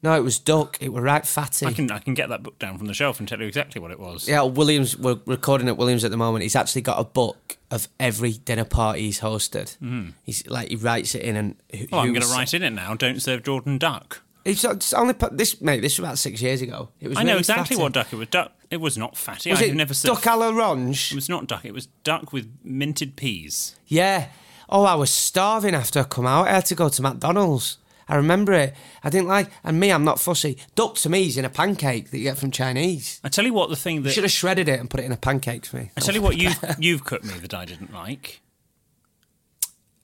No, 0.00 0.14
it 0.14 0.22
was 0.22 0.38
duck. 0.38 0.78
It 0.80 0.92
were 0.92 1.02
right 1.02 1.26
fatty. 1.26 1.66
I 1.66 1.72
can 1.72 1.90
I 1.90 1.98
can 1.98 2.14
get 2.14 2.28
that 2.28 2.44
book 2.44 2.58
down 2.60 2.78
from 2.78 2.86
the 2.86 2.94
shelf 2.94 3.18
and 3.18 3.28
tell 3.28 3.40
you 3.40 3.46
exactly 3.48 3.80
what 3.80 3.90
it 3.90 3.98
was. 3.98 4.28
Yeah, 4.28 4.42
Williams. 4.42 4.96
We're 4.96 5.18
recording 5.26 5.66
at 5.68 5.76
Williams 5.76 6.04
at 6.04 6.12
the 6.12 6.16
moment. 6.16 6.44
He's 6.44 6.54
actually 6.54 6.82
got 6.82 7.00
a 7.00 7.04
book 7.04 7.58
of 7.72 7.88
every 7.98 8.32
dinner 8.32 8.64
party 8.64 9.00
he's 9.02 9.18
hosted. 9.20 9.76
Hmm. 9.78 10.10
He's 10.22 10.46
like 10.46 10.68
he 10.68 10.76
writes 10.76 11.14
it 11.16 11.22
in 11.22 11.34
and. 11.36 11.56
Who, 11.76 11.86
Oh, 11.92 11.98
I'm 11.98 12.12
going 12.12 12.22
to 12.22 12.28
write 12.32 12.54
in 12.54 12.62
it 12.62 12.70
now. 12.70 12.94
Don't 12.94 13.20
serve 13.20 13.42
Jordan 13.42 13.76
duck. 13.76 14.22
It's, 14.44 14.62
it's 14.64 14.94
only 14.94 15.14
put- 15.14 15.36
this 15.36 15.60
mate. 15.60 15.80
This 15.80 15.98
was 15.98 16.06
about 16.06 16.18
six 16.18 16.40
years 16.40 16.62
ago. 16.62 16.90
It 17.00 17.08
was. 17.08 17.18
I 17.18 17.24
know 17.24 17.30
really 17.32 17.40
exactly 17.40 17.74
fatty. 17.74 17.82
what 17.82 17.92
duck 17.92 18.12
it 18.12 18.16
was. 18.16 18.28
Duck. 18.28 18.52
It 18.70 18.80
was 18.80 18.98
not 18.98 19.16
fatty. 19.16 19.50
was 19.50 19.60
I've 19.62 19.68
it. 19.68 19.74
never 19.74 19.94
served. 19.94 20.22
duck 20.22 20.24
à 20.24 20.36
l'orange. 20.38 21.12
It 21.12 21.14
was 21.14 21.28
not 21.28 21.46
duck. 21.46 21.64
It 21.64 21.72
was 21.72 21.86
duck 22.04 22.32
with 22.32 22.50
minted 22.62 23.16
peas. 23.16 23.76
Yeah. 23.86 24.28
Oh, 24.68 24.84
I 24.84 24.94
was 24.94 25.10
starving 25.10 25.74
after 25.74 26.00
I 26.00 26.04
come 26.04 26.26
out. 26.26 26.48
I 26.48 26.52
had 26.52 26.66
to 26.66 26.74
go 26.74 26.88
to 26.90 27.02
McDonald's. 27.02 27.78
I 28.10 28.16
remember 28.16 28.52
it. 28.54 28.74
I 29.04 29.10
didn't 29.10 29.28
like, 29.28 29.50
and 29.64 29.78
me, 29.78 29.90
I'm 29.92 30.04
not 30.04 30.18
fussy. 30.20 30.56
Duck 30.74 30.94
to 30.96 31.08
me 31.10 31.26
is 31.26 31.36
in 31.36 31.44
a 31.44 31.50
pancake 31.50 32.10
that 32.10 32.16
you 32.18 32.24
get 32.24 32.38
from 32.38 32.50
Chinese. 32.50 33.20
I 33.22 33.28
tell 33.28 33.44
you 33.44 33.52
what, 33.52 33.68
the 33.68 33.76
thing 33.76 33.96
You 33.96 34.02
that 34.02 34.12
should 34.12 34.24
have 34.24 34.30
shredded 34.32 34.66
it 34.68 34.80
and 34.80 34.88
put 34.88 35.00
it 35.00 35.04
in 35.04 35.12
a 35.12 35.16
pancake 35.18 35.66
for 35.66 35.76
me. 35.76 35.90
I 35.96 36.00
tell 36.00 36.14
you 36.14 36.22
what 36.22 36.36
you 36.42 36.50
you've 36.78 37.04
cooked 37.04 37.24
me 37.24 37.34
that 37.40 37.52
I 37.52 37.64
didn't 37.66 37.92
like. 37.92 38.40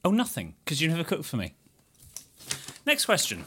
Oh, 0.05 0.11
nothing, 0.11 0.55
because 0.65 0.83
you 0.83 0.89
never 0.89 1.05
cooked 1.05 1.25
for 1.25 1.37
me. 1.39 1.55
Next 2.85 3.07
question. 3.07 3.47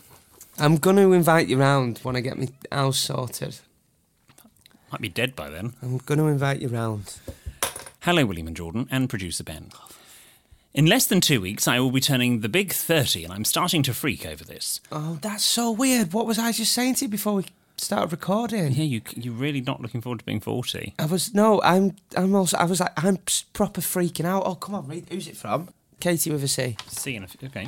I'm 0.57 0.77
going 0.77 0.95
to 0.95 1.13
invite 1.13 1.47
you 1.47 1.57
round 1.59 1.99
when 1.99 2.15
I 2.15 2.21
get 2.21 2.37
my 2.39 2.47
house 2.71 2.97
sorted. 2.97 3.59
Might 4.91 5.01
be 5.01 5.09
dead 5.09 5.35
by 5.35 5.49
then. 5.49 5.73
I'm 5.81 5.97
going 5.99 6.17
to 6.19 6.27
invite 6.27 6.61
you 6.61 6.69
round. 6.69 7.19
Hello, 8.01 8.25
William 8.25 8.47
and 8.47 8.55
Jordan, 8.55 8.87
and 8.89 9.09
producer 9.09 9.43
Ben. 9.43 9.71
In 10.73 10.85
less 10.85 11.05
than 11.07 11.21
two 11.21 11.41
weeks, 11.41 11.67
I 11.67 11.79
will 11.79 11.91
be 11.91 11.99
turning 11.99 12.39
the 12.41 12.49
big 12.49 12.71
30, 12.71 13.23
and 13.23 13.33
I'm 13.33 13.43
starting 13.43 13.83
to 13.83 13.93
freak 13.93 14.25
over 14.25 14.43
this. 14.43 14.79
Oh, 14.91 15.17
that's 15.21 15.43
so 15.43 15.71
weird. 15.71 16.13
What 16.13 16.25
was 16.27 16.39
I 16.39 16.51
just 16.51 16.71
saying 16.71 16.95
to 16.95 17.05
you 17.05 17.09
before 17.09 17.33
we 17.33 17.45
started 17.77 18.11
recording? 18.11 18.71
Yeah, 18.73 18.83
you, 18.83 19.01
you're 19.15 19.33
really 19.33 19.61
not 19.61 19.81
looking 19.81 20.01
forward 20.01 20.19
to 20.19 20.25
being 20.25 20.39
40. 20.39 20.93
I 20.99 21.05
was 21.05 21.33
no, 21.33 21.61
I'm 21.63 21.95
I'm 22.15 22.35
also 22.35 22.57
I 22.57 22.65
was 22.65 22.79
like 22.79 22.93
I'm 22.95 23.17
proper 23.53 23.81
freaking 23.81 24.25
out. 24.25 24.43
Oh 24.45 24.55
come 24.55 24.75
on, 24.75 24.87
read 24.87 25.07
who's 25.09 25.27
it 25.27 25.35
from? 25.35 25.69
Katie 25.99 26.29
with 26.29 26.43
a 26.43 26.47
C. 26.47 26.77
You 27.05 27.17
in 27.17 27.23
a 27.23 27.27
few. 27.27 27.47
Okay. 27.47 27.67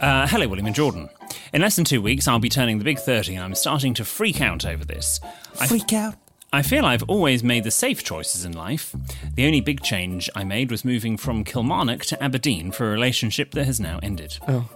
Uh, 0.00 0.26
hello, 0.28 0.46
William 0.46 0.66
and 0.66 0.74
Jordan. 0.74 1.08
In 1.52 1.60
less 1.60 1.74
than 1.74 1.84
two 1.84 2.00
weeks, 2.00 2.28
I'll 2.28 2.38
be 2.38 2.48
turning 2.48 2.78
the 2.78 2.84
big 2.84 3.00
30, 3.00 3.34
and 3.34 3.44
I'm 3.44 3.56
starting 3.56 3.92
to 3.94 4.04
freak 4.04 4.40
out 4.40 4.64
over 4.64 4.84
this. 4.84 5.20
I 5.60 5.66
Freak 5.66 5.92
out. 5.92 6.14
I 6.52 6.62
feel 6.62 6.84
I've 6.84 7.04
always 7.04 7.44
made 7.44 7.62
the 7.62 7.70
safe 7.70 8.02
choices 8.02 8.44
in 8.44 8.52
life. 8.52 8.94
The 9.34 9.46
only 9.46 9.60
big 9.60 9.82
change 9.82 10.28
I 10.34 10.42
made 10.42 10.70
was 10.70 10.84
moving 10.84 11.16
from 11.16 11.44
Kilmarnock 11.44 12.04
to 12.06 12.20
Aberdeen 12.22 12.72
for 12.72 12.88
a 12.88 12.90
relationship 12.90 13.52
that 13.52 13.66
has 13.66 13.78
now 13.78 14.00
ended. 14.02 14.38
Oh. 14.48 14.68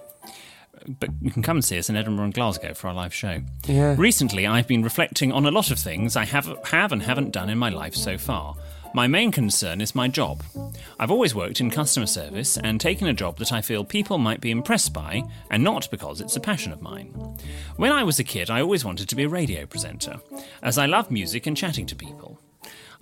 But 0.87 1.10
you 1.20 1.32
can 1.32 1.42
come 1.42 1.56
and 1.56 1.64
see 1.64 1.78
us 1.78 1.88
in 1.88 1.96
Edinburgh 1.96 2.26
and 2.26 2.34
Glasgow 2.34 2.74
for 2.74 2.88
our 2.88 2.94
live 2.94 3.12
show. 3.12 3.40
Yeah. 3.66 3.96
Recently, 3.98 4.46
I've 4.46 4.68
been 4.68 4.82
reflecting 4.82 5.32
on 5.32 5.46
a 5.46 5.50
lot 5.50 5.70
of 5.72 5.78
things 5.78 6.14
I 6.14 6.26
have, 6.26 6.46
have 6.66 6.92
and 6.92 7.02
haven't 7.02 7.32
done 7.32 7.50
in 7.50 7.58
my 7.58 7.70
life 7.70 7.94
so 7.94 8.18
far. 8.18 8.54
My 8.94 9.09
main 9.09 9.33
concern 9.33 9.80
is 9.80 9.96
my 9.96 10.07
job. 10.07 10.44
I've 11.00 11.11
always 11.11 11.35
worked 11.35 11.61
in 11.61 11.68
customer 11.68 12.07
service 12.07 12.57
and 12.57 12.80
taken 12.80 13.09
a 13.09 13.12
job 13.12 13.38
that 13.38 13.52
I 13.52 13.61
feel 13.61 13.85
people 13.85 14.18
might 14.18 14.40
be 14.40 14.52
impressed 14.52 14.92
by, 14.92 15.24
and 15.50 15.64
not 15.64 15.90
because 15.90 16.20
it's 16.20 16.37
a 16.37 16.40
passion 16.40 16.72
of 16.72 16.80
mine. 16.80 17.12
When 17.76 17.90
I 17.90 18.04
was 18.04 18.20
a 18.20 18.24
kid, 18.24 18.50
I 18.50 18.61
always 18.61 18.85
wanted 18.85 19.09
to 19.09 19.16
be 19.16 19.24
a 19.24 19.28
radio 19.28 19.66
presenter, 19.66 20.20
as 20.62 20.78
I 20.78 20.87
love 20.87 21.11
music 21.11 21.48
and 21.48 21.57
chatting 21.57 21.87
to 21.87 21.96
people. 21.96 22.40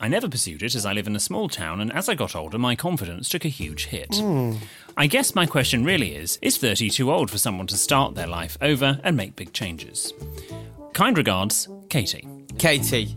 I 0.01 0.09
never 0.09 0.31
pursued 0.31 0.63
it 0.63 0.75
as 0.75 0.87
I 0.87 0.95
live 0.95 1.07
in 1.07 1.15
a 1.15 1.21
small 1.21 1.51
town, 1.51 1.83
and 1.83 1.93
as 1.93 2.09
I 2.09 2.15
got 2.15 2.35
older, 2.35 2.59
my 2.59 2.75
confidence 2.75 3.29
took 3.29 3.45
a 3.45 3.49
huge 3.49 3.85
hit. 3.87 4.19
I 4.97 5.07
guess 5.07 5.35
my 5.35 5.45
question 5.45 5.85
really 5.85 6.15
is 6.15 6.39
Is 6.41 6.57
30 6.57 6.89
too 6.89 7.13
old 7.13 7.31
for 7.31 7.37
someone 7.37 7.67
to 7.67 7.77
start 7.77 8.15
their 8.15 8.27
life 8.27 8.57
over 8.63 8.99
and 9.05 9.15
make 9.15 9.37
big 9.37 9.53
changes? 9.53 10.15
Kind 10.95 11.19
regards, 11.19 11.69
Katie. 11.91 12.27
Katie. 12.59 13.17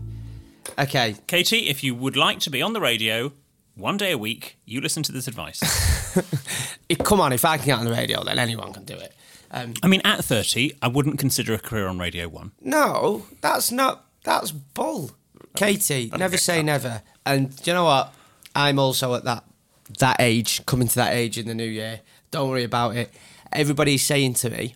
Okay. 0.78 1.15
Katie, 1.28 1.67
if 1.69 1.84
you 1.84 1.95
would 1.95 2.15
like 2.17 2.39
to 2.39 2.49
be 2.49 2.62
on 2.62 2.73
the 2.73 2.82
radio 2.82 3.32
one 3.75 3.97
day 3.97 4.12
a 4.12 4.17
week, 4.17 4.58
you 4.65 4.82
listen 4.82 5.04
to 5.04 5.12
this 5.12 5.28
advice. 5.28 5.62
If, 6.88 6.99
come 6.99 7.19
on, 7.19 7.34
if 7.34 7.43
I 7.45 7.58
can 7.58 7.65
get 7.65 7.80
on 7.80 7.86
the 7.86 7.91
radio, 7.91 8.23
then 8.23 8.38
anyone 8.38 8.71
can 8.71 8.86
do 8.86 8.93
it. 8.93 9.12
Um, 9.49 9.73
I 9.82 9.88
mean, 9.88 10.01
at 10.06 10.23
30, 10.23 10.78
I 10.82 10.88
wouldn't 10.88 11.17
consider 11.17 11.56
a 11.56 11.58
career 11.58 11.88
on 11.88 11.97
Radio 11.97 12.28
1. 12.28 12.51
no, 12.62 13.25
that's 13.41 13.71
not. 13.71 14.06
That's 14.23 14.51
bull. 14.51 15.12
Katie, 15.56 16.12
never 16.15 16.38
say 16.38 16.62
never. 16.62 17.01
And 17.25 17.56
do 17.56 17.71
you 17.71 17.73
know 17.75 17.86
what? 17.86 18.13
I'm 18.56 18.78
also 18.78 19.15
at 19.15 19.23
that 19.23 19.45
that 19.99 20.17
age, 20.19 20.65
coming 20.65 20.88
to 20.88 20.95
that 20.95 21.13
age 21.13 21.38
in 21.39 21.47
the 21.47 21.56
new 21.56 21.63
year. 21.65 22.01
Don't 22.32 22.49
worry 22.49 22.63
about 22.63 22.95
it. 22.95 23.12
Everybody's 23.51 24.06
saying 24.06 24.36
to 24.36 24.49
me 24.51 24.75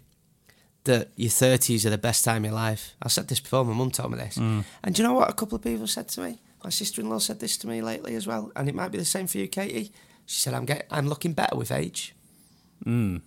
that 0.86 1.10
your 1.16 1.30
thirties 1.30 1.86
are 1.86 1.90
the 1.90 1.98
best 1.98 2.24
time 2.24 2.44
of 2.44 2.52
your 2.52 2.60
life. 2.60 2.96
I 3.02 3.08
said 3.08 3.28
this 3.28 3.40
before. 3.40 3.66
My 3.66 3.74
mum 3.74 3.92
told 3.92 4.12
me 4.12 4.18
this. 4.18 4.38
Mm. 4.38 4.64
And 4.84 4.96
do 4.96 5.02
you 5.02 5.08
know 5.08 5.14
what? 5.14 5.30
A 5.30 5.34
couple 5.34 5.56
of 5.56 5.64
people 5.64 5.88
said 5.88 6.08
to 6.10 6.22
me. 6.22 6.40
My 6.64 6.70
sister-in-law 6.70 7.20
said 7.20 7.40
this 7.40 7.58
to 7.58 7.68
me 7.68 7.82
lately 7.82 8.16
as 8.16 8.28
well, 8.28 8.52
and 8.56 8.68
it 8.68 8.76
might 8.76 8.92
be 8.92 8.98
the 8.98 9.06
same 9.06 9.28
for 9.28 9.38
you, 9.38 9.48
Katie. 9.48 9.92
She 10.26 10.42
said, 10.42 10.54
"I'm 10.54 10.66
getting, 10.66 10.88
I'm 10.92 11.08
looking 11.08 11.34
better 11.34 11.56
with 11.56 11.72
age." 11.72 12.14
Mm. 12.86 13.22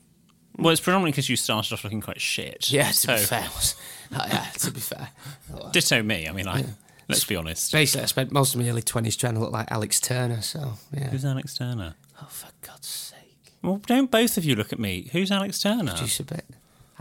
Mm. 0.59 0.65
Well, 0.65 0.73
it's 0.73 0.81
predominantly 0.81 1.13
because 1.13 1.29
you 1.31 1.37
started 1.37 1.73
off 1.73 1.85
looking 1.85 2.01
quite 2.01 2.21
shit. 2.21 2.71
Yeah, 2.71 2.89
to 2.89 2.95
so, 2.95 3.17
be 3.17 3.23
fair, 3.23 3.47
oh, 3.51 4.27
yeah, 4.29 4.47
to 4.59 4.71
be 4.71 4.81
fair. 4.81 5.09
Ditto 5.73 6.03
me. 6.03 6.29
I 6.29 6.33
mean, 6.33 6.47
I, 6.47 6.65
let's 7.09 7.25
be 7.25 7.37
honest. 7.37 7.73
Basically, 7.73 8.03
I 8.03 8.07
spent 8.07 8.33
most 8.33 8.55
of 8.55 8.61
my 8.61 8.69
early 8.69 8.83
twenties 8.83 9.17
trying 9.17 9.35
to 9.35 9.41
look 9.41 9.53
like 9.53 9.71
Alex 9.71 9.99
Turner. 10.01 10.43
So 10.43 10.75
yeah. 10.93 11.09
Who's 11.09 11.25
Alex 11.25 11.57
Turner? 11.57 11.95
Oh, 12.21 12.27
for 12.29 12.49
God's 12.61 12.89
sake! 12.89 13.53
Well, 13.63 13.81
don't 13.87 14.11
both 14.11 14.37
of 14.37 14.45
you 14.45 14.55
look 14.55 14.73
at 14.73 14.79
me. 14.79 15.09
Who's 15.13 15.31
Alex 15.31 15.61
Turner? 15.61 15.95
Just 15.95 16.21
a 16.21 16.25
bit. 16.25 16.45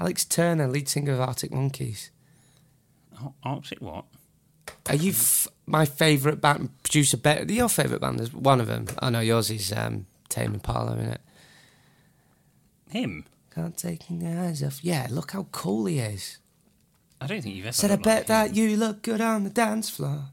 Alex 0.01 0.25
Turner, 0.25 0.67
lead 0.67 0.89
singer 0.89 1.13
of 1.13 1.19
Arctic 1.21 1.51
Monkeys. 1.53 2.09
Arctic 3.43 3.79
what? 3.83 4.05
Are 4.89 4.95
you 4.95 5.11
f- 5.11 5.47
my 5.67 5.85
favourite 5.85 6.41
band 6.41 6.71
producer? 6.81 7.17
Be- 7.17 7.53
your 7.53 7.69
favourite 7.69 8.01
band 8.01 8.19
is 8.19 8.33
one 8.33 8.59
of 8.59 8.65
them. 8.65 8.87
I 8.97 9.11
know 9.11 9.19
yours 9.19 9.51
is 9.51 9.71
um, 9.71 10.07
Tame 10.27 10.55
Impala, 10.55 10.97
isn't 10.97 11.11
it? 11.13 11.21
Him? 12.89 13.25
Can't 13.53 13.77
take 13.77 14.09
your 14.09 14.39
eyes 14.39 14.63
off. 14.63 14.83
Yeah, 14.83 15.05
look 15.11 15.33
how 15.33 15.45
cool 15.51 15.85
he 15.85 15.99
is. 15.99 16.39
I 17.19 17.27
don't 17.27 17.43
think 17.43 17.55
you've 17.55 17.67
ever. 17.67 17.73
Said 17.73 17.91
I 17.91 17.97
bet 17.97 18.17
like 18.21 18.25
that 18.27 18.49
him. 18.49 18.55
you 18.55 18.77
look 18.77 19.03
good 19.03 19.21
on 19.21 19.43
the 19.43 19.51
dance 19.51 19.87
floor. 19.87 20.29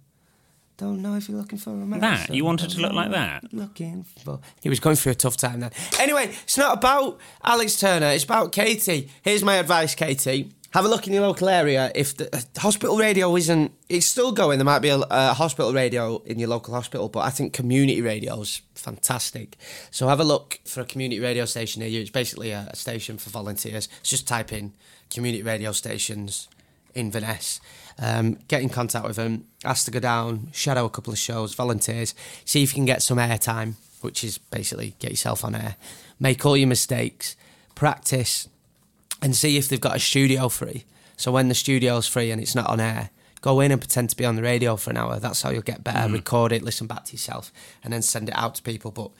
Don't 0.79 1.03
know 1.03 1.17
if 1.17 1.29
you're 1.29 1.37
looking 1.37 1.59
for 1.59 1.71
a 1.71 1.75
man. 1.75 1.99
That? 1.99 2.33
You 2.33 2.45
wanted 2.45 2.71
to 2.71 2.81
look 2.81 2.93
like 2.93 3.11
that? 3.11 3.53
Looking 3.53 4.05
for. 4.05 4.39
He 4.63 4.69
was 4.69 4.79
going 4.79 4.95
through 4.95 5.13
a 5.13 5.17
tough 5.17 5.37
time 5.37 5.59
then. 5.59 5.73
Anyway, 5.99 6.31
it's 6.45 6.57
not 6.57 6.79
about 6.79 7.19
Alex 7.43 7.81
Turner. 7.81 8.07
It's 8.07 8.23
about 8.23 8.53
Katie. 8.53 9.11
Here's 9.23 9.43
my 9.43 9.57
advice, 9.57 9.97
Katie. 9.97 10.53
Have 10.71 10.85
a 10.85 10.89
look 10.89 11.09
in 11.09 11.13
your 11.13 11.27
local 11.27 11.49
area. 11.49 11.91
If 11.97 12.17
the 12.17 12.33
uh, 12.33 12.41
hospital 12.59 12.97
radio 12.97 13.35
isn't, 13.35 13.73
it's 13.89 14.07
still 14.07 14.31
going. 14.31 14.59
There 14.59 14.65
might 14.65 14.79
be 14.79 14.91
a, 14.91 15.01
a 15.11 15.35
hospital 15.35 15.73
radio 15.73 16.23
in 16.25 16.39
your 16.39 16.49
local 16.49 16.73
hospital, 16.75 17.09
but 17.09 17.21
I 17.21 17.31
think 17.31 17.55
community 17.55 18.01
radio 18.01 18.41
is 18.41 18.63
fantastic. 18.77 19.57
So 19.91 20.07
have 20.07 20.21
a 20.21 20.25
look 20.25 20.61
for 20.65 20.83
a 20.83 20.85
community 20.85 21.21
radio 21.21 21.45
station 21.45 21.81
near 21.81 21.89
you. 21.89 22.03
It's 22.03 22.11
basically 22.11 22.53
a, 22.53 22.69
a 22.71 22.77
station 22.77 23.19
for 23.19 23.31
volunteers. 23.31 23.89
It's 24.01 24.11
just 24.11 24.29
type 24.29 24.53
in 24.53 24.75
community 25.11 25.43
radio 25.43 25.73
stations 25.73 26.47
in 26.95 27.07
Inverness. 27.07 27.61
Um, 28.01 28.39
get 28.47 28.63
in 28.63 28.69
contact 28.69 29.05
with 29.07 29.17
them, 29.17 29.45
ask 29.65 29.85
to 29.87 29.91
go 29.91 29.99
down, 29.99 30.51
shadow 30.53 30.85
a 30.85 30.91
couple 30.91 31.13
of 31.13 31.19
shows, 31.19 31.55
volunteers, 31.55 32.15
see 32.45 32.63
if 32.63 32.71
you 32.73 32.77
can 32.77 32.85
get 32.85 33.03
some 33.03 33.19
airtime, 33.19 33.75
which 34.03 34.23
is 34.23 34.39
basically 34.39 34.95
get 35.01 35.11
yourself 35.11 35.45
on 35.45 35.55
air, 35.57 35.75
make 36.21 36.47
all 36.47 36.57
your 36.57 36.69
mistakes, 36.69 37.35
practice, 37.75 38.49
and 39.21 39.35
see 39.35 39.57
if 39.57 39.69
they've 39.69 39.81
got 39.81 39.97
a 39.97 39.99
studio 39.99 40.49
free. 40.49 40.85
So 41.17 41.33
when 41.33 41.49
the 41.49 41.55
studio's 41.55 42.07
free 42.07 42.31
and 42.31 42.41
it's 42.41 42.55
not 42.55 42.69
on 42.69 42.79
air, 42.79 43.11
go 43.41 43.59
in 43.59 43.73
and 43.73 43.81
pretend 43.81 44.11
to 44.11 44.17
be 44.17 44.25
on 44.25 44.37
the 44.37 44.43
radio 44.43 44.77
for 44.77 44.91
an 44.91 44.97
hour. 44.97 45.19
That's 45.19 45.43
how 45.43 45.51
you'll 45.51 45.63
get 45.63 45.83
better. 45.83 46.09
Record 46.13 46.53
it, 46.53 46.63
listen 46.63 46.87
back 46.87 47.05
to 47.07 47.13
yourself, 47.13 47.53
and 47.83 47.93
then 47.93 48.03
send 48.03 48.29
it 48.29 48.37
out 48.37 48.55
to 48.57 48.63
people. 48.63 48.93
But 48.93 49.11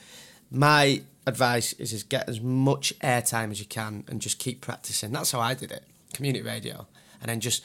my 0.51 1.03
advice 1.27 1.73
is 1.75 1.91
just 1.91 2.09
get 2.09 2.29
as 2.29 2.41
much 2.41 2.97
airtime 3.01 3.51
as 3.51 3.59
you 3.59 3.67
can 3.67 4.05
and 4.07 4.21
just 4.21 4.39
keep 4.39 4.61
practicing. 4.61 5.11
That's 5.11 5.33
how 5.33 5.41
I 5.41 5.55
did 5.55 5.73
it. 5.73 5.83
Community 6.15 6.45
radio. 6.45 6.87
And 7.21 7.29
then 7.29 7.41
just 7.41 7.65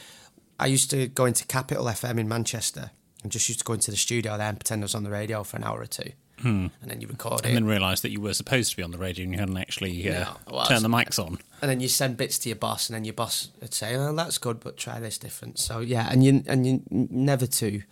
I 0.59 0.67
used 0.67 0.89
to 0.91 1.07
go 1.07 1.25
into 1.25 1.45
Capital 1.45 1.85
FM 1.85 2.19
in 2.19 2.27
Manchester 2.27 2.91
and 3.23 3.31
just 3.31 3.47
used 3.49 3.59
to 3.59 3.65
go 3.65 3.73
into 3.73 3.91
the 3.91 3.97
studio 3.97 4.37
there 4.37 4.47
and 4.47 4.59
pretend 4.59 4.81
I 4.83 4.85
was 4.85 4.95
on 4.95 5.03
the 5.03 5.09
radio 5.09 5.43
for 5.43 5.57
an 5.57 5.63
hour 5.63 5.79
or 5.81 5.85
two. 5.85 6.11
And 6.45 6.71
then 6.83 6.99
you 6.99 7.07
record 7.07 7.39
it. 7.41 7.45
And 7.45 7.55
then 7.55 7.63
realise 7.65 8.01
that 8.01 8.11
you 8.11 8.19
were 8.19 8.33
supposed 8.33 8.71
to 8.71 8.75
be 8.75 8.83
on 8.83 8.91
the 8.91 8.97
radio 8.97 9.23
and 9.23 9.31
you 9.33 9.39
hadn't 9.39 9.55
actually 9.57 10.09
uh, 10.09 10.25
No, 10.25 10.35
well, 10.51 10.65
turned 10.65 10.83
the 10.83 10.89
mics 10.89 11.17
on. 11.17 11.37
and 11.61 11.71
then 11.71 11.79
you 11.79 11.87
send 11.87 12.17
bits 12.17 12.37
to 12.39 12.49
your 12.49 12.57
boss, 12.57 12.89
and 12.89 12.95
then 12.95 13.05
your 13.05 13.13
boss 13.13 13.47
would 13.61 13.73
say, 13.73 13.95
"Oh, 13.95 14.13
that's 14.13 14.37
good, 14.39 14.59
but 14.59 14.75
try 14.75 14.99
this 14.99 15.17
different." 15.17 15.57
So 15.57 15.79
yeah, 15.79 16.09
and 16.11 16.21
you 16.21 16.43
and 16.45 16.67
you 16.67 16.81
never 16.89 17.45
too. 17.47 17.83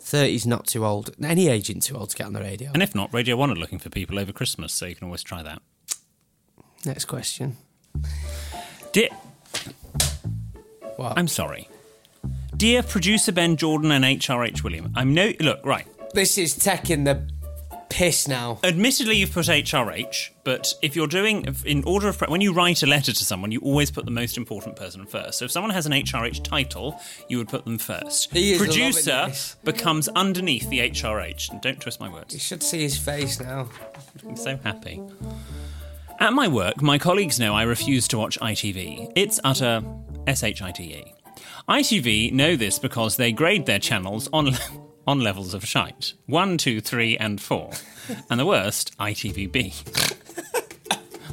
Thirty's 0.00 0.46
not 0.46 0.66
too 0.66 0.86
old. 0.86 1.10
Any 1.22 1.48
age 1.48 1.68
isn't 1.68 1.82
too 1.82 1.96
old 1.98 2.08
to 2.08 2.16
get 2.16 2.26
on 2.26 2.32
the 2.32 2.40
radio. 2.40 2.70
And 2.72 2.82
if 2.82 2.94
not, 2.94 3.12
Radio 3.12 3.36
1 3.36 3.50
are 3.50 3.54
looking 3.56 3.78
for 3.78 3.90
people 3.90 4.18
over 4.18 4.32
Christmas, 4.32 4.72
so 4.72 4.86
you 4.86 4.94
can 4.94 5.04
always 5.04 5.22
try 5.22 5.42
that. 5.42 5.60
Next 6.86 7.04
question. 7.04 7.58
Dear, 8.92 9.10
What? 10.96 11.18
I'm 11.18 11.28
sorry. 11.28 11.68
Dear 12.58 12.82
producer 12.82 13.30
Ben 13.30 13.56
Jordan 13.56 13.92
and 13.92 14.04
HRH 14.04 14.64
William, 14.64 14.92
I'm 14.96 15.14
no. 15.14 15.32
Look, 15.38 15.64
right. 15.64 15.86
this 16.12 16.36
is 16.36 16.56
taking 16.56 17.04
the 17.04 17.30
piss 17.88 18.26
now. 18.26 18.58
Admittedly, 18.64 19.14
you've 19.14 19.32
put 19.32 19.46
HRH, 19.46 20.30
but 20.42 20.74
if 20.82 20.96
you're 20.96 21.06
doing 21.06 21.46
in 21.64 21.84
order 21.84 22.08
of 22.08 22.20
when 22.22 22.40
you 22.40 22.52
write 22.52 22.82
a 22.82 22.86
letter 22.88 23.12
to 23.12 23.24
someone, 23.24 23.52
you 23.52 23.60
always 23.60 23.92
put 23.92 24.06
the 24.06 24.10
most 24.10 24.36
important 24.36 24.74
person 24.74 25.06
first. 25.06 25.38
So 25.38 25.44
if 25.44 25.52
someone 25.52 25.70
has 25.70 25.86
an 25.86 25.92
HRH 25.92 26.42
title, 26.42 27.00
you 27.28 27.38
would 27.38 27.48
put 27.48 27.64
them 27.64 27.78
first. 27.78 28.32
He 28.32 28.54
is 28.54 28.58
Producer 28.58 29.26
this. 29.28 29.54
becomes 29.62 30.08
underneath 30.08 30.68
the 30.68 30.80
HRH. 30.80 31.50
And 31.52 31.60
don't 31.60 31.80
twist 31.80 32.00
my 32.00 32.08
words. 32.08 32.34
You 32.34 32.40
should 32.40 32.64
see 32.64 32.80
his 32.80 32.98
face 32.98 33.38
now. 33.38 33.68
I'm 34.28 34.34
so 34.34 34.56
happy. 34.64 35.00
At 36.18 36.32
my 36.32 36.48
work, 36.48 36.82
my 36.82 36.98
colleagues 36.98 37.38
know 37.38 37.54
I 37.54 37.62
refuse 37.62 38.08
to 38.08 38.18
watch 38.18 38.36
ITV. 38.40 39.12
It's 39.14 39.38
utter 39.44 39.84
shite. 40.34 41.17
ITV 41.68 42.32
know 42.32 42.56
this 42.56 42.78
because 42.78 43.16
they 43.16 43.30
grade 43.30 43.66
their 43.66 43.78
channels 43.78 44.26
on 44.32 44.54
on 45.06 45.20
levels 45.20 45.52
of 45.52 45.66
shite. 45.66 46.14
One, 46.26 46.56
two, 46.56 46.80
three, 46.80 47.16
and 47.18 47.40
four. 47.40 47.70
And 48.30 48.40
the 48.40 48.46
worst, 48.46 48.96
ITVBe. 48.98 50.14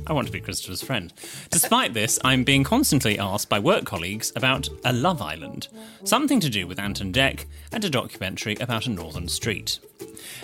I 0.07 0.13
want 0.13 0.27
to 0.27 0.33
be 0.33 0.39
Christopher's 0.39 0.83
friend. 0.83 1.11
Despite 1.49 1.93
this, 1.93 2.19
I'm 2.23 2.43
being 2.43 2.63
constantly 2.63 3.17
asked 3.17 3.49
by 3.49 3.59
work 3.59 3.85
colleagues 3.85 4.31
about 4.35 4.69
a 4.83 4.93
Love 4.93 5.21
Island, 5.21 5.67
something 6.03 6.39
to 6.41 6.49
do 6.49 6.67
with 6.67 6.79
Ant 6.79 7.01
and 7.01 7.13
Dec, 7.13 7.45
and 7.71 7.83
a 7.83 7.89
documentary 7.89 8.55
about 8.59 8.85
a 8.85 8.91
northern 8.91 9.27
street. 9.27 9.79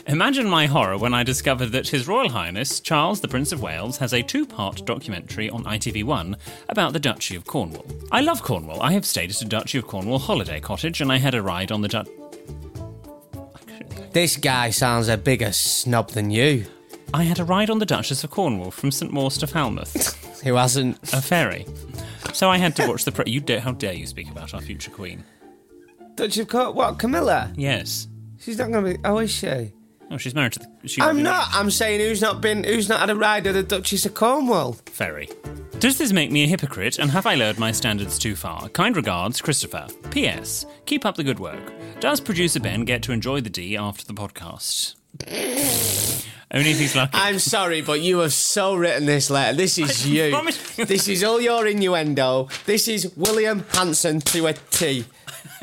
Imagine 0.07 0.47
my 0.47 0.65
horror 0.65 0.97
when 0.97 1.13
I 1.13 1.23
discovered 1.23 1.67
that 1.67 1.89
His 1.89 2.07
Royal 2.07 2.29
Highness 2.29 2.79
Charles 2.79 3.21
the 3.21 3.27
Prince 3.27 3.51
of 3.51 3.61
Wales 3.61 3.97
has 3.97 4.13
a 4.13 4.23
two 4.23 4.45
part 4.45 4.85
documentary 4.85 5.49
on 5.49 5.63
ITV1 5.63 6.37
about 6.69 6.93
the 6.93 6.99
Duchy 6.99 7.35
of 7.35 7.45
Cornwall. 7.45 7.85
I 8.11 8.21
love 8.21 8.41
Cornwall. 8.41 8.81
I 8.81 8.93
have 8.93 9.05
stayed 9.05 9.29
at 9.29 9.41
a 9.41 9.45
Duchy 9.45 9.77
of 9.77 9.87
Cornwall 9.87 10.19
holiday 10.19 10.59
cottage 10.59 11.01
and 11.01 11.11
I 11.11 11.17
had 11.17 11.35
a 11.35 11.41
ride 11.41 11.71
on 11.71 11.81
the 11.81 11.87
Duchy. 11.87 12.11
This 14.11 14.35
guy 14.35 14.71
sounds 14.71 15.07
a 15.07 15.17
bigger 15.17 15.53
snob 15.53 16.09
than 16.09 16.31
you. 16.31 16.65
I 17.13 17.23
had 17.23 17.39
a 17.39 17.43
ride 17.43 17.69
on 17.69 17.79
the 17.79 17.85
Duchess 17.85 18.23
of 18.23 18.31
Cornwall 18.31 18.71
from 18.71 18.91
St 18.91 19.11
Mawes 19.11 19.37
to 19.39 19.47
Falmouth, 19.47 20.41
Who 20.43 20.55
hasn't? 20.55 20.97
a 21.13 21.21
ferry. 21.21 21.65
So 22.33 22.49
I 22.49 22.57
had 22.57 22.75
to 22.77 22.87
watch 22.87 23.03
the. 23.05 23.11
Pre- 23.11 23.29
you 23.31 23.41
dare, 23.41 23.59
how 23.59 23.71
dare 23.73 23.93
you 23.93 24.07
speak 24.07 24.29
about 24.29 24.53
our 24.53 24.61
future 24.61 24.91
queen? 24.91 25.23
Duchess 26.15 26.35
of 26.35 26.39
you 26.39 26.45
call 26.45 26.73
what? 26.73 26.99
Camilla? 26.99 27.51
Yes. 27.55 28.07
She's 28.39 28.57
not 28.57 28.71
going 28.71 28.85
to 28.85 28.93
be. 28.93 28.99
Oh, 29.03 29.17
is 29.19 29.31
she? 29.31 29.73
Oh, 30.09 30.17
she's 30.17 30.33
married 30.35 30.53
to 30.53 30.59
the. 30.59 30.87
She 30.87 31.01
I'm 31.01 31.21
not. 31.21 31.47
I'm 31.51 31.69
saying 31.69 31.99
who's 31.99 32.21
not 32.21 32.41
been. 32.41 32.63
Who's 32.63 32.87
not 32.89 33.01
had 33.01 33.09
a 33.09 33.15
ride 33.15 33.45
at 33.47 33.53
the 33.53 33.63
Duchess 33.63 34.05
of 34.05 34.13
Cornwall? 34.13 34.73
Ferry. 34.85 35.29
Does 35.79 35.97
this 35.97 36.13
make 36.13 36.31
me 36.31 36.43
a 36.43 36.47
hypocrite, 36.47 36.99
and 36.99 37.09
have 37.11 37.25
I 37.25 37.35
lowered 37.35 37.57
my 37.59 37.71
standards 37.71 38.19
too 38.19 38.35
far? 38.35 38.69
Kind 38.69 38.95
regards, 38.95 39.41
Christopher. 39.41 39.87
P.S. 40.11 40.65
Keep 40.85 41.05
up 41.05 41.15
the 41.15 41.23
good 41.23 41.39
work. 41.39 41.73
Does 41.99 42.19
producer 42.19 42.59
Ben 42.59 42.85
get 42.85 43.01
to 43.03 43.11
enjoy 43.11 43.41
the 43.41 43.49
D 43.49 43.75
after 43.77 44.05
the 44.05 44.13
podcast? 44.13 44.95
Only 46.53 46.71
if 46.71 46.79
he's 46.79 46.95
lucky. 46.95 47.11
I'm 47.13 47.39
sorry, 47.39 47.81
but 47.81 48.01
you 48.01 48.19
have 48.19 48.33
so 48.33 48.75
written 48.75 49.05
this 49.05 49.29
letter. 49.29 49.55
This 49.55 49.77
is 49.77 50.07
you. 50.09 50.31
promise 50.31 50.75
this 50.75 51.07
is 51.07 51.23
all 51.23 51.39
your 51.39 51.65
innuendo. 51.65 52.49
This 52.65 52.87
is 52.87 53.15
William 53.15 53.63
Hanson 53.73 54.19
to 54.21 54.47
a 54.47 54.53
T. 54.53 55.05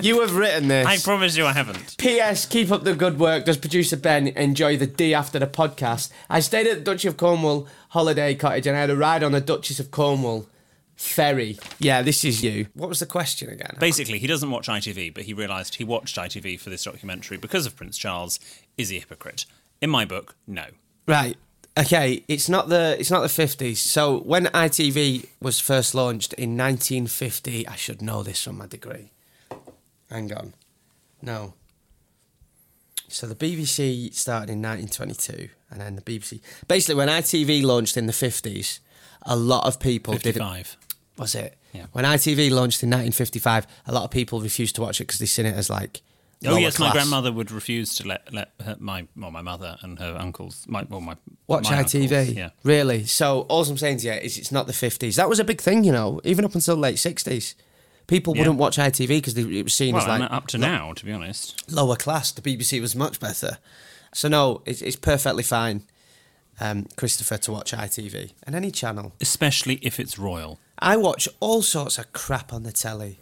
You 0.01 0.21
have 0.21 0.35
written 0.35 0.69
this. 0.69 0.87
I 0.87 0.97
promise 0.99 1.37
you 1.37 1.45
I 1.45 1.53
haven't. 1.53 1.97
P.S. 1.99 2.47
Keep 2.47 2.71
up 2.71 2.85
the 2.85 2.95
good 2.95 3.19
work. 3.19 3.45
Does 3.45 3.59
producer 3.59 3.97
Ben 3.97 4.29
enjoy 4.29 4.77
the 4.77 4.87
D 4.87 5.13
after 5.13 5.39
the 5.39 5.47
podcast? 5.47 6.11
I 6.31 6.41
stayed 6.41 6.67
at 6.67 6.79
the 6.79 6.85
Duchy 6.85 7.09
of 7.09 7.17
Cornwall 7.17 7.67
holiday 7.91 8.35
cottage 8.35 8.67
and 8.67 8.77
I 8.77 8.81
had 8.81 8.91
a 8.91 8.97
ride 8.97 9.23
on 9.23 9.33
the 9.33 9.41
Duchess 9.41 9.81
of 9.81 9.91
Cornwall 9.91 10.47
ferry. 10.95 11.59
Yeah, 11.79 12.03
this 12.03 12.25
is 12.25 12.43
you. 12.43 12.69
What 12.75 12.89
was 12.89 13.01
the 13.01 13.07
question 13.07 13.49
again? 13.51 13.77
Basically, 13.79 14.19
he 14.19 14.27
doesn't 14.27 14.51
watch 14.51 14.69
ITV, 14.69 15.15
but 15.15 15.25
he 15.25 15.35
realised 15.35 15.77
he 15.77 15.85
watched 15.85 16.17
ITV 16.17 16.61
for 16.61 16.71
this 16.71 16.85
documentary 16.85 17.37
because 17.37 17.67
of 17.67 17.77
Prince 17.77 17.99
Charles. 17.99 18.39
Is 18.77 18.89
he 18.89 18.97
a 18.97 19.01
hypocrite? 19.01 19.47
In 19.81 19.91
my 19.91 20.05
book, 20.05 20.35
no. 20.47 20.65
Right. 21.07 21.37
Okay, 21.79 22.25
it's 22.27 22.49
not 22.49 22.69
the 22.69 22.97
it's 22.99 23.11
not 23.11 23.21
the 23.21 23.29
fifties. 23.29 23.81
So 23.81 24.19
when 24.19 24.47
ITV 24.47 25.29
was 25.41 25.61
first 25.61 25.95
launched 25.95 26.33
in 26.33 26.57
1950, 26.57 27.69
I 27.69 27.77
should 27.77 28.03
know 28.03 28.25
this 28.25 28.43
from 28.43 28.59
my 28.59 28.67
degree. 28.67 29.13
Hang 30.11 30.33
on, 30.33 30.55
no. 31.23 31.55
So 33.07 33.27
the 33.27 33.37
BBC 33.37 34.13
started 34.13 34.51
in 34.51 34.61
1922, 34.61 35.51
and 35.71 35.81
then 35.81 35.95
the 35.95 36.03
BBC 36.03 36.41
basically 36.67 36.97
when 36.97 37.09
ITV 37.09 37.63
launched 37.63 37.97
in 37.97 38.07
the 38.07 38.13
50s, 38.13 38.81
a 39.23 39.37
lot 39.37 39.65
of 39.65 39.79
people 39.79 40.15
didn't. 40.15 40.43
55. 40.43 40.77
Was 41.17 41.35
it? 41.37 41.57
Yeah. 41.73 41.87
When 41.93 42.05
ITV 42.05 42.51
launched 42.51 42.83
in 42.83 42.91
1955, 42.91 43.67
a 43.87 43.93
lot 43.93 44.05
of 44.05 44.11
people 44.11 44.41
refused 44.41 44.75
to 44.77 44.81
watch 44.81 45.01
it 45.01 45.05
because 45.05 45.21
they 45.21 45.27
seen 45.27 45.47
it 45.47 45.55
as 45.55 45.71
like. 45.71 46.03
Oh 46.47 46.57
yes, 46.57 46.79
my 46.79 46.93
grandmother 46.93 47.33
would 47.33 47.51
refuse 47.51 47.97
to 47.97 48.07
let 48.07 48.33
let 48.33 48.53
her, 48.65 48.77
my 48.79 49.07
well 49.17 49.31
my 49.33 49.43
mother 49.43 49.77
and 49.83 49.99
her 49.99 50.17
uncles 50.19 50.65
my 50.69 50.85
well 50.89 51.01
my 51.01 51.17
Watch 51.49 51.65
my 51.65 51.83
ITV. 51.83 52.03
uncles, 52.21 52.37
yeah. 52.37 52.51
Really? 52.63 53.05
So 53.07 53.41
all 53.49 53.65
I'm 53.65 53.77
saying 53.77 53.99
to 53.99 54.07
you 54.07 54.13
is 54.13 54.39
it's 54.39 54.53
not 54.53 54.67
the 54.69 54.73
50s. 54.73 55.17
That 55.17 55.29
was 55.29 55.41
a 55.41 55.45
big 55.45 55.61
thing, 55.61 55.83
you 55.83 55.91
know, 55.93 56.21
even 56.25 56.45
up 56.45 56.55
until 56.55 56.77
late 56.77 56.97
60s. 56.97 57.55
People 58.07 58.35
Yeah. 58.35 58.43
wouldn't 58.43 58.59
watch 58.59 58.79
ITV 58.79 59.09
because 59.09 59.37
it 59.37 59.65
was 59.65 59.75
seen 59.75 59.95
Well, 59.95 60.03
as 60.09 60.21
like 60.21 60.31
up 60.33 60.47
to 60.49 60.59
now, 60.59 60.93
to 60.93 61.05
be 61.05 61.13
honest. 61.13 61.71
lower 61.71 61.97
class. 61.97 62.31
The 62.31 62.41
BBC 62.43 62.81
was 62.81 62.95
much 62.95 63.19
better. 63.21 63.59
So 64.15 64.29
no, 64.29 64.63
it's, 64.65 64.81
it's 64.81 64.97
perfectly 64.97 65.43
fine, 65.43 65.83
um, 66.61 66.87
Christopher, 66.97 67.37
to 67.39 67.53
watch 67.53 67.73
ITV 67.73 68.33
and 68.45 68.55
any 68.55 68.71
channel. 68.71 69.13
Especially 69.21 69.77
if 69.83 69.99
it's 70.01 70.19
royal. 70.19 70.59
I 70.79 70.97
watch 70.97 71.29
all 71.41 71.63
sorts 71.63 71.99
of 71.99 72.13
crap 72.13 72.53
on 72.53 72.63
the 72.63 72.73
telly, 72.73 73.19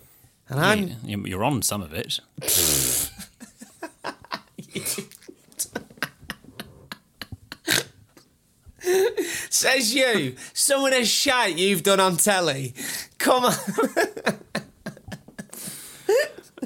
and 0.49 0.61
I'm 0.61 0.89
Yeah, 1.05 1.17
You're 1.25 1.45
on 1.45 1.63
some 1.63 1.83
of 1.83 1.93
it. 1.93 2.21
says 9.51 9.95
you. 9.95 10.37
Some 10.53 10.85
of 10.85 10.93
the 10.93 11.05
shite 11.05 11.59
you've 11.59 11.83
done 11.83 12.01
on 12.01 12.17
telly. 12.17 12.75
Come 13.19 13.45
on. 13.47 13.55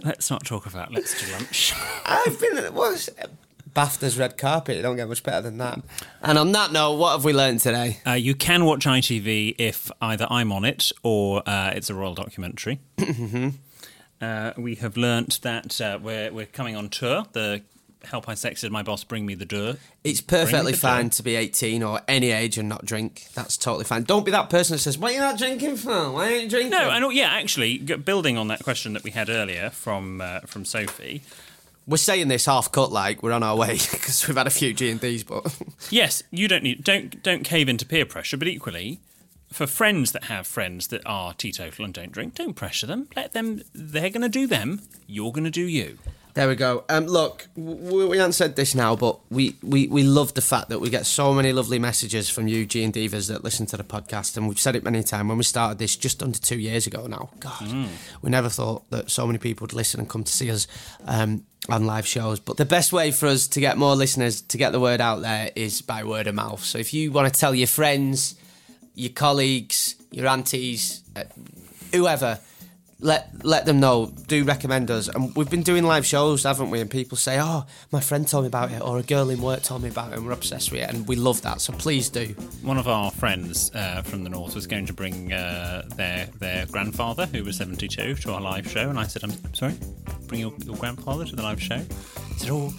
Let's 0.03 0.31
not 0.31 0.45
talk 0.47 0.67
about 0.67 0.93
let's 0.93 1.21
do 1.25 1.31
lunch. 1.33 1.75
I've 2.07 2.41
been 2.41 2.73
what's 2.75 3.11
BAFTA's 3.75 4.19
red 4.19 4.39
carpet. 4.39 4.77
You 4.77 4.83
don't 4.83 4.97
get 4.97 5.09
much 5.09 5.23
better 5.23 5.43
than 5.43 5.59
that. 5.59 5.81
And 6.23 6.39
on 6.39 6.53
that 6.53 6.73
note, 6.73 6.95
what 6.95 7.13
have 7.13 7.25
we 7.25 7.33
learned 7.33 7.61
today? 7.61 7.99
Uh, 8.07 8.13
you 8.13 8.35
can 8.35 8.65
watch 8.65 8.87
ITV 8.87 9.57
if 9.59 9.91
either 10.01 10.27
I'm 10.31 10.53
on 10.53 10.65
it 10.65 10.91
or 11.03 11.43
uh, 11.47 11.73
it's 11.75 11.91
a 11.91 11.95
royal 11.95 12.15
documentary. 12.15 12.81
Uh, 14.21 14.53
we 14.57 14.75
have 14.77 14.97
learnt 14.97 15.41
that 15.43 15.81
uh, 15.81 15.99
we're 16.03 16.33
we're 16.33 16.47
coming 16.47 16.77
on 16.77 16.89
tour. 16.89 17.25
The 17.33 17.63
Help 18.05 18.29
I 18.29 18.33
Sexted 18.33 18.71
My 18.71 18.83
Boss 18.83 19.05
Bring 19.05 19.27
Me 19.27 19.35
the 19.35 19.45
Dur. 19.45 19.77
It's 20.05 20.21
perfectly 20.23 20.73
fine 20.73 21.05
door. 21.05 21.11
to 21.11 21.23
be 21.23 21.37
18 21.37 21.83
or 21.83 22.01
any 22.09 22.31
age 22.31 22.57
and 22.57 22.67
not 22.69 22.85
drink. 22.85 23.27
That's 23.35 23.59
totally 23.59 23.85
fine. 23.85 24.05
Don't 24.05 24.25
be 24.25 24.31
that 24.31 24.49
person 24.49 24.75
that 24.75 24.79
says, 24.79 24.97
"What 24.97 25.11
are 25.13 25.15
you 25.15 25.21
not 25.21 25.39
drinking 25.39 25.77
for? 25.77 26.11
Why 26.11 26.33
aren't 26.33 26.43
you 26.45 26.49
drinking?" 26.49 26.71
No, 26.71 26.89
I 26.89 26.99
know. 26.99 27.11
Yeah, 27.11 27.29
actually, 27.31 27.79
building 27.79 28.39
on 28.39 28.49
that 28.49 28.63
question 28.65 28.95
that 28.95 29.05
we 29.05 29.11
had 29.11 29.29
earlier 29.29 29.71
from 29.71 30.21
uh, 30.21 30.41
from 30.41 30.65
Sophie. 30.65 31.23
We're 31.87 31.97
saying 31.97 32.29
this 32.29 32.47
half 32.47 32.71
cut 32.71 32.93
like 32.93 33.23
we're 33.23 33.33
on 33.33 33.43
our 33.43 33.57
way 33.57 33.73
because 33.91 34.27
we've 34.29 34.37
had 34.37 34.47
a 34.47 34.51
few 34.51 34.73
G 34.73 34.91
and 34.91 35.01
D's, 35.01 35.25
but 35.25 35.55
Yes, 35.91 36.23
you 36.31 36.49
don't 36.49 36.63
need 36.63 36.85
don't 36.85 37.23
don't 37.23 37.43
cave 37.43 37.69
into 37.69 37.85
peer 37.85 38.07
pressure, 38.07 38.37
but 38.37 38.49
equally, 38.49 39.01
for 39.53 39.67
friends 39.67 40.13
that 40.13 40.25
have 40.25 40.47
friends 40.47 40.89
that 40.89 41.03
are 41.05 41.35
teetotal 41.35 41.85
and 41.85 41.95
don't 41.95 42.13
drink, 42.13 42.35
don't 42.35 42.55
pressure 42.55 42.87
them. 42.87 43.09
Let 43.17 43.33
them. 43.33 43.63
They're 43.73 44.11
going 44.11 44.23
to 44.23 44.29
do 44.29 44.47
them. 44.47 44.83
You're 45.07 45.33
going 45.33 45.45
to 45.45 45.51
do 45.51 45.65
you. 45.65 45.99
There 46.35 46.47
we 46.47 46.55
go. 46.55 46.85
Um, 46.89 47.07
look, 47.07 47.49
we, 47.57 48.07
we 48.07 48.19
haven't 48.19 48.35
said 48.35 48.55
this 48.55 48.75
now, 48.75 48.95
but 48.95 49.19
we, 49.31 49.57
we, 49.63 49.89
we 49.89 50.05
love 50.05 50.35
the 50.35 50.41
fact 50.41 50.69
that 50.69 50.79
we 50.79 50.89
get 50.89 51.05
so 51.05 51.35
many 51.35 51.53
lovely 51.53 51.81
messages 51.81 52.31
from 52.31 52.47
you, 52.47 52.67
G 52.67 52.85
and 52.85 52.95
Divas, 52.95 53.29
that 53.29 53.43
listen 53.43 53.67
to 53.67 53.77
the 53.77 53.83
podcast. 53.83 54.37
And 54.37 54.49
we've 54.49 54.59
said 54.59 54.77
it 54.77 54.85
many 54.85 55.03
times 55.03 55.29
when 55.29 55.39
we 55.39 55.45
started 55.45 55.79
this 55.79 55.97
just 55.97 56.23
under 56.23 56.39
two 56.39 56.59
years 56.59 56.87
ago 56.87 57.09
now. 57.09 57.31
God, 57.41 57.89
we 58.23 58.31
never 58.31 58.49
thought 58.49 58.89
that 58.91 59.11
so 59.11 59.27
many 59.27 59.39
people 59.39 59.65
would 59.65 59.73
listen 59.73 59.99
and 59.99 60.09
come 60.09 60.23
to 60.23 60.33
see 60.33 60.53
us 60.53 60.69
um, 61.05 61.45
on 61.69 61.85
live 61.85 62.07
shows. 62.07 62.39
But 62.39 62.59
the 62.59 62.65
best 62.65 62.93
way 62.93 63.11
for 63.11 63.27
us 63.27 63.49
to 63.49 63.61
get 63.61 63.77
more 63.77 63.97
listeners, 63.97 64.41
to 64.41 64.57
get 64.57 64.71
the 64.71 64.81
word 64.81 65.01
out 65.01 65.23
there, 65.23 65.51
is 65.57 65.83
by 65.83 66.05
word 66.05 66.29
of 66.29 66.37
mouth. 66.37 66.63
So 66.65 66.79
if 66.79 66.95
you 66.95 67.11
want 67.11 67.33
to 67.33 67.39
tell 67.39 67.57
your 67.57 67.67
friends, 67.67 68.37
your 69.01 69.13
colleagues, 69.13 69.97
your 70.11 70.27
aunties, 70.27 71.03
uh, 71.17 71.25
whoever, 71.93 72.39
let 73.01 73.31
let 73.45 73.65
them 73.65 73.81
know. 73.81 74.13
Do 74.27 74.45
recommend 74.45 74.91
us. 74.91 75.09
And 75.09 75.35
we've 75.35 75.49
been 75.49 75.63
doing 75.63 75.85
live 75.85 76.05
shows, 76.05 76.43
haven't 76.43 76.71
we? 76.71 76.81
And 76.81 76.91
people 76.91 77.17
say, 77.17 77.41
"Oh, 77.41 77.65
my 77.91 78.01
friend 78.01 78.29
told 78.29 78.45
me 78.45 78.49
about 78.49 78.71
it," 78.73 78.83
or 78.83 78.99
"A 78.99 79.03
girl 79.03 79.31
in 79.31 79.41
work 79.41 79.63
told 79.63 79.83
me 79.83 79.89
about 79.89 80.13
it," 80.13 80.19
and 80.19 80.27
we're 80.27 80.33
obsessed 80.33 80.71
with 80.71 80.83
it. 80.83 80.91
And 80.91 81.09
we 81.09 81.17
love 81.17 81.41
that. 81.43 81.63
So 81.63 81.73
please 81.73 82.11
do. 82.11 82.27
One 82.63 82.77
of 82.77 82.89
our 82.89 83.11
friends 83.11 83.71
uh, 83.75 84.03
from 84.03 84.23
the 84.23 84.29
north 84.31 84.55
was 84.55 84.67
going 84.67 84.85
to 84.87 84.93
bring 84.93 85.33
uh, 85.33 85.89
their 85.97 86.27
their 86.39 86.67
grandfather, 86.67 87.25
who 87.25 87.43
was 87.43 87.57
72, 87.57 88.17
to 88.17 88.33
our 88.35 88.41
live 88.41 88.71
show, 88.71 88.91
and 88.91 88.99
I 88.99 89.07
said, 89.07 89.25
"I'm, 89.25 89.33
I'm 89.33 89.55
sorry, 89.55 89.75
bring 90.27 90.41
your, 90.41 90.53
your 90.67 90.77
grandfather 90.77 91.25
to 91.25 91.35
the 91.35 91.43
live 91.43 91.63
show." 91.63 91.79
He 91.79 92.39
said, 92.39 92.51
"Oh, 92.51 92.75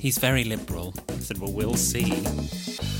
he's 0.00 0.18
very 0.18 0.42
liberal." 0.42 0.94
I 1.08 1.18
said, 1.18 1.38
"Well, 1.38 1.52
we'll 1.52 1.76
see." 1.76 2.99